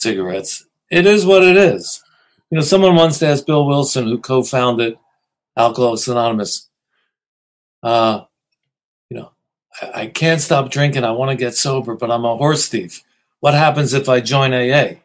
cigarettes. 0.04 0.66
It 0.92 1.06
is 1.06 1.26
what 1.26 1.44
it 1.44 1.58
is. 1.58 2.04
You 2.52 2.58
know, 2.58 2.62
someone 2.64 2.96
once 2.96 3.24
asked 3.24 3.48
Bill 3.48 3.66
Wilson, 3.66 4.06
who 4.06 4.20
co-founded 4.20 4.98
Alcoholics 5.58 6.08
Anonymous, 6.08 6.70
uh, 7.82 8.22
you 9.10 9.18
know, 9.18 9.32
I, 9.82 10.02
I 10.02 10.08
can't 10.08 10.42
stop 10.42 10.70
drinking. 10.70 11.04
I 11.04 11.12
want 11.12 11.32
to 11.32 11.36
get 11.36 11.56
sober, 11.56 11.96
but 11.96 12.12
I'm 12.12 12.26
a 12.26 12.38
horse 12.38 12.68
thief. 12.68 13.02
What 13.40 13.54
happens 13.54 13.94
if 13.94 14.08
I 14.08 14.20
join 14.20 14.54
AA? 14.54 15.00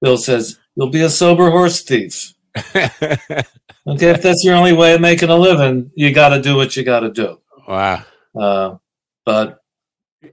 Bill 0.00 0.16
says, 0.16 0.58
You'll 0.74 0.88
be 0.88 1.02
a 1.02 1.10
sober 1.10 1.50
horse 1.50 1.82
thief. 1.82 2.32
Okay, 3.86 4.10
if 4.10 4.22
that's 4.22 4.44
your 4.44 4.56
only 4.56 4.72
way 4.74 4.94
of 4.94 5.00
making 5.00 5.30
a 5.30 5.36
living, 5.36 5.90
you 5.94 6.12
got 6.12 6.28
to 6.30 6.42
do 6.42 6.54
what 6.54 6.76
you 6.76 6.84
got 6.84 7.00
to 7.00 7.10
do. 7.10 7.40
wow 7.66 8.04
Uh, 8.38 8.76
but 9.24 9.60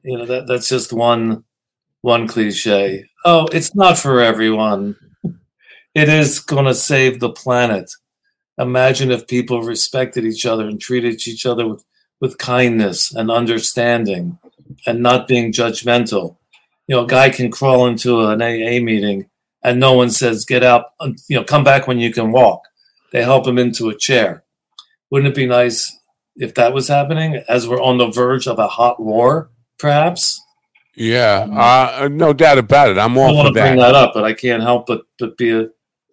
you 0.04 0.18
know 0.18 0.26
that 0.26 0.48
that's 0.48 0.68
just 0.68 0.92
one 0.92 1.44
one 2.02 2.28
cliche. 2.28 3.06
Oh, 3.30 3.46
it's 3.52 3.76
not 3.76 3.98
for 3.98 4.22
everyone. 4.22 4.96
It 5.94 6.08
is 6.08 6.40
going 6.40 6.64
to 6.64 6.74
save 6.74 7.20
the 7.20 7.30
planet, 7.30 7.92
imagine 8.58 9.12
if 9.12 9.28
people 9.28 9.64
respected 9.64 10.24
each 10.24 10.46
other 10.46 10.66
and 10.66 10.80
treated 10.80 11.28
each 11.28 11.46
other 11.46 11.68
with, 11.68 11.84
with 12.22 12.38
kindness 12.38 13.14
and 13.14 13.30
understanding 13.30 14.40
and 14.86 15.04
not 15.04 15.28
being 15.28 15.52
judgmental. 15.52 16.38
You 16.88 16.96
know, 16.96 17.04
a 17.04 17.08
guy 17.08 17.30
can 17.30 17.52
crawl 17.52 17.88
into 17.88 18.22
an 18.22 18.42
AA 18.42 18.82
meeting 18.82 19.30
and 19.62 19.78
no 19.78 19.92
one 19.92 20.10
says, 20.10 20.46
get 20.46 20.64
out, 20.64 20.86
you 21.28 21.36
know, 21.36 21.44
come 21.44 21.66
back 21.66 21.86
when 21.86 22.00
you 22.00 22.14
can 22.14 22.32
walk. 22.32 22.62
They 23.12 23.24
help 23.24 23.46
him 23.46 23.58
into 23.58 23.90
a 23.90 23.98
chair. 23.98 24.46
Wouldn't 25.12 25.34
it 25.34 25.36
be 25.36 25.48
nice 25.48 26.00
if 26.38 26.54
that 26.54 26.74
was 26.74 26.88
happening 26.88 27.44
as 27.50 27.68
we're 27.68 27.84
on 27.84 27.98
the 27.98 28.08
verge 28.08 28.48
of 28.48 28.58
a 28.58 28.70
hot 28.70 29.02
war, 29.02 29.50
perhaps? 29.78 30.42
Yeah, 30.98 31.48
uh, 31.52 32.08
no 32.12 32.34
doubt 32.34 32.58
about 32.58 32.90
it. 32.90 32.98
I'm 32.98 33.16
I 33.16 33.22
all 33.22 33.28
don't 33.28 33.36
want 33.38 33.48
to 33.50 33.62
bring 33.62 33.78
that. 33.78 33.92
that 33.92 33.96
up, 33.96 34.16
but 34.16 34.24
I 34.24 34.34
can't 34.34 34.64
help 34.64 34.88
but, 34.88 35.04
but 35.20 35.38
be 35.38 35.52
a, 35.52 35.68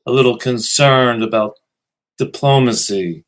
a 0.07 0.13
little 0.13 0.37
concerned 0.37 1.23
about 1.23 1.55
diplomacy. 2.19 3.25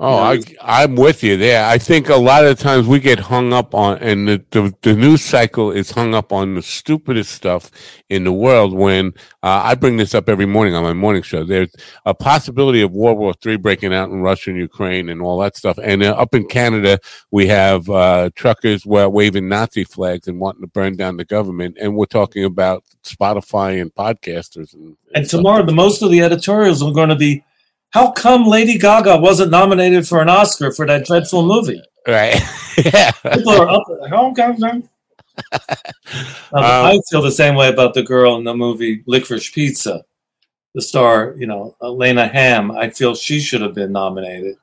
Oh, 0.00 0.18
I, 0.18 0.40
I'm 0.62 0.94
with 0.94 1.24
you 1.24 1.36
there. 1.36 1.64
I 1.66 1.76
think 1.76 2.08
a 2.08 2.14
lot 2.14 2.46
of 2.46 2.56
times 2.56 2.86
we 2.86 3.00
get 3.00 3.18
hung 3.18 3.52
up 3.52 3.74
on, 3.74 3.98
and 3.98 4.28
the, 4.28 4.44
the, 4.50 4.72
the 4.82 4.94
news 4.94 5.24
cycle 5.24 5.72
is 5.72 5.90
hung 5.90 6.14
up 6.14 6.32
on 6.32 6.54
the 6.54 6.62
stupidest 6.62 7.32
stuff 7.32 7.72
in 8.08 8.22
the 8.22 8.32
world. 8.32 8.72
When 8.72 9.08
uh, 9.42 9.62
I 9.64 9.74
bring 9.74 9.96
this 9.96 10.14
up 10.14 10.28
every 10.28 10.46
morning 10.46 10.76
on 10.76 10.84
my 10.84 10.92
morning 10.92 11.22
show, 11.22 11.42
there's 11.42 11.74
a 12.06 12.14
possibility 12.14 12.80
of 12.80 12.92
World 12.92 13.18
War 13.18 13.34
III 13.44 13.56
breaking 13.56 13.92
out 13.92 14.08
in 14.08 14.20
Russia 14.20 14.50
and 14.50 14.58
Ukraine 14.60 15.08
and 15.08 15.20
all 15.20 15.36
that 15.40 15.56
stuff. 15.56 15.80
And 15.82 16.04
uh, 16.04 16.12
up 16.12 16.32
in 16.32 16.46
Canada, 16.46 17.00
we 17.32 17.48
have 17.48 17.90
uh, 17.90 18.30
truckers 18.36 18.86
waving 18.86 19.48
Nazi 19.48 19.82
flags 19.82 20.28
and 20.28 20.38
wanting 20.38 20.60
to 20.60 20.68
burn 20.68 20.94
down 20.94 21.16
the 21.16 21.24
government. 21.24 21.76
And 21.80 21.96
we're 21.96 22.06
talking 22.06 22.44
about 22.44 22.84
Spotify 23.02 23.80
and 23.80 23.92
podcasters. 23.92 24.74
And, 24.74 24.96
And 25.16 25.26
stuff. 25.26 25.40
tomorrow, 25.40 25.66
the 25.66 25.72
most 25.72 26.02
of 26.02 26.12
the 26.12 26.20
editorials 26.20 26.84
are 26.84 26.92
going 26.92 27.08
to 27.08 27.16
be, 27.16 27.42
how 27.90 28.10
come 28.10 28.46
Lady 28.46 28.78
Gaga 28.78 29.18
wasn't 29.18 29.50
nominated 29.50 30.06
for 30.06 30.20
an 30.20 30.28
Oscar 30.28 30.72
for 30.72 30.86
that 30.86 31.06
dreadful 31.06 31.46
movie? 31.46 31.82
right? 32.08 32.40
yeah. 32.84 33.10
People 33.12 33.52
are 33.52 33.68
up. 33.68 33.84
God, 34.34 34.58
no. 34.58 34.82
Uh, 35.52 35.58
Um, 36.52 36.62
I 36.64 36.98
feel 37.10 37.22
the 37.22 37.30
same 37.30 37.54
way 37.54 37.68
about 37.68 37.94
the 37.94 38.02
girl 38.02 38.36
in 38.36 38.44
the 38.44 38.54
movie 38.54 39.04
Licorice 39.06 39.52
Pizza, 39.52 40.04
the 40.74 40.82
star, 40.82 41.34
you 41.38 41.46
know, 41.46 41.76
Alana 41.82 42.30
Haim. 42.32 42.72
I 42.72 42.90
feel 42.90 43.14
she 43.14 43.38
should 43.38 43.60
have 43.60 43.74
been 43.74 43.92
nominated. 43.92 44.56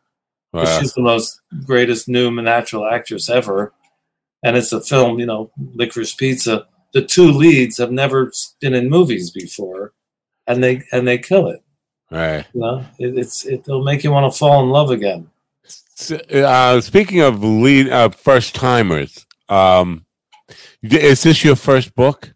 Uh, 0.53 0.79
She's 0.79 0.93
the 0.93 1.01
most 1.01 1.41
greatest 1.65 2.07
new 2.07 2.31
natural 2.31 2.85
actress 2.85 3.29
ever, 3.29 3.73
and 4.43 4.57
it's 4.57 4.73
a 4.73 4.81
film. 4.81 5.19
You 5.19 5.25
know, 5.25 5.51
Licorice 5.75 6.15
Pizza. 6.17 6.67
The 6.93 7.03
two 7.03 7.31
leads 7.31 7.77
have 7.77 7.91
never 7.91 8.31
been 8.61 8.73
in 8.73 8.89
movies 8.89 9.29
before, 9.31 9.93
and 10.47 10.63
they 10.63 10.81
and 10.91 11.07
they 11.07 11.17
kill 11.17 11.47
it. 11.47 11.61
Right. 12.15 12.45
You 12.53 12.61
know, 12.61 12.85
it, 12.99 13.17
it's 13.17 13.45
it'll 13.45 13.83
make 13.83 14.03
you 14.03 14.11
want 14.11 14.31
to 14.31 14.37
fall 14.37 14.63
in 14.63 14.69
love 14.69 14.91
again. 14.91 15.29
So, 15.97 16.17
uh, 16.17 16.81
speaking 16.81 17.21
of 17.21 17.43
lead 17.43 17.89
uh, 17.89 18.09
first 18.09 18.53
timers, 18.55 19.25
um, 19.49 20.05
is 20.81 21.23
this 21.23 21.43
your 21.43 21.55
first 21.55 21.95
book? 21.95 22.33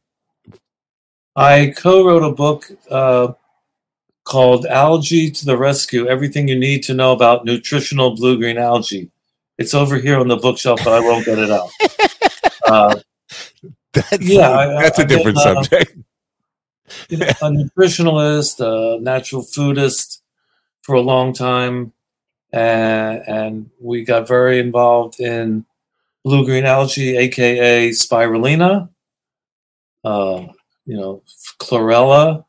I 1.35 1.73
co-wrote 1.77 2.23
a 2.23 2.31
book 2.33 2.65
uh, 2.89 3.33
called 4.23 4.65
"Algae 4.65 5.29
to 5.31 5.45
the 5.45 5.57
Rescue: 5.57 6.07
Everything 6.07 6.47
You 6.47 6.57
Need 6.57 6.83
to 6.83 6.93
Know 6.93 7.11
About 7.11 7.45
Nutritional 7.45 8.15
Blue-Green 8.15 8.57
Algae." 8.57 9.11
It's 9.57 9.73
over 9.73 9.97
here 9.97 10.17
on 10.19 10.29
the 10.29 10.37
bookshelf, 10.37 10.79
but 10.85 10.93
I 10.93 10.99
won't 11.01 11.25
get 11.25 11.37
it 11.39 11.51
out. 11.51 11.69
Uh, 12.65 12.99
That's, 13.93 14.19
Yeah, 14.21 14.51
I- 14.51 14.81
that's 14.83 14.99
a 14.99 15.01
I 15.01 15.05
did, 15.05 15.17
different 15.17 15.37
uh, 15.39 15.41
subject. 15.63 15.97
You 17.09 17.17
know, 17.17 17.27
a 17.27 17.49
nutritionalist, 17.49 18.59
a 18.59 18.99
natural 19.01 19.43
foodist 19.43 20.19
for 20.81 20.95
a 20.95 21.01
long 21.01 21.33
time, 21.33 21.93
and, 22.51 23.21
and 23.27 23.69
we 23.79 24.03
got 24.03 24.27
very 24.27 24.59
involved 24.59 25.19
in 25.19 25.65
blue-green 26.23 26.65
algae, 26.65 27.17
aka 27.17 27.89
spirulina. 27.89 28.89
Uh, 30.03 30.47
you 30.85 30.97
know, 30.97 31.21
chlorella, 31.59 32.45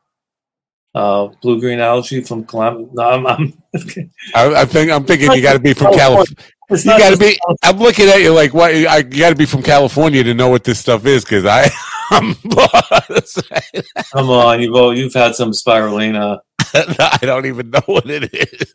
uh, 0.95 1.27
blue-green 1.41 1.79
algae 1.79 2.21
from 2.21 2.45
Calam- 2.45 2.89
no, 2.93 3.03
I'm, 3.03 3.27
I'm 3.27 3.53
I, 4.35 4.61
I 4.61 4.65
think 4.65 4.91
I'm 4.91 5.03
thinking 5.05 5.31
you 5.33 5.41
got 5.41 5.53
to 5.53 5.59
be 5.59 5.73
from 5.73 5.93
California. 5.93 6.35
You 6.69 6.85
got 6.85 7.11
to 7.11 7.17
be. 7.17 7.37
I'm 7.63 7.77
looking 7.77 8.07
at 8.07 8.21
you 8.21 8.33
like, 8.33 8.53
what? 8.53 8.71
I, 8.71 8.97
you 8.97 9.19
got 9.19 9.29
to 9.29 9.35
be 9.35 9.45
from 9.45 9.61
California 9.61 10.23
to 10.23 10.33
know 10.33 10.49
what 10.49 10.63
this 10.63 10.79
stuff 10.79 11.05
is, 11.05 11.23
because 11.23 11.45
I, 11.45 11.63
Come 14.11 14.29
on, 14.29 14.61
you've 14.61 14.75
all, 14.75 14.95
you've 14.95 15.13
had 15.13 15.35
some 15.35 15.51
spirulina. 15.51 16.39
I 16.73 17.17
don't 17.21 17.45
even 17.45 17.69
know 17.69 17.81
what 17.85 18.09
it 18.09 18.33
is. 18.33 18.73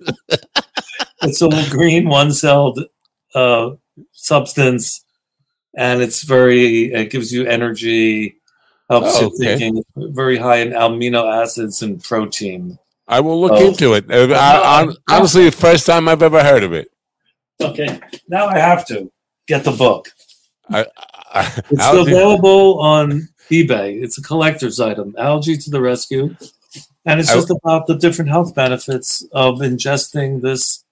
It's 1.22 1.40
a 1.40 1.46
little 1.48 1.70
green 1.70 2.08
one-celled 2.08 2.80
uh, 3.34 3.70
substance, 4.12 5.04
and 5.76 6.02
it's 6.02 6.22
very. 6.24 6.92
It 6.92 7.10
gives 7.10 7.32
you 7.32 7.46
energy, 7.46 8.36
helps 8.90 9.16
Oh, 9.16 9.20
you 9.20 9.26
okay. 9.28 9.58
thinking. 9.58 9.84
Very 9.96 10.36
high 10.38 10.56
in 10.58 10.70
amino 10.70 11.24
acids 11.42 11.82
and 11.82 12.02
protein. 12.02 12.78
I 13.08 13.20
will 13.20 13.40
look 13.40 13.52
Oh. 13.52 13.68
into 13.68 13.94
it. 13.94 14.10
Uh, 14.10 14.34
I, 14.34 14.84
I, 14.84 14.88
honestly, 15.16 15.44
the 15.44 15.52
first 15.52 15.86
time 15.86 16.08
I've 16.08 16.22
ever 16.22 16.42
heard 16.42 16.64
of 16.64 16.72
it. 16.72 16.90
Okay, 17.60 18.00
now 18.28 18.46
I 18.46 18.58
have 18.58 18.84
to 18.86 19.10
get 19.46 19.64
the 19.64 19.72
book. 19.72 20.08
I, 20.70 20.86
It's 21.70 21.82
available 22.08 22.78
on 22.80 23.28
eBay. 23.50 24.02
It's 24.02 24.18
a 24.18 24.22
collector's 24.22 24.80
item. 24.80 25.14
Algae 25.18 25.56
to 25.56 25.70
the 25.70 25.80
rescue, 25.80 26.34
and 27.04 27.20
it's 27.20 27.32
just 27.32 27.50
about 27.50 27.86
the 27.86 27.94
different 27.96 28.30
health 28.30 28.54
benefits 28.54 29.24
of 29.32 29.56
ingesting 29.58 30.42
this. 30.42 30.84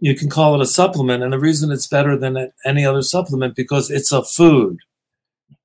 You 0.00 0.14
can 0.14 0.30
call 0.30 0.54
it 0.54 0.60
a 0.60 0.66
supplement, 0.66 1.22
and 1.24 1.32
the 1.32 1.38
reason 1.40 1.72
it's 1.72 1.86
better 1.88 2.16
than 2.16 2.52
any 2.64 2.84
other 2.84 3.02
supplement 3.02 3.56
because 3.56 3.90
it's 3.90 4.12
a 4.12 4.22
food. 4.22 4.78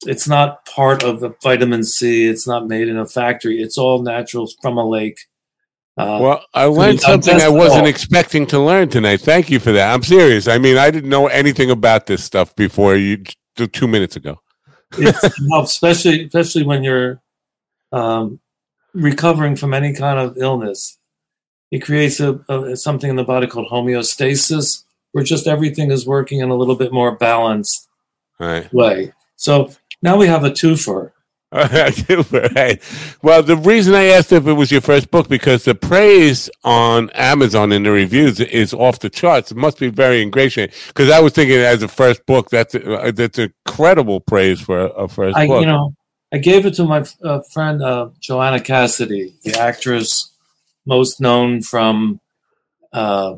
It's 0.06 0.28
not 0.28 0.66
part 0.66 1.04
of 1.04 1.20
the 1.20 1.36
vitamin 1.42 1.84
C. 1.84 2.26
It's 2.28 2.48
not 2.48 2.68
made 2.68 2.88
in 2.88 2.98
a 2.98 3.06
factory. 3.06 3.62
It's 3.62 3.78
all 3.78 4.02
natural 4.02 4.50
from 4.62 4.78
a 4.78 4.86
lake. 4.86 5.20
Uh, 5.96 6.18
Well, 6.22 6.46
I 6.54 6.66
learned 6.66 7.02
something 7.02 7.40
I 7.40 7.50
wasn't 7.50 7.88
expecting 7.88 8.48
to 8.48 8.60
learn 8.60 8.90
tonight. 8.90 9.22
Thank 9.22 9.50
you 9.52 9.60
for 9.60 9.72
that. 9.74 9.94
I'm 9.94 10.02
serious. 10.04 10.48
I 10.48 10.58
mean, 10.58 10.78
I 10.78 10.90
didn't 10.90 11.10
know 11.10 11.28
anything 11.28 11.70
about 11.70 12.08
this 12.08 12.24
stuff 12.24 12.56
before 12.56 12.96
you 12.96 13.24
two 13.56 13.88
minutes 13.88 14.16
ago. 14.16 14.40
it 14.98 15.16
helps, 15.50 15.72
especially 15.74 16.26
especially 16.26 16.64
when 16.64 16.84
you're 16.84 17.22
um, 17.92 18.40
recovering 18.94 19.56
from 19.56 19.74
any 19.74 19.94
kind 19.94 20.20
of 20.20 20.38
illness. 20.38 20.98
It 21.72 21.80
creates 21.80 22.20
a, 22.20 22.40
a 22.50 22.76
something 22.76 23.10
in 23.10 23.16
the 23.16 23.24
body 23.24 23.48
called 23.48 23.70
homeostasis, 23.70 24.84
where 25.12 25.24
just 25.24 25.48
everything 25.48 25.92
is 25.92 26.06
working 26.06 26.40
in 26.40 26.50
a 26.50 26.56
little 26.56 26.76
bit 26.76 26.92
more 26.92 27.16
balanced 27.16 27.88
right. 28.40 28.72
way. 28.74 29.14
So 29.38 29.72
now 30.02 30.18
we 30.18 30.28
have 30.28 30.44
a 30.44 30.52
twofer. 30.52 31.13
right. 32.56 32.82
Well, 33.22 33.44
the 33.44 33.56
reason 33.56 33.94
I 33.94 34.06
asked 34.06 34.32
if 34.32 34.48
it 34.48 34.54
was 34.54 34.72
your 34.72 34.82
first 34.82 35.12
book 35.12 35.30
because 35.30 35.66
the 35.66 35.76
praise 35.76 36.50
on 36.64 37.12
Amazon 37.12 37.72
in 37.72 37.84
the 37.84 37.92
reviews 37.92 38.40
is 38.40 38.74
off 38.74 38.98
the 38.98 39.10
charts. 39.10 39.52
It 39.52 39.58
must 39.58 39.78
be 39.78 39.90
very 39.90 40.24
ingratiating. 40.24 40.76
Because 40.88 41.12
I 41.12 41.20
was 41.20 41.34
thinking, 41.34 41.58
as 41.58 41.84
a 41.84 41.88
first 41.88 42.26
book, 42.26 42.50
that's 42.50 42.74
uh, 42.74 43.12
that's 43.14 43.38
incredible 43.38 44.20
praise 44.20 44.62
for 44.62 44.80
a, 44.80 44.88
a 44.88 45.08
first 45.08 45.38
I, 45.38 45.46
book. 45.46 45.62
you 45.62 45.68
know, 45.68 45.94
I 46.34 46.40
gave 46.40 46.66
it 46.66 46.74
to 46.76 46.86
my 46.86 47.06
uh, 47.24 47.42
friend 47.52 47.84
uh, 47.84 48.10
Joanna 48.20 48.60
Cassidy, 48.60 49.36
the 49.44 49.54
actress 49.60 50.34
most 50.88 51.22
known 51.22 51.62
from 51.62 52.20
uh, 52.92 53.36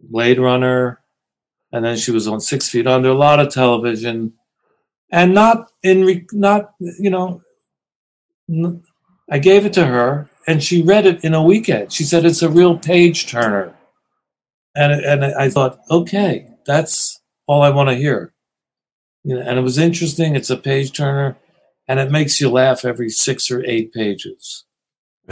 Blade 0.00 0.38
Runner, 0.38 1.02
and 1.72 1.84
then 1.84 1.98
she 1.98 2.10
was 2.10 2.26
on 2.26 2.40
Six 2.40 2.70
Feet 2.70 2.86
Under, 2.86 3.10
a 3.10 3.14
lot 3.14 3.38
of 3.38 3.52
television, 3.52 4.32
and 5.10 5.34
not 5.34 5.70
in 5.82 6.04
re- 6.04 6.26
not 6.32 6.74
you 6.80 7.10
know. 7.10 7.42
n- 8.48 8.82
I 9.30 9.38
gave 9.38 9.66
it 9.66 9.74
to 9.74 9.84
her, 9.84 10.30
and 10.46 10.62
she 10.62 10.82
read 10.82 11.04
it 11.04 11.22
in 11.22 11.34
a 11.34 11.42
weekend. 11.42 11.92
She 11.92 12.04
said 12.04 12.24
it's 12.24 12.42
a 12.42 12.48
real 12.48 12.78
page 12.78 13.26
turner, 13.26 13.74
and 14.74 14.92
and 14.92 15.24
I 15.24 15.50
thought, 15.50 15.80
okay, 15.90 16.48
that's 16.66 17.20
all 17.46 17.62
I 17.62 17.70
want 17.70 17.90
to 17.90 17.94
hear. 17.94 18.32
You 19.24 19.34
know, 19.34 19.42
and 19.42 19.58
it 19.58 19.62
was 19.62 19.78
interesting. 19.78 20.34
It's 20.34 20.50
a 20.50 20.56
page 20.56 20.92
turner, 20.92 21.36
and 21.86 22.00
it 22.00 22.10
makes 22.10 22.40
you 22.40 22.48
laugh 22.50 22.84
every 22.84 23.10
six 23.10 23.50
or 23.50 23.62
eight 23.66 23.92
pages 23.92 24.64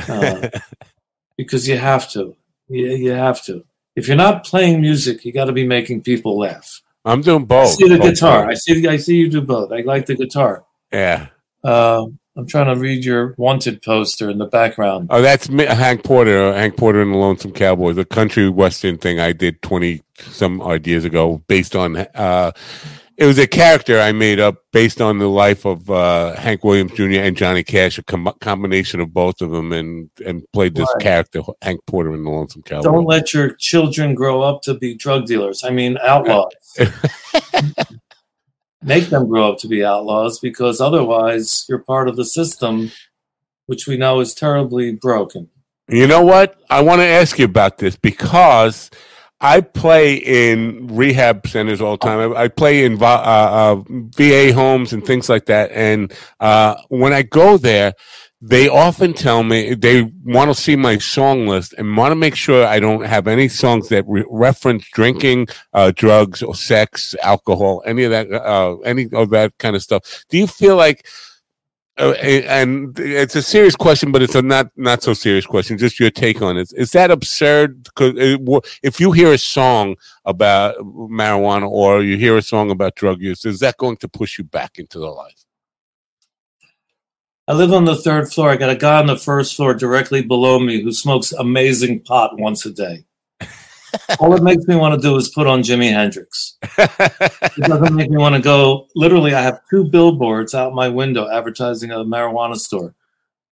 uh, 0.08 0.48
because 1.38 1.66
you 1.68 1.78
have 1.78 2.10
to. 2.10 2.36
You, 2.68 2.88
you 2.88 3.12
have 3.12 3.42
to. 3.44 3.64
If 3.94 4.08
you're 4.08 4.16
not 4.16 4.44
playing 4.44 4.82
music, 4.82 5.24
you 5.24 5.32
got 5.32 5.46
to 5.46 5.52
be 5.52 5.66
making 5.66 6.02
people 6.02 6.38
laugh. 6.38 6.82
I'm 7.07 7.22
doing 7.22 7.44
both. 7.46 7.68
I 7.68 7.70
see 7.70 7.88
the 7.88 7.98
Both 7.98 8.11
guitar. 8.14 8.44
I 8.44 8.46
ways. 8.48 8.62
see. 8.62 8.86
I 8.86 8.96
see 8.98 9.16
you 9.16 9.30
do 9.30 9.40
both. 9.40 9.72
I 9.72 9.80
like 9.82 10.07
the 10.07 10.16
guitar. 10.16 10.64
Yeah. 10.92 11.28
Uh, 11.64 12.07
I'm 12.36 12.46
trying 12.46 12.66
to 12.74 12.78
read 12.78 13.04
your 13.04 13.34
wanted 13.38 13.80
poster 13.80 14.28
in 14.28 14.36
the 14.36 14.44
background. 14.46 15.09
Oh, 15.11 15.22
that's 15.22 15.46
Hank 15.46 16.04
Porter. 16.04 16.52
Hank 16.52 16.76
Porter 16.76 17.00
and 17.00 17.14
the 17.14 17.16
Lonesome 17.16 17.52
Cowboys, 17.52 17.96
the 17.96 18.04
country 18.04 18.50
western 18.50 18.98
thing 18.98 19.18
I 19.20 19.32
did 19.32 19.62
twenty 19.62 20.02
some 20.18 20.61
odd 20.61 20.86
years 20.86 21.04
ago, 21.07 21.42
based 21.46 21.74
on 21.74 21.96
uh, 21.96 22.52
it 23.18 23.24
was 23.26 23.38
a 23.38 23.46
character 23.46 23.98
I 23.98 24.12
made 24.12 24.38
up 24.40 24.56
based 24.72 25.00
on 25.00 25.18
the 25.18 25.28
life 25.28 25.64
of 25.64 25.88
uh, 25.90 26.34
Hank 26.36 26.62
Williams 26.64 26.92
Jr. 26.92 27.20
and 27.20 27.36
Johnny 27.36 27.64
Cash, 27.64 27.98
a 27.98 28.02
com- 28.02 28.32
combination 28.40 29.00
of 29.00 29.12
both 29.14 29.40
of 29.40 29.50
them, 29.50 29.72
and 29.72 30.10
and 30.24 30.42
played 30.52 30.74
this 30.74 30.88
Right. 30.94 31.02
character 31.02 31.40
Hank 31.62 31.80
Porter 31.86 32.12
in 32.14 32.24
the 32.24 32.30
Lonesome 32.30 32.62
Cowboy. 32.62 32.82
Don't 32.82 33.04
let 33.06 33.32
your 33.32 33.54
children 33.54 34.14
grow 34.14 34.42
up 34.42 34.62
to 34.62 34.74
be 34.74 34.94
drug 34.94 35.26
dealers. 35.26 35.64
I 35.64 35.70
mean, 35.70 35.98
outlaws. 36.02 36.52
Make 38.82 39.06
them 39.06 39.26
grow 39.28 39.52
up 39.52 39.58
to 39.60 39.68
be 39.68 39.84
outlaws 39.84 40.38
because 40.38 40.80
otherwise 40.80 41.64
you're 41.68 41.78
part 41.78 42.08
of 42.08 42.16
the 42.16 42.24
system, 42.24 42.92
which 43.66 43.86
we 43.86 43.96
know 43.96 44.20
is 44.20 44.32
terribly 44.34 44.92
broken. 44.92 45.48
You 45.88 46.06
know 46.06 46.22
what? 46.22 46.60
I 46.68 46.82
want 46.82 47.00
to 47.00 47.06
ask 47.06 47.38
you 47.38 47.46
about 47.46 47.78
this 47.78 47.96
because 47.96 48.90
I 49.41 49.61
play 49.61 50.14
in 50.14 50.89
rehab 50.89 51.47
centers 51.47 51.80
all 51.80 51.99
the 51.99 52.07
time. 52.07 52.32
I, 52.32 52.45
I 52.45 52.49
play 52.49 52.84
in 52.84 52.97
va- 52.97 53.05
uh, 53.07 53.76
uh, 53.78 53.82
VA 53.89 54.53
homes 54.53 54.93
and 54.93 55.05
things 55.05 55.28
like 55.28 55.47
that. 55.47 55.70
And 55.72 56.12
uh, 56.41 56.76
when 56.89 57.12
I 57.12 57.22
go 57.22 57.59
there, 57.59 57.93
they 58.41 58.68
often 58.68 59.12
tell 59.12 59.43
me 59.43 59.74
they 59.74 60.03
want 60.24 60.51
to 60.55 60.61
see 60.61 60.76
my 60.76 60.99
song 60.99 61.47
list 61.47 61.74
and 61.76 61.97
want 61.97 62.12
to 62.12 62.16
make 62.16 62.34
sure 62.34 62.66
I 62.66 62.80
don't 62.80 63.05
have 63.05 63.26
any 63.26 63.49
songs 63.49 63.89
that 63.89 64.05
re- 64.07 64.24
reference 64.30 64.89
drinking, 64.91 65.49
uh, 65.72 65.93
drugs, 65.95 66.43
or 66.43 66.55
sex, 66.55 67.14
alcohol, 67.22 67.82
any 67.87 68.05
of 68.05 68.11
that, 68.11 68.30
uh, 68.32 68.76
any 68.80 69.09
of 69.12 69.30
that 69.30 69.57
kind 69.59 69.74
of 69.74 69.82
stuff. 69.82 70.24
Do 70.28 70.39
you 70.39 70.47
feel 70.47 70.76
like 70.76 71.07
uh, 71.99 72.11
and 72.11 72.99
it's 72.99 73.34
a 73.36 73.42
serious 73.42 73.74
question, 73.74 74.12
but 74.12 74.20
it's 74.20 74.34
a 74.34 74.42
not 74.42 74.70
not 74.76 75.03
so 75.03 75.14
serious 75.14 75.47
question. 75.47 75.78
Just 75.78 75.99
your 75.99 76.11
take 76.11 76.42
on 76.42 76.59
it. 76.59 76.70
Is 76.76 76.90
that 76.90 77.11
absurd? 77.11 77.84
Because 77.84 78.12
if 78.82 79.01
you 79.01 79.12
hear 79.12 79.32
a 79.32 79.38
song 79.38 79.97
about 80.26 80.76
marijuana 80.76 81.70
or 81.70 82.03
you 82.03 82.18
hear 82.18 82.36
a 82.36 82.42
song 82.42 82.70
about 82.70 82.97
drug 82.97 83.22
use, 83.22 83.47
is 83.47 83.61
that 83.61 83.78
going 83.78 83.97
to 83.99 84.09
push 84.09 84.36
you 84.36 84.44
back 84.44 84.78
into 84.78 84.99
the 84.99 85.07
life? 85.07 85.47
I 87.49 87.55
live 87.55 87.72
on 87.72 87.86
the 87.86 87.97
third 87.97 88.30
floor. 88.30 88.51
I 88.51 88.57
got 88.57 88.70
a 88.70 88.76
guy 88.76 88.99
on 88.99 89.07
the 89.07 89.16
first 89.16 89.57
floor 89.57 89.72
directly 89.72 90.20
below 90.20 90.59
me 90.59 90.82
who 90.82 90.92
smokes 90.92 91.32
amazing 91.32 92.01
pot 92.01 92.38
once 92.38 92.66
a 92.66 92.72
day. 92.72 93.05
All 94.20 94.34
it 94.34 94.42
makes 94.42 94.66
me 94.66 94.76
want 94.76 94.94
to 94.94 95.01
do 95.01 95.16
is 95.16 95.28
put 95.28 95.47
on 95.47 95.62
Jimi 95.62 95.90
Hendrix. 95.90 96.57
It 96.78 97.62
doesn't 97.62 97.94
make 97.94 98.11
me 98.11 98.16
want 98.16 98.34
to 98.34 98.40
go. 98.40 98.88
Literally, 98.94 99.34
I 99.34 99.42
have 99.42 99.61
two 99.70 99.84
billboards 99.84 100.55
out 100.55 100.74
my 100.74 100.88
window 100.88 101.28
advertising 101.30 101.90
a 101.90 102.05
marijuana 102.05 102.57
store. 102.57 102.94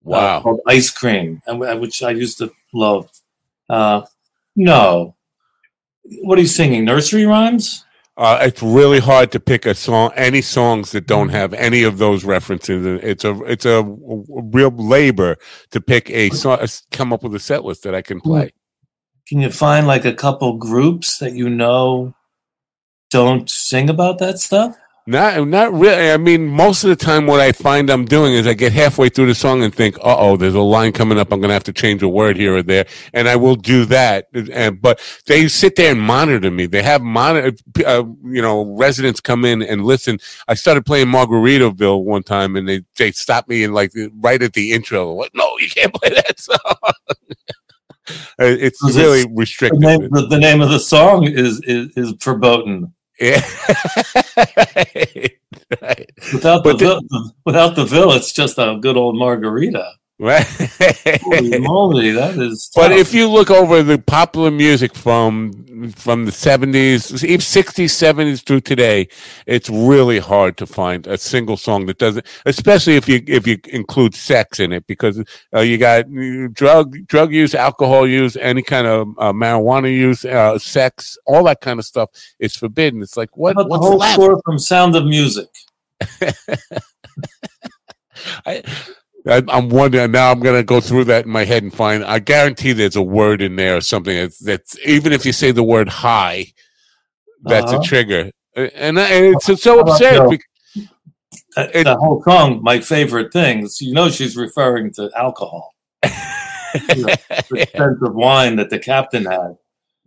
uh, 0.06 0.10
wow. 0.10 0.40
called 0.40 0.60
Ice 0.66 0.90
Cream, 0.90 1.42
and 1.46 1.60
which 1.80 2.02
I 2.02 2.10
used 2.10 2.38
to 2.38 2.52
love. 2.72 3.10
Uh, 3.68 4.02
no, 4.56 5.14
what 6.22 6.38
are 6.38 6.42
you 6.42 6.46
singing? 6.46 6.84
Nursery 6.84 7.26
rhymes? 7.26 7.84
Uh, 8.16 8.38
it's 8.42 8.62
really 8.62 8.98
hard 8.98 9.32
to 9.32 9.40
pick 9.40 9.64
a 9.64 9.74
song, 9.74 10.10
any 10.14 10.42
songs 10.42 10.90
that 10.92 11.06
don't 11.06 11.30
have 11.30 11.54
any 11.54 11.82
of 11.84 11.98
those 11.98 12.24
references. 12.24 13.00
It's 13.02 13.24
a 13.24 13.40
it's 13.44 13.64
a 13.64 13.82
real 13.82 14.70
labor 14.70 15.36
to 15.70 15.80
pick 15.80 16.10
a 16.10 16.28
song, 16.30 16.58
come 16.90 17.12
up 17.12 17.22
with 17.22 17.34
a 17.34 17.38
set 17.38 17.64
list 17.64 17.82
that 17.84 17.94
I 17.94 18.02
can 18.02 18.20
play. 18.20 18.52
Can 19.26 19.40
you 19.40 19.50
find 19.50 19.86
like 19.86 20.04
a 20.04 20.14
couple 20.14 20.56
groups 20.56 21.18
that 21.18 21.34
you 21.34 21.48
know 21.48 22.14
don't 23.10 23.48
sing 23.50 23.90
about 23.90 24.18
that 24.18 24.38
stuff? 24.38 24.76
Not, 25.06 25.48
not 25.48 25.72
really. 25.72 26.12
I 26.12 26.18
mean, 26.18 26.46
most 26.46 26.84
of 26.84 26.90
the 26.90 26.94
time, 26.94 27.26
what 27.26 27.40
I 27.40 27.50
find 27.50 27.90
I'm 27.90 28.04
doing 28.04 28.34
is 28.34 28.46
I 28.46 28.52
get 28.54 28.72
halfway 28.72 29.08
through 29.08 29.26
the 29.26 29.34
song 29.34 29.64
and 29.64 29.74
think, 29.74 29.98
"Uh 29.98 30.16
oh, 30.16 30.36
there's 30.36 30.54
a 30.54 30.60
line 30.60 30.92
coming 30.92 31.18
up. 31.18 31.32
I'm 31.32 31.40
going 31.40 31.48
to 31.48 31.54
have 31.54 31.64
to 31.64 31.72
change 31.72 32.02
a 32.02 32.08
word 32.08 32.36
here 32.36 32.54
or 32.54 32.62
there," 32.62 32.86
and 33.12 33.28
I 33.28 33.34
will 33.34 33.56
do 33.56 33.86
that. 33.86 34.28
And 34.32 34.80
but 34.80 35.00
they 35.26 35.48
sit 35.48 35.74
there 35.74 35.90
and 35.90 36.00
monitor 36.00 36.50
me. 36.50 36.66
They 36.66 36.82
have 36.82 37.02
monitor, 37.02 37.56
uh, 37.84 38.04
you 38.24 38.40
know, 38.40 38.76
residents 38.76 39.20
come 39.20 39.44
in 39.44 39.62
and 39.62 39.84
listen. 39.84 40.20
I 40.46 40.54
started 40.54 40.86
playing 40.86 41.08
Margaritaville 41.08 42.04
one 42.04 42.22
time, 42.22 42.54
and 42.54 42.68
they 42.68 42.82
they 42.96 43.10
stopped 43.10 43.48
me 43.48 43.64
and 43.64 43.74
like 43.74 43.92
right 44.20 44.40
at 44.40 44.52
the 44.52 44.72
intro, 44.72 45.12
like, 45.14 45.32
"No, 45.34 45.56
you 45.58 45.70
can't 45.70 45.94
play 45.94 46.10
that 46.10 46.38
song." 46.38 46.92
Uh, 48.08 48.44
it's 48.44 48.82
it- 48.84 48.96
really 48.96 49.22
The 49.22 49.30
restrictive. 49.34 49.80
name, 49.80 50.08
the, 50.10 50.26
the 50.26 50.38
name 50.38 50.60
of 50.60 50.70
the 50.70 50.80
song 50.80 51.24
is 51.26 51.60
is, 51.64 51.88
is 51.96 52.12
verboten. 52.22 52.92
Yeah. 53.20 53.40
right. 55.82 56.10
Without 56.32 56.64
the, 56.64 56.74
the- 56.76 57.02
the 57.08 57.32
without 57.44 57.76
the 57.76 57.84
vil, 57.84 58.12
it's 58.12 58.32
just 58.32 58.58
a 58.58 58.78
good 58.80 58.96
old 58.96 59.16
margarita. 59.18 59.92
Right. 60.20 60.44
Holy 61.22 61.58
moly, 61.60 62.10
that 62.10 62.36
is. 62.36 62.70
But 62.76 62.92
if 62.92 63.14
you 63.14 63.26
look 63.26 63.50
over 63.50 63.82
the 63.82 63.96
popular 63.96 64.50
music 64.50 64.94
from 64.94 65.94
from 65.96 66.26
the 66.26 66.32
seventies, 66.32 67.24
even 67.24 67.40
sixties, 67.40 67.94
seventies 67.94 68.42
through 68.42 68.60
today, 68.60 69.08
it's 69.46 69.70
really 69.70 70.18
hard 70.18 70.58
to 70.58 70.66
find 70.66 71.06
a 71.06 71.16
single 71.16 71.56
song 71.56 71.86
that 71.86 71.96
doesn't. 71.96 72.26
Especially 72.44 72.96
if 72.96 73.08
you 73.08 73.22
if 73.26 73.46
you 73.46 73.56
include 73.70 74.14
sex 74.14 74.60
in 74.60 74.72
it, 74.72 74.86
because 74.86 75.24
uh, 75.54 75.60
you 75.60 75.78
got 75.78 76.04
uh, 76.04 76.48
drug 76.52 77.06
drug 77.06 77.32
use, 77.32 77.54
alcohol 77.54 78.06
use, 78.06 78.36
any 78.36 78.62
kind 78.62 78.86
of 78.86 79.08
uh, 79.16 79.32
marijuana 79.32 79.90
use, 79.90 80.26
uh, 80.26 80.58
sex, 80.58 81.16
all 81.26 81.44
that 81.44 81.62
kind 81.62 81.78
of 81.78 81.86
stuff 81.86 82.10
is 82.38 82.54
forbidden. 82.54 83.00
It's 83.00 83.16
like 83.16 83.38
what 83.38 83.52
about 83.52 83.70
the 83.70 83.78
whole 83.78 83.96
left? 83.96 84.12
score 84.12 84.38
from 84.44 84.58
Sound 84.58 84.96
of 84.96 85.06
Music. 85.06 85.48
I, 88.44 88.62
I, 89.28 89.42
I'm 89.48 89.68
wondering 89.68 90.12
now. 90.12 90.30
I'm 90.32 90.40
going 90.40 90.56
to 90.56 90.62
go 90.64 90.80
through 90.80 91.04
that 91.04 91.26
in 91.26 91.30
my 91.30 91.44
head 91.44 91.62
and 91.62 91.72
find. 91.74 92.04
I 92.04 92.18
guarantee 92.20 92.72
there's 92.72 92.96
a 92.96 93.02
word 93.02 93.42
in 93.42 93.56
there 93.56 93.76
or 93.76 93.80
something 93.80 94.16
that's, 94.16 94.38
that's 94.38 94.78
even 94.86 95.12
if 95.12 95.26
you 95.26 95.32
say 95.32 95.50
the 95.52 95.62
word 95.62 95.88
high, 95.88 96.46
that's 97.42 97.70
Uh-huh. 97.72 97.80
a 97.80 97.84
trigger. 97.84 98.30
Uh, 98.56 98.68
And, 98.74 98.98
I- 98.98 99.08
and 99.08 99.34
it's, 99.36 99.48
it's 99.48 99.62
so 99.62 99.80
absurd. 99.80 100.30
Bec- 100.30 100.40
That, 101.56 101.74
It- 101.76 101.84
that 101.84 101.98
whole 101.98 102.22
song, 102.26 102.60
my 102.62 102.80
favorite 102.80 103.32
things. 103.32 103.80
You 103.80 103.92
know, 103.92 104.08
she's 104.08 104.36
referring 104.36 104.92
to 104.94 105.10
alcohol, 105.16 105.74
the 106.02 107.18
scent 107.72 107.98
of 108.02 108.14
wine 108.14 108.56
that 108.56 108.70
the 108.70 108.78
captain 108.78 109.24
had. 109.26 109.56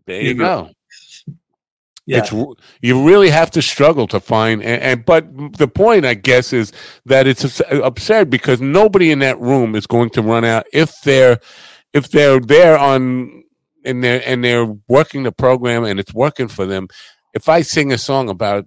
there 0.08 0.22
you 0.22 0.30
Yeah. 0.30 0.34
go. 0.34 0.70
Yeah, 2.06 2.20
It's 2.20 2.34
you 2.82 3.08
really 3.08 3.30
have 3.30 3.52
to 3.52 3.62
struggle 3.62 4.08
to 4.08 4.20
find, 4.20 4.62
and, 4.62 4.82
and 4.84 5.06
but 5.06 5.26
the 5.58 5.70
point, 5.70 6.06
I 6.06 6.16
guess, 6.16 6.52
is 6.52 6.74
that 7.06 7.28
it's 7.28 7.46
abs- 7.46 7.62
absurd 7.72 8.30
because 8.30 8.60
nobody 8.60 9.12
in 9.12 9.20
that 9.20 9.40
room 9.40 9.74
is 9.76 9.88
going 9.88 10.10
to 10.12 10.22
run 10.22 10.44
out 10.44 10.66
if 10.74 10.94
they're 11.04 11.40
if 11.94 12.10
they're 12.12 12.42
there 12.42 12.78
on 12.78 13.44
and 13.86 14.04
they're 14.04 14.22
and 14.26 14.44
they're 14.44 14.66
working 14.90 15.24
the 15.24 15.32
program 15.32 15.86
and 15.86 16.00
it's 16.00 16.14
working 16.14 16.50
for 16.50 16.66
them. 16.66 16.90
If 17.34 17.48
I 17.50 17.62
sing 17.62 17.94
a 17.94 17.98
song 17.98 18.30
about 18.30 18.66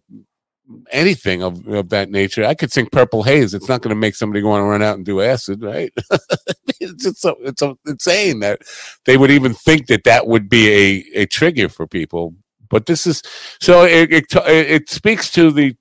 anything 0.91 1.43
of, 1.43 1.67
of 1.69 1.91
that 1.91 2.11
nature, 2.11 2.45
I 2.45 2.55
could 2.55 2.73
sing 2.73 2.89
Purple 2.91 3.23
Haze. 3.23 3.55
It's 3.55 3.69
not 3.69 3.83
going 3.83 3.95
to 3.95 4.01
make 4.01 4.15
somebody 4.17 4.41
go 4.41 4.55
and 4.55 4.69
run 4.69 4.83
out 4.83 4.97
and 4.97 5.05
do 5.07 5.21
acid, 5.21 5.63
right? 5.63 5.93
it's 6.81 7.05
just 7.05 7.21
so 7.21 7.37
it's 7.43 7.61
so 7.61 7.79
insane 7.87 8.41
that 8.41 8.63
they 9.05 9.17
would 9.19 9.31
even 9.31 9.55
think 9.55 9.89
that 9.89 10.05
that 10.05 10.27
would 10.27 10.49
be 10.49 10.71
a 11.15 11.23
a 11.23 11.27
trigger 11.27 11.69
for 11.69 11.87
people 11.87 12.35
but 12.69 12.87
this 12.87 13.07
is 13.07 13.23
so 13.61 13.85
it, 13.85 14.13
it 14.13 14.25
it 14.47 14.89
speaks 14.89 15.31
to 15.33 15.51
the 15.51 15.77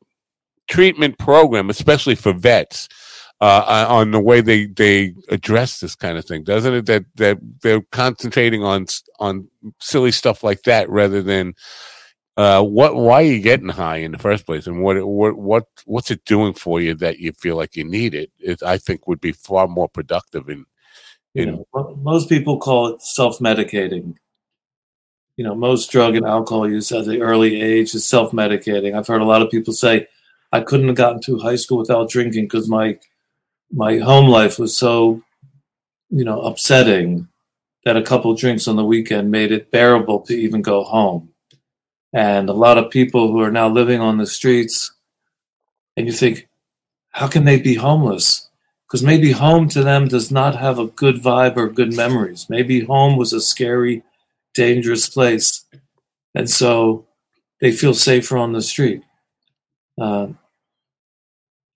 treatment 0.67 1.17
program, 1.17 1.69
especially 1.69 2.15
for 2.15 2.33
vets, 2.33 2.87
uh, 3.41 3.85
on 3.89 4.11
the 4.11 4.19
way 4.19 4.41
they 4.41 4.65
they 4.65 5.13
address 5.29 5.79
this 5.79 5.95
kind 5.95 6.17
of 6.17 6.25
thing, 6.25 6.43
doesn't 6.43 6.73
it? 6.73 6.85
That 6.85 7.05
that 7.15 7.37
they're 7.61 7.81
concentrating 7.91 8.63
on 8.63 8.85
on 9.19 9.47
silly 9.79 10.11
stuff 10.11 10.43
like 10.43 10.63
that 10.63 10.89
rather 10.89 11.21
than 11.21 11.53
uh, 12.37 12.63
what 12.63 12.95
why 12.95 13.23
are 13.23 13.27
you 13.27 13.41
getting 13.41 13.69
high 13.69 13.97
in 13.97 14.11
the 14.11 14.17
first 14.17 14.45
place, 14.45 14.67
and 14.67 14.81
what 14.81 15.05
what 15.05 15.37
what 15.37 15.65
what's 15.85 16.11
it 16.11 16.23
doing 16.25 16.53
for 16.53 16.81
you 16.81 16.93
that 16.95 17.19
you 17.19 17.31
feel 17.33 17.55
like 17.55 17.75
you 17.75 17.83
need 17.83 18.13
it? 18.13 18.31
it 18.39 18.63
I 18.63 18.77
think 18.77 19.07
would 19.07 19.21
be 19.21 19.31
far 19.31 19.67
more 19.67 19.89
productive 19.89 20.49
in 20.49 20.65
you 21.35 21.45
know, 21.45 21.97
most 22.01 22.29
people 22.29 22.57
call 22.57 22.87
it 22.87 23.01
self-medicating. 23.01 24.15
You 25.37 25.43
know, 25.43 25.55
most 25.55 25.91
drug 25.91 26.15
and 26.15 26.25
alcohol 26.25 26.69
use 26.69 26.91
at 26.91 27.05
the 27.05 27.21
early 27.21 27.61
age 27.61 27.93
is 27.93 28.05
self-medicating. 28.05 28.95
I've 28.95 29.07
heard 29.07 29.21
a 29.21 29.25
lot 29.25 29.41
of 29.41 29.51
people 29.51 29.73
say, 29.73 30.07
"I 30.51 30.61
couldn't 30.61 30.87
have 30.87 30.95
gotten 30.95 31.21
through 31.21 31.39
high 31.39 31.57
school 31.57 31.77
without 31.77 32.09
drinking 32.09 32.45
because 32.45 32.69
my 32.69 32.97
my 33.71 33.97
home 33.97 34.29
life 34.29 34.57
was 34.57 34.77
so, 34.77 35.21
you 36.09 36.23
know, 36.23 36.41
upsetting 36.41 37.27
that 37.83 37.97
a 37.97 38.01
couple 38.01 38.33
drinks 38.35 38.67
on 38.67 38.77
the 38.77 38.85
weekend 38.85 39.29
made 39.29 39.51
it 39.51 39.71
bearable 39.71 40.21
to 40.21 40.33
even 40.33 40.61
go 40.61 40.83
home." 40.83 41.29
And 42.13 42.47
a 42.47 42.53
lot 42.53 42.77
of 42.77 42.89
people 42.91 43.29
who 43.29 43.41
are 43.41 43.51
now 43.51 43.67
living 43.67 43.99
on 43.99 44.17
the 44.17 44.25
streets, 44.25 44.93
and 45.97 46.07
you 46.07 46.13
think, 46.13 46.47
how 47.09 47.27
can 47.27 47.43
they 47.43 47.59
be 47.59 47.75
homeless? 47.75 48.49
Because 48.87 49.03
maybe 49.03 49.31
home 49.31 49.67
to 49.69 49.83
them 49.83 50.07
does 50.07 50.31
not 50.31 50.55
have 50.55 50.79
a 50.79 50.87
good 50.87 51.17
vibe 51.21 51.57
or 51.57 51.67
good 51.67 51.93
memories. 51.93 52.47
Maybe 52.49 52.81
home 52.85 53.17
was 53.17 53.33
a 53.33 53.41
scary, 53.41 54.03
dangerous 54.55 55.09
place. 55.09 55.65
And 56.33 56.49
so 56.49 57.07
they 57.61 57.71
feel 57.71 57.93
safer 57.93 58.37
on 58.37 58.53
the 58.53 58.61
street. 58.61 59.03
Um, 59.99 60.37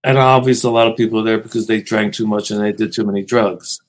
and 0.04 0.18
obviously, 0.18 0.70
a 0.70 0.74
lot 0.74 0.88
of 0.88 0.98
people 0.98 1.20
are 1.20 1.24
there 1.24 1.38
because 1.40 1.68
they 1.68 1.82
drank 1.82 2.14
too 2.14 2.26
much 2.28 2.52
and 2.52 2.62
they 2.62 2.72
did 2.72 2.94
too 2.94 3.06
many 3.06 3.24
drugs. 3.24 3.80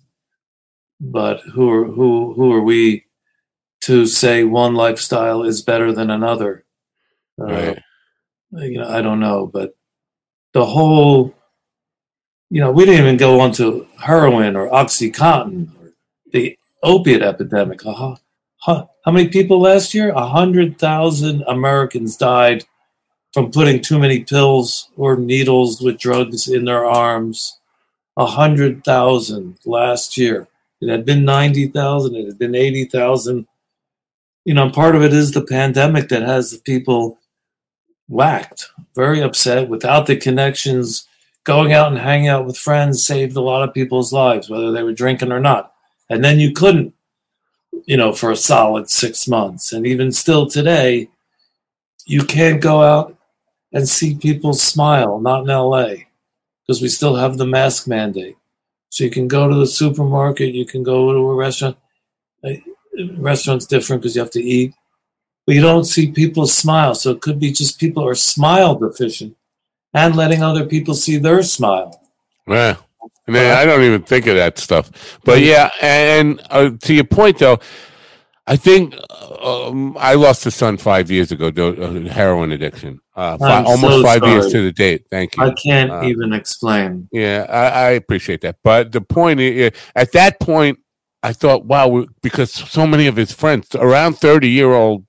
But 1.01 1.41
who 1.41 1.71
are 1.71 1.85
who 1.87 2.35
who 2.35 2.53
are 2.53 2.61
we 2.61 3.05
to 3.83 4.07
say 4.07 4.45
one 4.45 4.75
lifestyle 4.75 5.43
is 5.43 5.63
better 5.63 5.93
than 5.93 6.11
another? 6.11 6.65
Uh, 7.41 7.45
Right. 7.45 7.83
you 8.71 8.79
know, 8.79 8.89
I 8.89 9.01
don't 9.01 9.21
know, 9.21 9.47
but 9.47 9.75
the 10.53 10.67
whole, 10.67 11.33
you 12.51 12.61
know, 12.61 12.73
we 12.73 12.85
didn't 12.85 13.01
even 13.03 13.17
go 13.17 13.41
on 13.41 13.53
to 13.53 13.87
heroin 13.99 14.57
or 14.57 14.69
OxyContin 14.69 15.69
or 15.81 15.93
the 16.33 16.59
opiate 16.83 17.23
epidemic. 17.23 17.87
Uh, 17.87 18.17
how, 18.61 18.91
many 19.07 19.29
people 19.29 19.61
last 19.61 19.95
year? 19.95 20.11
A 20.11 20.27
hundred 20.27 20.79
thousand 20.79 21.43
Americans 21.47 22.17
died 22.17 22.65
from 23.33 23.51
putting 23.51 23.81
too 23.81 23.99
many 23.99 24.25
pills 24.25 24.91
or 24.97 25.17
needles 25.17 25.81
with 25.81 25.99
drugs 25.99 26.49
in 26.49 26.65
their 26.65 26.85
arms. 26.85 27.59
A 28.17 28.27
hundred 28.27 28.85
thousand 28.85 29.59
last 29.65 30.17
year. 30.17 30.49
It 30.81 30.89
had 30.89 31.05
been 31.05 31.25
ninety 31.25 31.69
thousand. 31.69 32.17
It 32.17 32.27
had 32.27 32.39
been 32.39 32.55
eighty 32.55 32.85
thousand. 32.85 33.47
You 34.45 34.55
know, 34.55 34.71
part 34.71 34.97
of 34.97 35.03
it 35.03 35.13
is 35.13 35.33
the 35.33 35.45
pandemic 35.45 36.09
that 36.09 36.23
has 36.23 36.51
the 36.51 36.59
people 36.59 37.19
whacked, 38.09 38.71
very 38.95 39.23
upset, 39.23 39.69
without 39.69 40.07
the 40.07 40.17
connections. 40.17 41.07
Going 41.45 41.73
out 41.73 41.91
and 41.91 42.01
hanging 42.01 42.29
out 42.29 42.45
with 42.45 42.59
friends 42.59 43.05
saved 43.05 43.37
a 43.37 43.41
lot 43.41 43.67
of 43.67 43.73
people's 43.73 44.13
lives, 44.13 44.51
whether 44.51 44.73
they 44.73 44.83
were 44.83 44.93
drinking 44.93 45.33
or 45.33 45.41
not. 45.41 45.73
And 46.11 46.23
then 46.23 46.39
you 46.39 46.53
couldn't, 46.53 46.93
you 47.87 47.97
know, 47.97 48.13
for 48.13 48.31
a 48.31 48.37
solid 48.37 48.91
six 48.91 49.27
months. 49.29 49.73
And 49.73 49.87
even 49.87 50.13
still 50.13 50.47
today, 50.47 51.09
you 52.07 52.25
can't 52.25 52.61
go 52.61 52.83
out 52.83 53.17
and 53.73 53.89
see 53.89 54.15
people 54.15 54.55
smile, 54.55 55.21
not 55.21 55.43
in 55.43 55.49
LA, 55.49 55.95
because 56.63 56.83
we 56.83 56.89
still 56.89 57.17
have 57.17 57.39
the 57.39 57.47
mask 57.47 57.87
mandate. 57.87 58.37
So 58.89 59.05
you 59.05 59.11
can 59.11 59.29
go 59.29 59.49
to 59.49 59.55
the 59.55 59.67
supermarket, 59.67 60.55
you 60.55 60.67
can 60.67 60.83
go 60.83 61.13
to 61.13 61.19
a 61.19 61.35
restaurant. 61.35 61.77
A 62.45 62.63
restaurant's 63.19 63.67
different 63.67 64.03
because 64.03 64.17
you 64.17 64.23
have 64.23 64.33
to 64.33 64.43
eat 64.43 64.75
but 65.51 65.57
you 65.57 65.63
don't 65.63 65.85
see 65.85 66.13
people 66.13 66.47
smile. 66.47 66.95
So 66.95 67.11
it 67.11 67.21
could 67.21 67.41
be 67.41 67.51
just 67.51 67.81
people 67.81 68.07
are 68.07 68.15
smile 68.15 68.77
deficient 68.77 69.37
and 69.93 70.15
letting 70.15 70.45
other 70.45 70.65
people 70.65 70.95
see 70.95 71.17
their 71.17 71.43
smile. 71.43 72.01
Man, 73.33 73.57
I 73.57 73.65
don't 73.65 73.83
even 73.83 74.03
think 74.03 74.27
of 74.27 74.37
that 74.37 74.59
stuff. 74.59 75.19
But 75.25 75.43
yeah, 75.43 75.71
and 75.81 76.41
uh, 76.51 76.71
to 76.83 76.95
your 76.95 77.05
point 77.05 77.39
though, 77.39 77.59
I 78.47 78.57
think 78.57 78.97
um, 79.41 79.97
I 79.99 80.15
lost 80.15 80.45
a 80.47 80.51
son 80.51 80.77
five 80.77 81.11
years 81.11 81.31
ago, 81.31 81.49
uh, 81.49 82.09
heroin 82.11 82.51
addiction. 82.51 83.01
Uh, 83.15 83.39
five, 83.39 83.65
almost 83.65 83.95
so 83.95 84.03
five 84.03 84.21
sorry. 84.21 84.33
years 84.33 84.51
to 84.51 84.63
the 84.63 84.73
date. 84.73 85.05
Thank 85.09 85.37
you. 85.37 85.45
I 85.45 85.53
can't 85.53 85.91
uh, 85.91 86.03
even 86.03 86.33
explain. 86.33 87.09
Yeah, 87.13 87.47
I, 87.49 87.67
I, 87.67 87.91
appreciate 87.91 88.41
that. 88.41 88.57
But 88.65 88.91
the 88.91 89.03
point 89.03 89.39
is, 89.39 89.71
at 89.95 90.11
that 90.13 90.41
point, 90.41 90.81
I 91.23 91.33
thought, 91.33 91.65
wow, 91.67 92.07
because 92.23 92.51
so 92.51 92.89
many 92.89 93.07
of 93.07 93.15
his 93.15 93.31
friends, 93.31 93.69
around 93.75 94.15
30 94.15 94.49
year 94.49 94.73
old 94.73 95.05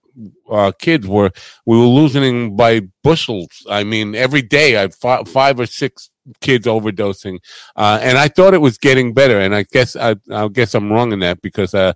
uh, 0.51 0.71
kids 0.77 1.07
were 1.07 1.31
we 1.65 1.77
were 1.79 1.85
losing 1.85 2.55
by 2.55 2.81
bushels. 3.03 3.65
I 3.67 3.83
mean, 3.83 4.13
every 4.13 4.43
day 4.43 4.77
I 4.77 4.81
had 4.81 4.93
five 4.93 5.59
or 5.59 5.65
six 5.65 6.10
kids 6.39 6.67
overdosing, 6.67 7.39
uh, 7.75 7.99
and 8.01 8.17
I 8.17 8.27
thought 8.27 8.53
it 8.53 8.61
was 8.61 8.77
getting 8.77 9.13
better. 9.13 9.39
And 9.39 9.55
I 9.55 9.63
guess 9.63 9.95
I, 9.95 10.15
I 10.31 10.47
guess 10.47 10.73
I'm 10.73 10.91
wrong 10.91 11.11
in 11.11 11.19
that 11.19 11.41
because 11.41 11.73
uh, 11.73 11.93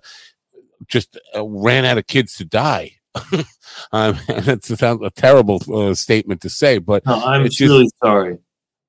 just 0.88 1.18
uh, 1.34 1.46
ran 1.46 1.84
out 1.84 1.98
of 1.98 2.06
kids 2.06 2.36
to 2.36 2.44
die. 2.44 2.92
um, 3.92 4.18
that's 4.28 4.70
a, 4.70 4.96
a 4.96 5.10
terrible 5.10 5.60
uh, 5.72 5.94
statement 5.94 6.40
to 6.42 6.50
say, 6.50 6.78
but 6.78 7.04
no, 7.06 7.14
I'm 7.14 7.44
just, 7.44 7.60
really 7.60 7.90
sorry. 8.02 8.38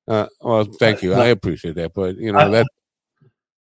Uh, 0.07 0.27
well, 0.41 0.63
thank 0.63 1.01
you. 1.01 1.13
I 1.13 1.27
appreciate 1.27 1.75
that, 1.75 1.93
but 1.93 2.17
you 2.17 2.31
know 2.31 2.39
I, 2.39 2.49
that. 2.49 2.67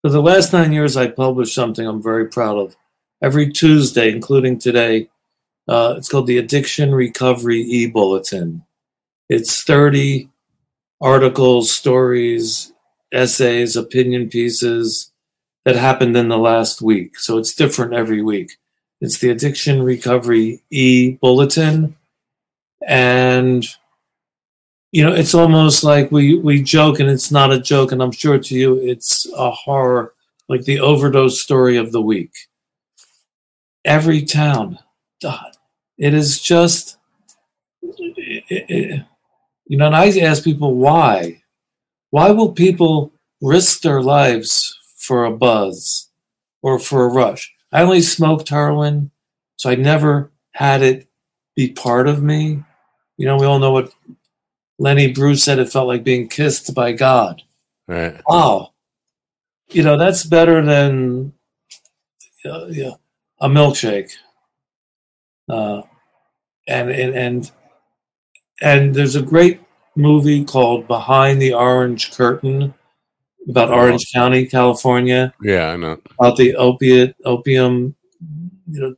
For 0.02 0.10
the 0.10 0.22
last 0.22 0.52
nine 0.52 0.72
years, 0.72 0.96
I 0.96 1.08
published 1.08 1.54
something 1.54 1.86
I'm 1.86 2.02
very 2.02 2.28
proud 2.28 2.56
of. 2.56 2.76
Every 3.22 3.50
Tuesday, 3.52 4.10
including 4.10 4.58
today, 4.58 5.10
uh, 5.68 5.94
it's 5.96 6.08
called 6.08 6.26
the 6.26 6.38
Addiction 6.38 6.94
Recovery 6.94 7.60
E 7.60 7.86
Bulletin. 7.86 8.64
It's 9.28 9.62
30 9.62 10.28
articles, 11.00 11.70
stories, 11.70 12.72
essays, 13.12 13.76
opinion 13.76 14.28
pieces 14.28 15.12
that 15.64 15.76
happened 15.76 16.16
in 16.16 16.28
the 16.28 16.38
last 16.38 16.82
week. 16.82 17.18
So 17.18 17.38
it's 17.38 17.54
different 17.54 17.94
every 17.94 18.22
week. 18.22 18.56
It's 19.00 19.18
the 19.18 19.30
Addiction 19.30 19.82
Recovery 19.82 20.62
E 20.70 21.12
Bulletin. 21.20 21.96
And 22.86 23.66
you 24.92 25.04
know, 25.04 25.12
it's 25.12 25.34
almost 25.34 25.84
like 25.84 26.10
we 26.10 26.36
we 26.36 26.62
joke 26.62 26.98
and 26.98 27.08
it's 27.08 27.30
not 27.30 27.52
a 27.52 27.60
joke, 27.60 27.92
and 27.92 28.02
I'm 28.02 28.10
sure 28.10 28.38
to 28.38 28.54
you 28.54 28.76
it's 28.80 29.26
a 29.36 29.50
horror, 29.50 30.14
like 30.48 30.62
the 30.64 30.80
overdose 30.80 31.40
story 31.40 31.76
of 31.76 31.92
the 31.92 32.02
week. 32.02 32.32
Every 33.84 34.22
town, 34.22 34.78
God, 35.22 35.52
it 35.96 36.12
is 36.12 36.40
just, 36.40 36.98
it, 37.82 38.64
it, 38.68 39.04
you 39.70 39.76
know, 39.76 39.86
and 39.86 39.94
I 39.94 40.08
ask 40.18 40.42
people 40.42 40.74
why. 40.74 41.44
Why 42.10 42.32
will 42.32 42.50
people 42.50 43.12
risk 43.40 43.82
their 43.82 44.02
lives 44.02 44.76
for 44.96 45.24
a 45.24 45.30
buzz 45.30 46.08
or 46.60 46.80
for 46.80 47.04
a 47.04 47.08
rush? 47.08 47.54
I 47.70 47.82
only 47.82 48.00
smoked 48.00 48.48
heroin, 48.48 49.12
so 49.54 49.70
I 49.70 49.76
never 49.76 50.32
had 50.54 50.82
it 50.82 51.06
be 51.54 51.70
part 51.70 52.08
of 52.08 52.20
me. 52.20 52.64
You 53.16 53.26
know, 53.26 53.36
we 53.36 53.46
all 53.46 53.60
know 53.60 53.70
what 53.70 53.94
Lenny 54.80 55.12
Bruce 55.12 55.44
said. 55.44 55.60
It 55.60 55.70
felt 55.70 55.86
like 55.86 56.02
being 56.02 56.26
kissed 56.26 56.74
by 56.74 56.90
God. 56.90 57.42
Right. 57.86 58.20
Wow. 58.26 58.72
You 59.68 59.84
know, 59.84 59.96
that's 59.96 60.24
better 60.24 60.66
than 60.66 61.32
uh, 62.44 62.66
yeah, 62.66 62.94
a 63.40 63.48
milkshake. 63.48 64.10
Uh, 65.48 65.82
and 66.66 66.90
and 66.90 67.14
and 67.14 67.52
and 68.60 68.94
there's 68.94 69.16
a 69.16 69.22
great 69.22 69.60
movie 69.96 70.44
called 70.44 70.86
Behind 70.86 71.40
the 71.40 71.54
Orange 71.54 72.12
Curtain 72.12 72.74
about 73.48 73.70
oh, 73.70 73.74
Orange 73.74 74.12
County, 74.12 74.46
California. 74.46 75.32
Yeah, 75.42 75.70
I 75.70 75.76
know 75.76 76.00
about 76.18 76.36
the 76.36 76.54
opiate 76.56 77.16
opium, 77.24 77.96
you 78.70 78.80
know, 78.80 78.96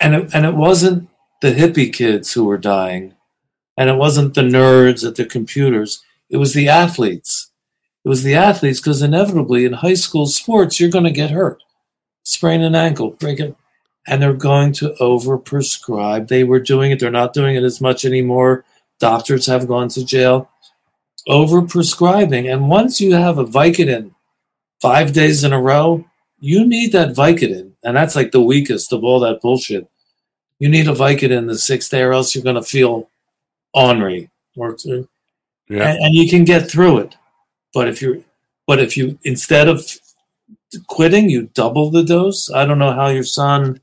and 0.00 0.14
it, 0.14 0.34
and 0.34 0.44
it 0.44 0.54
wasn't 0.54 1.08
the 1.40 1.52
hippie 1.52 1.92
kids 1.92 2.32
who 2.32 2.44
were 2.44 2.58
dying, 2.58 3.14
and 3.76 3.90
it 3.90 3.96
wasn't 3.96 4.34
the 4.34 4.42
nerds 4.42 5.06
at 5.06 5.16
the 5.16 5.24
computers. 5.24 6.02
It 6.30 6.36
was 6.36 6.54
the 6.54 6.68
athletes. 6.68 7.50
It 8.04 8.08
was 8.08 8.22
the 8.22 8.34
athletes 8.34 8.80
because 8.80 9.02
inevitably 9.02 9.64
in 9.64 9.74
high 9.74 9.94
school 9.94 10.26
sports 10.26 10.78
you're 10.78 10.90
going 10.90 11.04
to 11.04 11.10
get 11.10 11.30
hurt, 11.30 11.62
sprain 12.22 12.60
an 12.60 12.74
ankle, 12.74 13.12
break 13.12 13.40
it, 13.40 13.56
and 14.06 14.20
they're 14.20 14.34
going 14.34 14.72
to 14.74 14.94
overprescribe. 15.00 16.28
They 16.28 16.44
were 16.44 16.60
doing 16.60 16.90
it, 16.90 17.00
they're 17.00 17.10
not 17.10 17.34
doing 17.34 17.56
it 17.56 17.62
as 17.62 17.80
much 17.80 18.04
anymore. 18.04 18.64
Doctors 19.00 19.46
have 19.46 19.68
gone 19.68 19.88
to 19.90 20.04
jail. 20.04 20.50
Overprescribing. 21.28 22.52
And 22.52 22.68
once 22.68 23.00
you 23.00 23.14
have 23.14 23.38
a 23.38 23.44
Vicodin 23.44 24.12
five 24.80 25.12
days 25.12 25.42
in 25.42 25.52
a 25.52 25.60
row, 25.60 26.04
you 26.38 26.66
need 26.66 26.92
that 26.92 27.14
Vicodin. 27.14 27.72
And 27.82 27.96
that's 27.96 28.14
like 28.14 28.32
the 28.32 28.42
weakest 28.42 28.92
of 28.92 29.02
all 29.02 29.20
that 29.20 29.40
bullshit. 29.40 29.88
You 30.58 30.68
need 30.68 30.86
a 30.86 30.92
Vicodin 30.92 31.46
the 31.46 31.58
sixth 31.58 31.90
day, 31.90 32.02
or 32.02 32.12
else 32.12 32.34
you're 32.34 32.44
going 32.44 32.56
to 32.56 32.62
feel 32.62 33.08
ornery. 33.72 34.30
Or, 34.56 34.76
yeah. 34.84 35.00
and, 35.68 35.98
and 35.98 36.14
you 36.14 36.28
can 36.28 36.44
get 36.44 36.70
through 36.70 36.98
it. 36.98 37.16
But 37.72 37.88
if 37.88 38.00
you're, 38.00 38.18
but 38.66 38.78
if 38.78 38.96
you 38.96 39.18
instead 39.24 39.68
of 39.68 39.84
quitting, 40.86 41.28
you 41.28 41.50
double 41.54 41.90
the 41.90 42.02
dose. 42.02 42.50
I 42.50 42.64
don't 42.64 42.78
know 42.78 42.92
how 42.92 43.08
your 43.08 43.24
son 43.24 43.80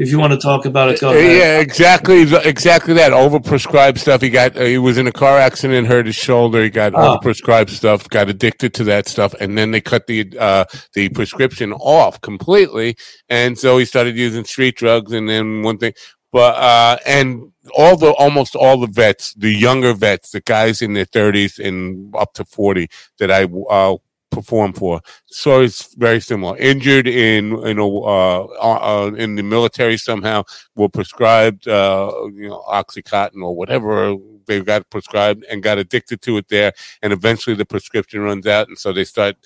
if 0.00 0.10
you 0.10 0.18
want 0.18 0.32
to 0.32 0.38
talk 0.38 0.64
about 0.64 0.88
it, 0.88 0.98
go 0.98 1.10
ahead. 1.10 1.36
Yeah, 1.36 1.60
exactly, 1.60 2.22
exactly 2.22 2.94
that. 2.94 3.12
Overprescribed 3.12 3.98
stuff. 3.98 4.22
He 4.22 4.30
got. 4.30 4.56
Uh, 4.56 4.64
he 4.64 4.78
was 4.78 4.96
in 4.96 5.06
a 5.06 5.12
car 5.12 5.36
accident, 5.36 5.88
hurt 5.88 6.06
his 6.06 6.16
shoulder. 6.16 6.62
He 6.62 6.70
got 6.70 6.94
oh. 6.94 7.18
overprescribed 7.18 7.68
stuff. 7.68 8.08
Got 8.08 8.30
addicted 8.30 8.72
to 8.74 8.84
that 8.84 9.06
stuff, 9.06 9.34
and 9.38 9.58
then 9.58 9.72
they 9.72 9.82
cut 9.82 10.06
the 10.06 10.32
uh, 10.38 10.64
the 10.94 11.10
prescription 11.10 11.74
off 11.74 12.18
completely, 12.22 12.96
and 13.28 13.58
so 13.58 13.76
he 13.76 13.84
started 13.84 14.16
using 14.16 14.44
street 14.44 14.76
drugs. 14.76 15.12
And 15.12 15.28
then 15.28 15.60
one 15.60 15.76
thing, 15.76 15.92
but 16.32 16.54
uh, 16.56 16.96
and 17.04 17.52
all 17.76 17.98
the 17.98 18.12
almost 18.12 18.56
all 18.56 18.80
the 18.80 18.86
vets, 18.86 19.34
the 19.34 19.52
younger 19.52 19.92
vets, 19.92 20.30
the 20.30 20.40
guys 20.40 20.80
in 20.80 20.94
their 20.94 21.04
thirties 21.04 21.58
and 21.58 22.14
up 22.16 22.32
to 22.34 22.46
forty 22.46 22.88
that 23.18 23.30
I 23.30 23.44
uh, 23.44 23.96
perform 24.30 24.72
for. 24.72 25.00
So 25.26 25.60
it's 25.60 25.94
very 25.94 26.20
similar. 26.20 26.56
Injured 26.56 27.06
in 27.06 27.50
you 27.58 27.74
know 27.74 28.02
uh, 28.02 28.46
uh, 28.60 29.06
uh, 29.06 29.14
in 29.14 29.36
the 29.36 29.42
military 29.42 29.96
somehow 29.96 30.44
were 30.76 30.88
prescribed 30.88 31.68
uh, 31.68 32.12
you 32.32 32.48
know 32.48 32.62
oxycontin 32.68 33.42
or 33.42 33.54
whatever 33.54 34.16
they 34.46 34.60
got 34.60 34.88
prescribed 34.90 35.44
and 35.50 35.62
got 35.62 35.78
addicted 35.78 36.22
to 36.22 36.36
it 36.36 36.48
there, 36.48 36.72
and 37.02 37.12
eventually 37.12 37.56
the 37.56 37.66
prescription 37.66 38.20
runs 38.20 38.46
out, 38.46 38.68
and 38.68 38.78
so 38.78 38.92
they 38.92 39.04
start. 39.04 39.36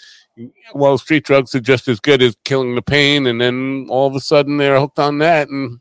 Well, 0.74 0.98
street 0.98 1.24
drugs 1.24 1.54
are 1.54 1.60
just 1.60 1.86
as 1.86 2.00
good 2.00 2.20
as 2.20 2.36
killing 2.44 2.74
the 2.74 2.82
pain, 2.82 3.26
and 3.26 3.40
then 3.40 3.86
all 3.88 4.08
of 4.08 4.16
a 4.16 4.20
sudden 4.20 4.56
they're 4.56 4.80
hooked 4.80 4.98
on 4.98 5.18
that, 5.18 5.48
and 5.48 5.78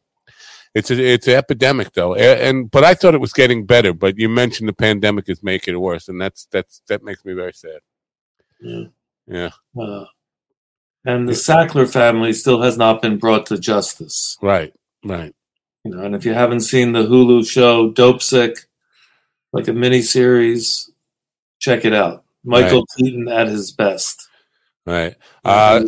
it's 0.75 0.91
a, 0.91 1.03
it's 1.03 1.27
an 1.27 1.35
epidemic 1.35 1.93
though. 1.93 2.15
And 2.15 2.69
but 2.69 2.83
I 2.83 2.93
thought 2.93 3.15
it 3.15 3.21
was 3.21 3.33
getting 3.33 3.65
better. 3.65 3.93
But 3.93 4.17
you 4.17 4.29
mentioned 4.29 4.69
the 4.69 4.73
pandemic 4.73 5.29
is 5.29 5.43
making 5.43 5.73
it 5.73 5.77
worse, 5.77 6.07
and 6.07 6.21
that's 6.21 6.45
that's 6.51 6.81
that 6.87 7.03
makes 7.03 7.25
me 7.25 7.33
very 7.33 7.53
sad. 7.53 7.79
Yeah. 8.63 8.85
Yeah. 9.27 9.49
Uh, 9.79 10.05
and 11.05 11.27
the 11.27 11.33
Sackler 11.33 11.91
family 11.91 12.33
still 12.33 12.61
has 12.61 12.77
not 12.77 13.01
been 13.01 13.17
brought 13.17 13.45
to 13.47 13.57
justice. 13.57 14.37
Right. 14.41 14.73
Right. 15.03 15.35
You 15.83 15.91
know, 15.91 16.03
and 16.03 16.15
if 16.15 16.25
you 16.25 16.33
haven't 16.33 16.61
seen 16.61 16.93
the 16.93 17.03
Hulu 17.03 17.47
show 17.47 17.91
Dopesick, 17.91 18.65
like 19.53 19.67
a 19.67 19.73
mini 19.73 20.01
series. 20.01 20.91
Check 21.59 21.85
it 21.85 21.93
out. 21.93 22.25
Michael 22.43 22.85
Keaton 22.97 23.29
at 23.29 23.47
his 23.47 23.71
best. 23.71 24.27
Right. 24.85 25.15
Uh, 25.45 25.85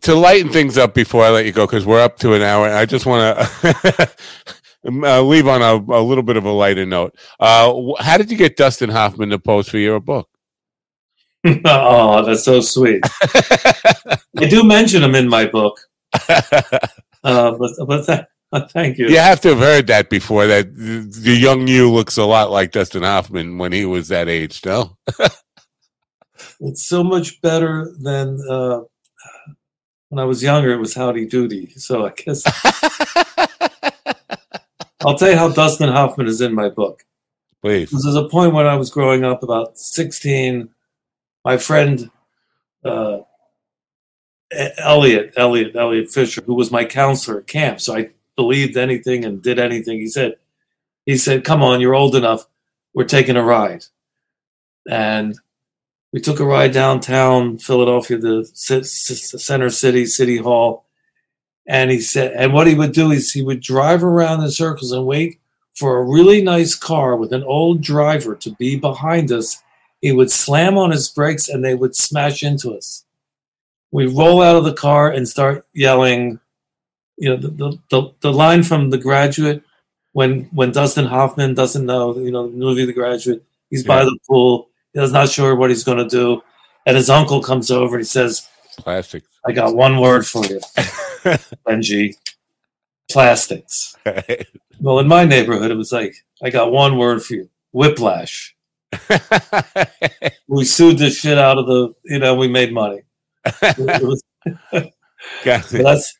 to 0.00 0.14
lighten 0.14 0.50
things 0.50 0.76
up 0.76 0.94
before 0.94 1.22
I 1.22 1.30
let 1.30 1.46
you 1.46 1.52
go, 1.52 1.66
because 1.66 1.86
we're 1.86 2.00
up 2.00 2.18
to 2.20 2.32
an 2.32 2.42
hour, 2.42 2.68
I 2.68 2.86
just 2.86 3.06
want 3.06 3.38
to 3.38 4.10
uh, 4.86 5.22
leave 5.22 5.46
on 5.46 5.62
a, 5.62 5.74
a, 5.92 6.02
little 6.02 6.24
bit 6.24 6.36
of 6.36 6.44
a 6.44 6.50
lighter 6.50 6.86
note. 6.86 7.14
Uh, 7.38 7.92
how 8.00 8.16
did 8.16 8.30
you 8.30 8.36
get 8.36 8.56
Dustin 8.56 8.90
Hoffman 8.90 9.28
to 9.30 9.38
post 9.38 9.70
for 9.70 9.78
your 9.78 10.00
book? 10.00 10.28
oh, 11.64 12.24
that's 12.24 12.44
so 12.44 12.60
sweet. 12.60 13.02
I 14.36 14.46
do 14.48 14.64
mention 14.64 15.02
him 15.02 15.14
in 15.14 15.28
my 15.28 15.46
book. 15.46 15.80
Uh, 17.26 17.56
but 17.56 17.70
but 17.88 18.04
th- 18.04 18.70
thank 18.72 18.98
you. 18.98 19.08
You 19.08 19.16
have 19.16 19.40
to 19.40 19.48
have 19.48 19.58
heard 19.58 19.86
that 19.86 20.10
before. 20.10 20.46
That 20.46 20.76
the 20.76 21.34
young 21.34 21.66
you 21.66 21.90
looks 21.90 22.18
a 22.18 22.24
lot 22.26 22.50
like 22.50 22.70
Dustin 22.70 23.02
Hoffman 23.02 23.56
when 23.56 23.72
he 23.72 23.86
was 23.86 24.08
that 24.08 24.28
age. 24.28 24.60
No, 24.62 24.98
it's 26.60 26.86
so 26.86 27.02
much 27.02 27.40
better 27.40 27.90
than 27.98 28.38
uh, 28.46 28.82
when 30.10 30.18
I 30.18 30.26
was 30.26 30.42
younger. 30.42 30.74
It 30.74 30.80
was 30.80 30.94
Howdy 30.94 31.24
Doody. 31.24 31.72
So 31.78 32.04
I 32.04 32.10
guess 32.10 32.42
I'll 35.00 35.16
tell 35.16 35.30
you 35.30 35.36
how 35.36 35.48
Dustin 35.48 35.88
Hoffman 35.88 36.26
is 36.26 36.42
in 36.42 36.54
my 36.54 36.68
book. 36.68 37.04
Please. 37.62 37.90
There's 37.90 38.16
a 38.16 38.28
point 38.28 38.52
when 38.52 38.66
I 38.66 38.76
was 38.76 38.90
growing 38.90 39.24
up, 39.24 39.42
about 39.42 39.78
16. 39.78 40.68
My 41.44 41.58
friend 41.58 42.10
uh, 42.84 43.20
Elliot, 44.78 45.34
Elliot, 45.36 45.76
Elliot 45.76 46.10
Fisher, 46.10 46.42
who 46.42 46.54
was 46.54 46.70
my 46.70 46.84
counselor 46.84 47.38
at 47.38 47.46
camp. 47.46 47.80
So 47.80 47.96
I 47.96 48.10
believed 48.36 48.76
anything 48.76 49.24
and 49.24 49.42
did 49.42 49.58
anything 49.58 49.98
he 49.98 50.06
said. 50.06 50.36
He 51.06 51.16
said, 51.16 51.44
"Come 51.44 51.62
on, 51.62 51.80
you're 51.80 51.94
old 51.94 52.14
enough. 52.14 52.46
We're 52.94 53.04
taking 53.04 53.36
a 53.36 53.44
ride." 53.44 53.86
And 54.88 55.38
we 56.14 56.20
took 56.20 56.38
a 56.38 56.44
ride 56.46 56.72
downtown 56.72 57.58
Philadelphia, 57.58 58.18
the 58.18 58.48
center 58.54 59.68
city, 59.68 60.06
city 60.06 60.36
hall. 60.36 60.84
And 61.66 61.90
he 61.90 62.00
said, 62.00 62.34
and 62.34 62.52
what 62.52 62.68
he 62.68 62.76
would 62.76 62.92
do 62.92 63.10
is 63.10 63.32
he 63.32 63.42
would 63.42 63.60
drive 63.60 64.04
around 64.04 64.44
in 64.44 64.50
circles 64.52 64.92
and 64.92 65.06
wait 65.06 65.40
for 65.74 65.96
a 65.96 66.04
really 66.04 66.40
nice 66.40 66.76
car 66.76 67.16
with 67.16 67.32
an 67.32 67.42
old 67.42 67.80
driver 67.80 68.36
to 68.36 68.52
be 68.52 68.78
behind 68.78 69.32
us. 69.32 69.60
He 70.04 70.12
would 70.12 70.30
slam 70.30 70.76
on 70.76 70.90
his 70.90 71.08
brakes 71.08 71.48
and 71.48 71.64
they 71.64 71.74
would 71.74 71.96
smash 71.96 72.42
into 72.42 72.74
us. 72.76 73.06
We 73.90 74.06
roll 74.06 74.42
out 74.42 74.54
of 74.54 74.64
the 74.64 74.74
car 74.74 75.10
and 75.10 75.26
start 75.26 75.66
yelling 75.72 76.40
you 77.16 77.30
know 77.30 77.36
the, 77.36 77.48
the, 77.48 77.78
the, 77.88 78.10
the, 78.20 78.32
line 78.32 78.62
from 78.62 78.90
the 78.90 78.98
graduate 78.98 79.62
when 80.12 80.42
when 80.52 80.72
dustin 80.72 81.06
hoffman 81.06 81.54
doesn't 81.54 81.86
know 81.86 82.16
you 82.18 82.30
know 82.30 82.48
the 82.48 82.56
movie 82.56 82.84
the 82.84 82.92
graduate 82.92 83.44
he's 83.70 83.82
yeah. 83.84 83.88
by 83.88 84.04
the 84.04 84.18
pool 84.28 84.68
he's 84.92 85.12
not 85.12 85.28
sure 85.28 85.54
what 85.54 85.70
he's 85.70 85.84
going 85.84 85.98
to 85.98 86.08
do 86.08 86.42
and 86.86 86.96
his 86.96 87.08
uncle 87.08 87.40
comes 87.40 87.70
over 87.70 87.94
and 87.94 88.00
he 88.00 88.04
says 88.04 88.48
plastic 88.78 89.22
i 89.46 89.52
got 89.52 89.76
one 89.76 89.98
word 89.98 90.26
for 90.26 90.44
you 90.46 90.60
benji 91.66 92.16
plastics. 93.08 93.94
Well 94.80 94.98
in 94.98 95.06
my 95.06 95.24
neighborhood 95.24 95.70
it 95.70 95.76
was 95.76 95.92
like 95.92 96.16
i 96.42 96.50
got 96.50 96.72
one 96.72 96.98
word 96.98 97.22
for 97.22 97.34
you 97.34 97.48
whiplash 97.72 98.53
we 100.48 100.64
sued 100.64 100.98
the 100.98 101.10
shit 101.10 101.38
out 101.38 101.58
of 101.58 101.66
the 101.66 101.94
you 102.04 102.18
know 102.18 102.34
we 102.34 102.48
made 102.48 102.72
money 102.72 103.02
that's 105.44 106.18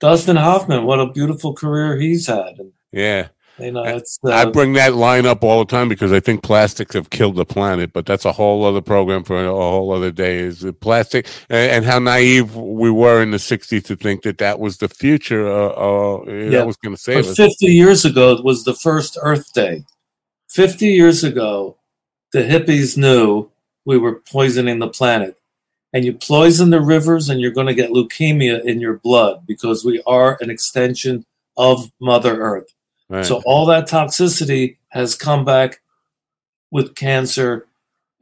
Dustin 0.00 0.36
Hoffman. 0.36 0.84
What 0.84 1.00
a 1.00 1.10
beautiful 1.10 1.54
career 1.54 1.98
he's 1.98 2.26
had. 2.26 2.58
And, 2.58 2.72
yeah. 2.92 3.28
You 3.58 3.72
know, 3.72 3.84
it's, 3.84 4.18
uh, 4.22 4.32
I 4.32 4.44
bring 4.44 4.74
that 4.74 4.94
line 4.94 5.24
up 5.24 5.42
all 5.42 5.60
the 5.60 5.70
time 5.70 5.88
because 5.88 6.12
I 6.12 6.20
think 6.20 6.42
plastics 6.42 6.94
have 6.94 7.08
killed 7.08 7.36
the 7.36 7.46
planet, 7.46 7.90
but 7.94 8.04
that's 8.04 8.26
a 8.26 8.32
whole 8.32 8.66
other 8.66 8.82
program 8.82 9.24
for 9.24 9.42
a 9.42 9.48
whole 9.48 9.92
other 9.92 10.10
day. 10.10 10.40
Is 10.40 10.66
plastic 10.82 11.26
and, 11.48 11.70
and, 11.70 11.84
how 11.86 11.98
naive 11.98 12.54
we 12.54 12.90
were 12.90 13.22
in 13.22 13.30
the 13.30 13.38
'60s 13.38 13.82
to 13.84 13.96
think 13.96 14.24
that 14.24 14.36
that 14.38 14.60
was 14.60 14.76
the 14.76 14.88
future. 14.88 15.48
Uh, 15.48 15.68
uh, 15.68 16.24
yeah. 16.26 16.50
that 16.50 16.66
was 16.66 16.76
going 16.76 16.94
to 16.94 17.00
save 17.00 17.24
but 17.24 17.30
us. 17.30 17.36
Fifty 17.38 17.68
years 17.68 18.04
ago 18.04 18.38
was 18.44 18.64
the 18.64 18.74
first 18.74 19.16
Earth 19.22 19.50
Day. 19.54 19.84
Fifty 20.56 20.86
years 20.86 21.22
ago, 21.22 21.76
the 22.32 22.38
hippies 22.38 22.96
knew 22.96 23.50
we 23.84 23.98
were 23.98 24.22
poisoning 24.30 24.78
the 24.78 24.88
planet. 24.88 25.36
And 25.92 26.02
you 26.02 26.14
poison 26.14 26.70
the 26.70 26.80
rivers 26.80 27.28
and 27.28 27.42
you're 27.42 27.50
going 27.50 27.66
to 27.66 27.74
get 27.74 27.90
leukemia 27.90 28.64
in 28.64 28.80
your 28.80 28.94
blood 28.94 29.46
because 29.46 29.84
we 29.84 30.02
are 30.06 30.38
an 30.40 30.48
extension 30.48 31.26
of 31.58 31.92
mother 32.00 32.40
earth. 32.40 32.72
Right. 33.10 33.26
so 33.26 33.42
all 33.44 33.66
that 33.66 33.86
toxicity 33.86 34.78
has 34.88 35.14
come 35.14 35.44
back 35.44 35.82
with 36.70 36.94
cancer 36.94 37.66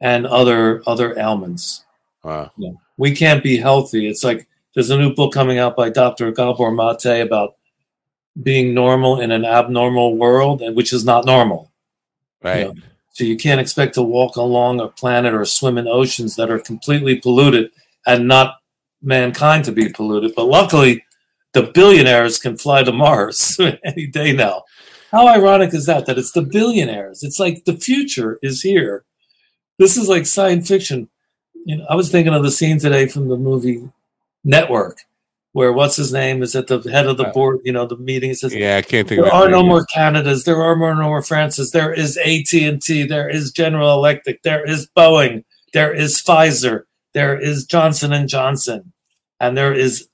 and 0.01 0.27
other 0.27 0.83
other 0.85 1.17
ailments. 1.17 1.85
Wow. 2.21 2.51
we 2.97 3.15
can't 3.15 3.43
be 3.43 3.55
healthy. 3.55 4.09
It's 4.09 4.25
like 4.25 4.45
there's 4.73 4.89
a 4.89 4.97
new 4.97 5.15
book 5.15 5.33
coming 5.33 5.57
out 5.57 5.77
by 5.77 5.89
dr 5.89 6.31
Gabor 6.33 6.71
Maté 6.71 7.21
about 7.21 7.55
being 8.43 8.73
normal 8.73 9.21
in 9.21 9.31
an 9.31 9.45
abnormal 9.45 10.17
world 10.17 10.61
which 10.75 10.91
is 10.91 11.05
not 11.05 11.25
normal 11.25 11.71
right 12.45 12.59
you 12.59 12.73
know? 12.73 12.81
So 13.15 13.23
you 13.23 13.37
can't 13.37 13.61
expect 13.61 13.93
to 13.93 14.03
walk 14.03 14.35
along 14.35 14.81
a 14.81 14.89
planet 14.89 15.33
or 15.33 15.45
swim 15.45 15.77
in 15.77 15.87
oceans 15.87 16.35
that 16.35 16.51
are 16.51 16.59
completely 16.59 17.15
polluted 17.15 17.71
and 18.05 18.27
not 18.27 18.57
mankind 19.01 19.63
to 19.65 19.71
be 19.71 19.87
polluted. 19.87 20.33
But 20.35 20.47
luckily, 20.47 21.05
the 21.53 21.63
billionaires 21.63 22.39
can 22.39 22.57
fly 22.57 22.83
to 22.83 22.91
Mars 22.91 23.57
any 23.85 24.07
day 24.07 24.33
now. 24.33 24.63
How 25.11 25.29
ironic 25.29 25.73
is 25.73 25.85
that? 25.85 26.07
That 26.07 26.17
it's 26.17 26.33
the 26.33 26.41
billionaires. 26.41 27.23
It's 27.23 27.39
like 27.39 27.63
the 27.63 27.77
future 27.77 28.37
is 28.41 28.61
here. 28.61 29.05
This 29.79 29.95
is 29.95 30.09
like 30.09 30.25
science 30.25 30.67
fiction. 30.67 31.07
You 31.65 31.77
know, 31.77 31.85
I 31.89 31.95
was 31.95 32.11
thinking 32.11 32.33
of 32.33 32.43
the 32.43 32.51
scene 32.51 32.79
today 32.79 33.07
from 33.07 33.29
the 33.29 33.37
movie 33.37 33.89
Network 34.43 34.99
where 35.55 35.71
what's 35.71 35.95
his 35.95 36.11
name 36.11 36.43
is 36.43 36.53
at 36.53 36.67
the 36.67 36.81
head 36.91 37.07
of 37.07 37.15
the 37.15 37.27
uh, 37.27 37.31
board, 37.31 37.61
you 37.63 37.71
know, 37.71 37.85
the 37.85 37.95
meeting. 37.95 38.33
says, 38.33 38.53
"Yeah, 38.53 38.75
I 38.75 38.81
can't 38.81 39.07
think. 39.07 39.21
There 39.21 39.33
are 39.33 39.47
no 39.47 39.63
more 39.63 39.85
Canadas. 39.85 40.43
There 40.43 40.61
are 40.61 40.75
no 40.75 41.07
more 41.07 41.21
Francis. 41.21 41.71
There 41.71 41.93
is 41.93 42.17
AT 42.17 42.53
and 42.53 42.81
T. 42.81 43.05
There 43.05 43.29
is 43.29 43.53
General 43.53 43.93
Electric. 43.93 44.43
There 44.43 44.69
is 44.69 44.89
Boeing. 44.97 45.45
There 45.71 45.93
is 45.93 46.21
Pfizer. 46.21 46.81
There 47.13 47.39
is 47.39 47.65
Johnson 47.65 48.11
and 48.11 48.27
Johnson, 48.27 48.91
and 49.39 49.55
there 49.55 49.73
is 49.73 50.09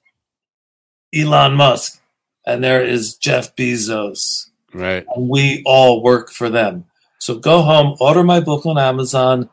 Elon 1.12 1.56
Musk, 1.56 2.00
and 2.46 2.64
there 2.64 2.84
is 2.84 3.16
Jeff 3.16 3.56
Bezos. 3.56 4.46
Right. 4.76 5.04
And 5.16 5.28
we 5.28 5.64
all 5.66 6.04
work 6.04 6.30
for 6.30 6.52
them. 6.52 6.86
So 7.18 7.40
go 7.40 7.64
home, 7.64 7.98
order 8.00 8.24
my 8.24 8.42
book 8.42 8.68
on 8.68 8.78
Amazon, 8.78 9.50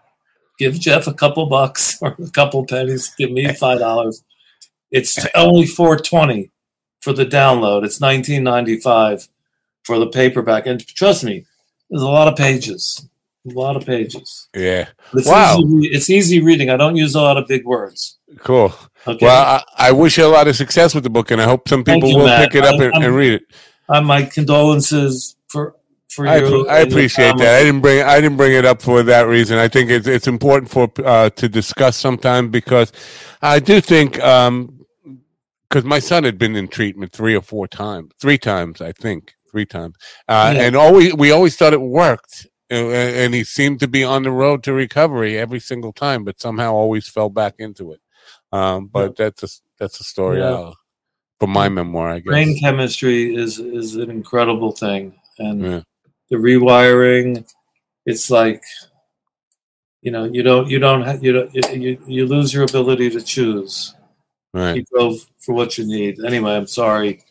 give 0.58 0.78
Jeff 0.78 1.06
a 1.06 1.14
couple 1.14 1.46
bucks 1.46 1.96
or 2.02 2.14
a 2.18 2.30
couple 2.30 2.66
pennies, 2.66 3.10
give 3.16 3.30
me 3.30 3.50
five 3.54 3.78
dollars 3.78 4.22
it's 4.90 5.26
only 5.34 5.66
420 5.66 6.50
for 7.00 7.12
the 7.12 7.24
download. 7.24 7.84
It's 7.84 8.00
1995 8.00 9.28
for 9.84 9.98
the 9.98 10.06
paperback. 10.06 10.66
And 10.66 10.84
trust 10.86 11.24
me, 11.24 11.44
there's 11.90 12.02
a 12.02 12.06
lot 12.06 12.28
of 12.28 12.36
pages. 12.36 13.08
A 13.48 13.52
lot 13.52 13.76
of 13.76 13.86
pages. 13.86 14.48
Yeah. 14.54 14.88
It's 15.14 15.28
wow. 15.28 15.58
Easy, 15.58 15.88
it's 15.88 16.10
easy 16.10 16.40
reading. 16.42 16.70
I 16.70 16.76
don't 16.76 16.96
use 16.96 17.14
a 17.14 17.20
lot 17.20 17.38
of 17.38 17.48
big 17.48 17.64
words. 17.64 18.18
Cool. 18.40 18.74
Okay. 19.06 19.24
Well, 19.24 19.62
I, 19.78 19.88
I, 19.88 19.92
wish 19.92 20.18
you 20.18 20.26
a 20.26 20.28
lot 20.28 20.48
of 20.48 20.56
success 20.56 20.94
with 20.94 21.04
the 21.04 21.10
book, 21.10 21.30
and 21.30 21.40
I 21.40 21.44
hope 21.44 21.66
some 21.68 21.82
people 21.82 22.10
you, 22.10 22.18
will 22.18 22.26
Matt. 22.26 22.50
pick 22.50 22.62
it 22.62 22.64
up 22.64 22.78
I, 22.78 22.84
and, 22.84 23.04
and, 23.04 23.16
read 23.16 23.34
it. 23.34 23.42
Uh, 23.88 24.02
my 24.02 24.22
condolences 24.22 25.36
for 25.48 25.76
for 26.10 26.26
I, 26.26 26.38
you. 26.38 26.68
I 26.68 26.80
appreciate 26.80 27.38
that. 27.38 27.60
I 27.60 27.62
didn't 27.62 27.80
bring 27.80 28.02
I 28.02 28.20
didn't 28.20 28.36
bring 28.36 28.52
it 28.52 28.66
up 28.66 28.82
for 28.82 29.02
that 29.02 29.22
reason. 29.22 29.56
I 29.56 29.68
think 29.68 29.88
it's 29.88 30.06
it's 30.06 30.26
important 30.26 30.70
for 30.70 30.90
uh, 31.06 31.30
to 31.30 31.48
discuss 31.48 31.96
sometime 31.96 32.50
because 32.50 32.92
I 33.40 33.60
do 33.60 33.80
think 33.80 34.20
um, 34.20 34.77
because 35.68 35.84
my 35.84 35.98
son 35.98 36.24
had 36.24 36.38
been 36.38 36.56
in 36.56 36.68
treatment 36.68 37.12
three 37.12 37.34
or 37.34 37.42
four 37.42 37.68
times, 37.68 38.12
three 38.20 38.38
times, 38.38 38.80
I 38.80 38.92
think, 38.92 39.34
three 39.50 39.66
times, 39.66 39.96
uh, 40.28 40.54
yeah. 40.54 40.62
and 40.62 40.76
always 40.76 41.14
we 41.14 41.30
always 41.30 41.56
thought 41.56 41.72
it 41.72 41.80
worked, 41.80 42.46
and, 42.70 43.34
he 43.34 43.44
seemed 43.44 43.80
to 43.80 43.88
be 43.88 44.04
on 44.04 44.22
the 44.22 44.30
road 44.30 44.62
to 44.64 44.72
recovery 44.72 45.38
every 45.38 45.60
single 45.60 45.92
time, 45.92 46.24
but 46.24 46.40
somehow 46.40 46.72
always 46.72 47.08
fell 47.08 47.30
back 47.30 47.54
into 47.58 47.92
it. 47.92 48.00
Um, 48.52 48.86
but 48.86 49.18
yeah. 49.18 49.24
that's 49.24 49.42
a 49.42 49.48
that's 49.78 50.00
a 50.00 50.04
story 50.04 50.38
yeah. 50.38 50.50
uh, 50.50 50.72
for 51.38 51.48
my 51.48 51.68
memoir, 51.68 52.08
I 52.08 52.18
guess. 52.20 52.26
Brain 52.26 52.58
chemistry 52.58 53.34
is 53.34 53.58
is 53.58 53.96
an 53.96 54.10
incredible 54.10 54.72
thing, 54.72 55.14
and 55.38 55.84
the 56.30 56.36
rewiring, 56.36 57.46
it's 58.06 58.30
like 58.30 58.62
you 60.00 60.10
know 60.10 60.24
you 60.24 60.42
don't 60.42 60.68
you 60.68 60.78
don't 60.78 61.22
you 61.22 61.32
don't 61.32 61.54
you, 61.54 62.02
you 62.06 62.26
lose 62.26 62.54
your 62.54 62.64
ability 62.64 63.10
to 63.10 63.20
choose 63.20 63.94
Right. 64.54 64.76
You 64.76 64.84
go 64.92 65.16
for 65.38 65.54
what 65.54 65.78
you 65.78 65.86
need. 65.86 66.24
Anyway, 66.24 66.54
I'm 66.54 66.66
sorry. 66.66 67.22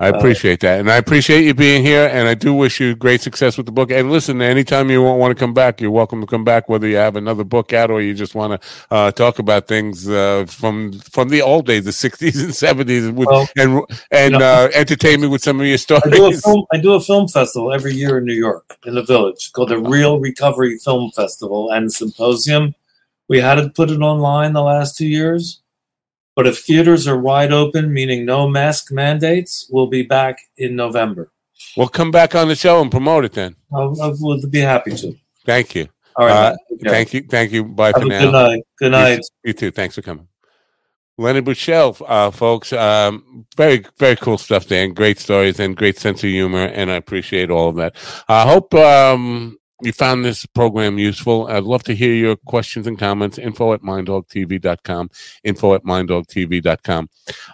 I 0.00 0.08
appreciate 0.08 0.58
that, 0.60 0.80
and 0.80 0.90
I 0.90 0.96
appreciate 0.96 1.44
you 1.44 1.54
being 1.54 1.84
here. 1.84 2.08
And 2.12 2.26
I 2.26 2.34
do 2.34 2.52
wish 2.52 2.80
you 2.80 2.96
great 2.96 3.20
success 3.20 3.56
with 3.56 3.66
the 3.66 3.72
book. 3.72 3.92
And 3.92 4.10
listen, 4.10 4.42
anytime 4.42 4.90
you 4.90 5.00
want 5.00 5.30
to 5.36 5.40
come 5.40 5.54
back, 5.54 5.80
you're 5.80 5.92
welcome 5.92 6.20
to 6.20 6.26
come 6.26 6.42
back. 6.42 6.68
Whether 6.68 6.88
you 6.88 6.96
have 6.96 7.14
another 7.14 7.44
book 7.44 7.72
out 7.72 7.92
or 7.92 8.02
you 8.02 8.12
just 8.12 8.34
want 8.34 8.60
to 8.60 8.68
uh, 8.90 9.12
talk 9.12 9.38
about 9.38 9.68
things 9.68 10.08
uh, 10.08 10.46
from 10.48 10.92
from 10.98 11.28
the 11.28 11.42
old 11.42 11.66
days, 11.66 11.84
the 11.84 11.92
'60s 11.92 12.42
and 12.42 12.52
'70s, 12.52 13.14
with, 13.14 13.28
well, 13.28 13.48
and 13.56 13.80
and 14.10 14.32
you 14.32 14.38
know, 14.40 14.64
uh, 14.64 14.70
entertain 14.74 15.20
me 15.20 15.28
with 15.28 15.42
some 15.42 15.60
of 15.60 15.66
your 15.66 15.78
stories. 15.78 16.02
I 16.06 16.10
do, 16.10 16.36
film, 16.38 16.66
I 16.72 16.78
do, 16.78 16.94
a 16.94 17.00
film, 17.00 17.28
festival 17.28 17.72
every 17.72 17.94
year 17.94 18.18
in 18.18 18.24
New 18.24 18.34
York, 18.34 18.76
in 18.84 18.96
the 18.96 19.04
Village, 19.04 19.52
called 19.52 19.68
the 19.68 19.78
Real 19.78 20.18
Recovery 20.18 20.76
Film 20.78 21.12
Festival 21.12 21.70
and 21.70 21.92
Symposium. 21.92 22.74
We 23.28 23.40
had 23.40 23.54
to 23.54 23.70
put 23.70 23.90
it 23.90 24.00
online 24.00 24.52
the 24.52 24.62
last 24.62 24.98
two 24.98 25.06
years 25.06 25.62
but 26.34 26.46
if 26.46 26.60
theaters 26.60 27.06
are 27.06 27.18
wide 27.18 27.52
open, 27.52 27.92
meaning 27.92 28.24
no 28.24 28.48
mask 28.48 28.92
mandates, 28.92 29.68
we'll 29.70 29.86
be 29.86 30.02
back 30.02 30.38
in 30.56 30.76
November. 30.76 31.30
We'll 31.76 31.88
come 31.88 32.10
back 32.10 32.34
on 32.34 32.48
the 32.48 32.56
show 32.56 32.80
and 32.80 32.90
promote 32.90 33.24
it 33.24 33.32
then. 33.32 33.56
I 33.72 33.84
will 34.20 34.40
be 34.48 34.60
happy 34.60 34.94
to. 34.96 35.16
Thank 35.44 35.74
you. 35.74 35.88
All 36.16 36.26
right. 36.26 36.52
Uh, 36.52 36.56
thank 36.84 37.12
you. 37.12 37.22
Thank 37.22 37.52
you. 37.52 37.64
Bye 37.64 37.88
Have 37.88 38.02
for 38.02 38.04
now. 38.04 38.20
Good 38.20 38.32
night. 38.32 38.62
Good 38.78 38.92
night. 38.92 39.18
You, 39.18 39.48
you, 39.48 39.52
too. 39.52 39.70
Thanks 39.70 39.94
for 39.94 40.02
coming. 40.02 40.28
Leonard 41.16 41.44
Buschel, 41.44 42.00
uh, 42.06 42.30
folks. 42.30 42.72
Um, 42.72 43.46
very, 43.56 43.84
very 43.98 44.16
cool 44.16 44.38
stuff 44.38 44.66
Dan. 44.66 44.94
great 44.94 45.18
stories, 45.18 45.60
and 45.60 45.76
great 45.76 45.98
sense 45.98 46.24
of 46.24 46.30
humor, 46.30 46.64
and 46.66 46.90
I 46.90 46.94
appreciate 46.94 47.50
all 47.50 47.68
of 47.68 47.76
that. 47.76 47.94
I 48.28 48.42
hope 48.42 48.74
um, 48.74 49.58
you 49.84 49.92
found 49.92 50.24
this 50.24 50.46
program 50.46 50.98
useful. 50.98 51.46
I'd 51.48 51.64
love 51.64 51.82
to 51.84 51.94
hear 51.94 52.12
your 52.12 52.36
questions 52.36 52.86
and 52.86 52.98
comments. 52.98 53.38
Info 53.38 53.72
at 53.72 53.82
minddogtv.com. 53.82 55.10
Info 55.44 55.74
at 55.74 55.84
minddogtv.com. 55.84 57.08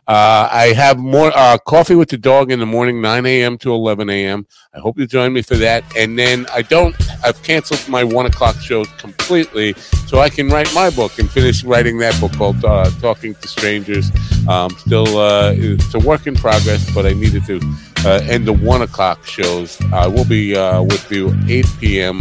Uh, 0.06 0.48
I 0.52 0.72
have 0.76 0.98
more 0.98 1.32
uh, 1.34 1.58
coffee 1.58 1.94
with 1.94 2.08
the 2.10 2.18
dog 2.18 2.50
in 2.50 2.58
the 2.58 2.66
morning, 2.66 3.00
9 3.00 3.26
a.m. 3.26 3.58
to 3.58 3.72
11 3.72 4.10
a.m. 4.10 4.46
I 4.74 4.78
hope 4.78 4.98
you 4.98 5.06
join 5.06 5.32
me 5.32 5.42
for 5.42 5.56
that. 5.56 5.84
And 5.96 6.18
then 6.18 6.46
I 6.52 6.62
don't, 6.62 6.94
I've 7.24 7.42
canceled 7.42 7.86
my 7.88 8.04
one 8.04 8.26
o'clock 8.26 8.56
show 8.56 8.84
completely 8.84 9.74
so 10.06 10.20
I 10.20 10.30
can 10.30 10.48
write 10.48 10.72
my 10.74 10.90
book 10.90 11.18
and 11.18 11.30
finish 11.30 11.64
writing 11.64 11.98
that 11.98 12.18
book 12.20 12.32
called 12.32 12.64
uh, 12.64 12.90
Talking 13.00 13.34
to 13.34 13.48
Strangers. 13.48 14.10
Um, 14.48 14.70
still, 14.70 15.18
uh, 15.18 15.52
it's 15.54 15.94
a 15.94 15.98
work 15.98 16.26
in 16.26 16.34
progress, 16.34 16.88
but 16.94 17.06
I 17.06 17.12
needed 17.12 17.44
to 17.46 17.60
uh, 18.04 18.20
end 18.24 18.46
the 18.46 18.52
one 18.52 18.82
o'clock 18.82 19.24
shows. 19.26 19.80
I 19.92 20.06
will 20.06 20.24
be 20.24 20.56
uh, 20.56 20.82
with 20.82 21.10
you 21.10 21.36
8 21.48 21.66
p.m. 21.80 22.20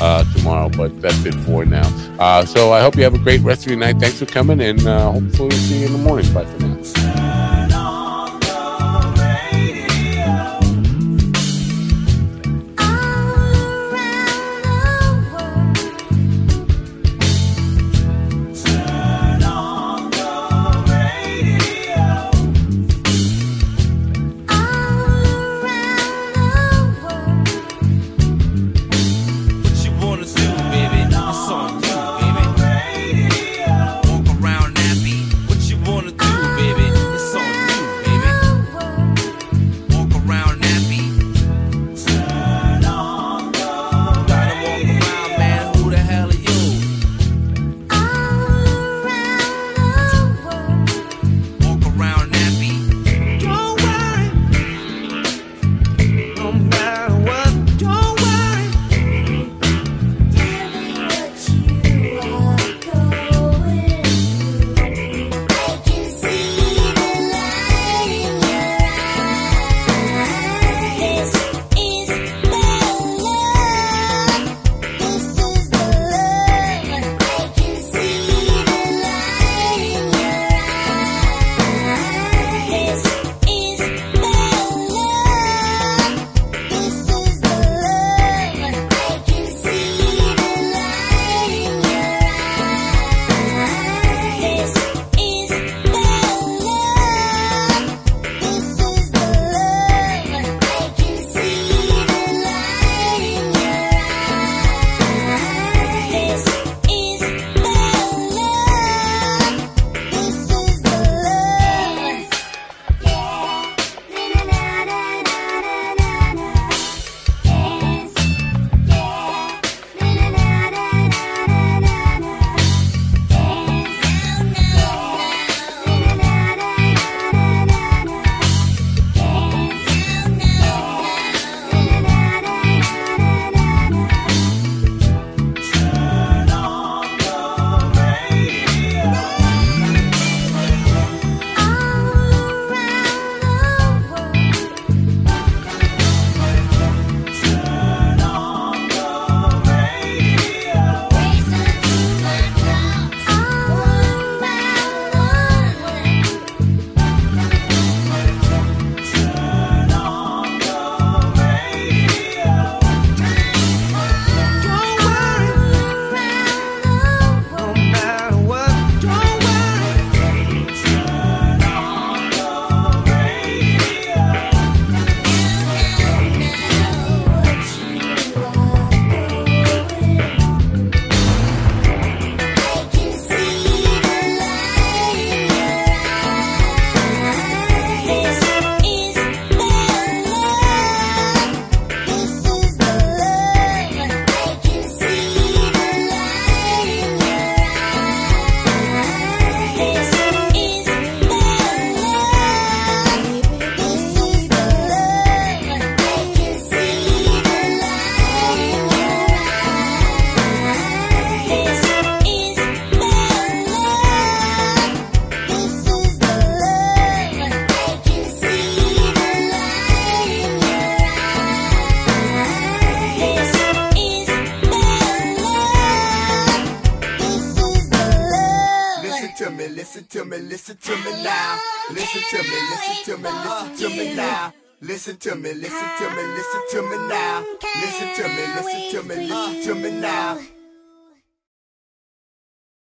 Uh, 0.00 0.22
tomorrow, 0.34 0.68
but 0.68 1.02
that's 1.02 1.24
it 1.24 1.34
for 1.40 1.64
now. 1.64 1.86
Uh, 2.20 2.44
so 2.44 2.72
I 2.72 2.80
hope 2.80 2.94
you 2.94 3.02
have 3.02 3.14
a 3.14 3.18
great 3.18 3.40
rest 3.40 3.64
of 3.64 3.70
your 3.70 3.80
night. 3.80 3.98
Thanks 3.98 4.18
for 4.20 4.26
coming, 4.26 4.60
and 4.60 4.86
uh, 4.86 5.10
hopefully 5.10 5.48
we'll 5.48 5.58
see 5.58 5.80
you 5.80 5.86
in 5.86 5.92
the 5.92 5.98
morning. 5.98 6.32
Bye 6.32 6.44
for 6.44 6.62
now. 6.62 7.27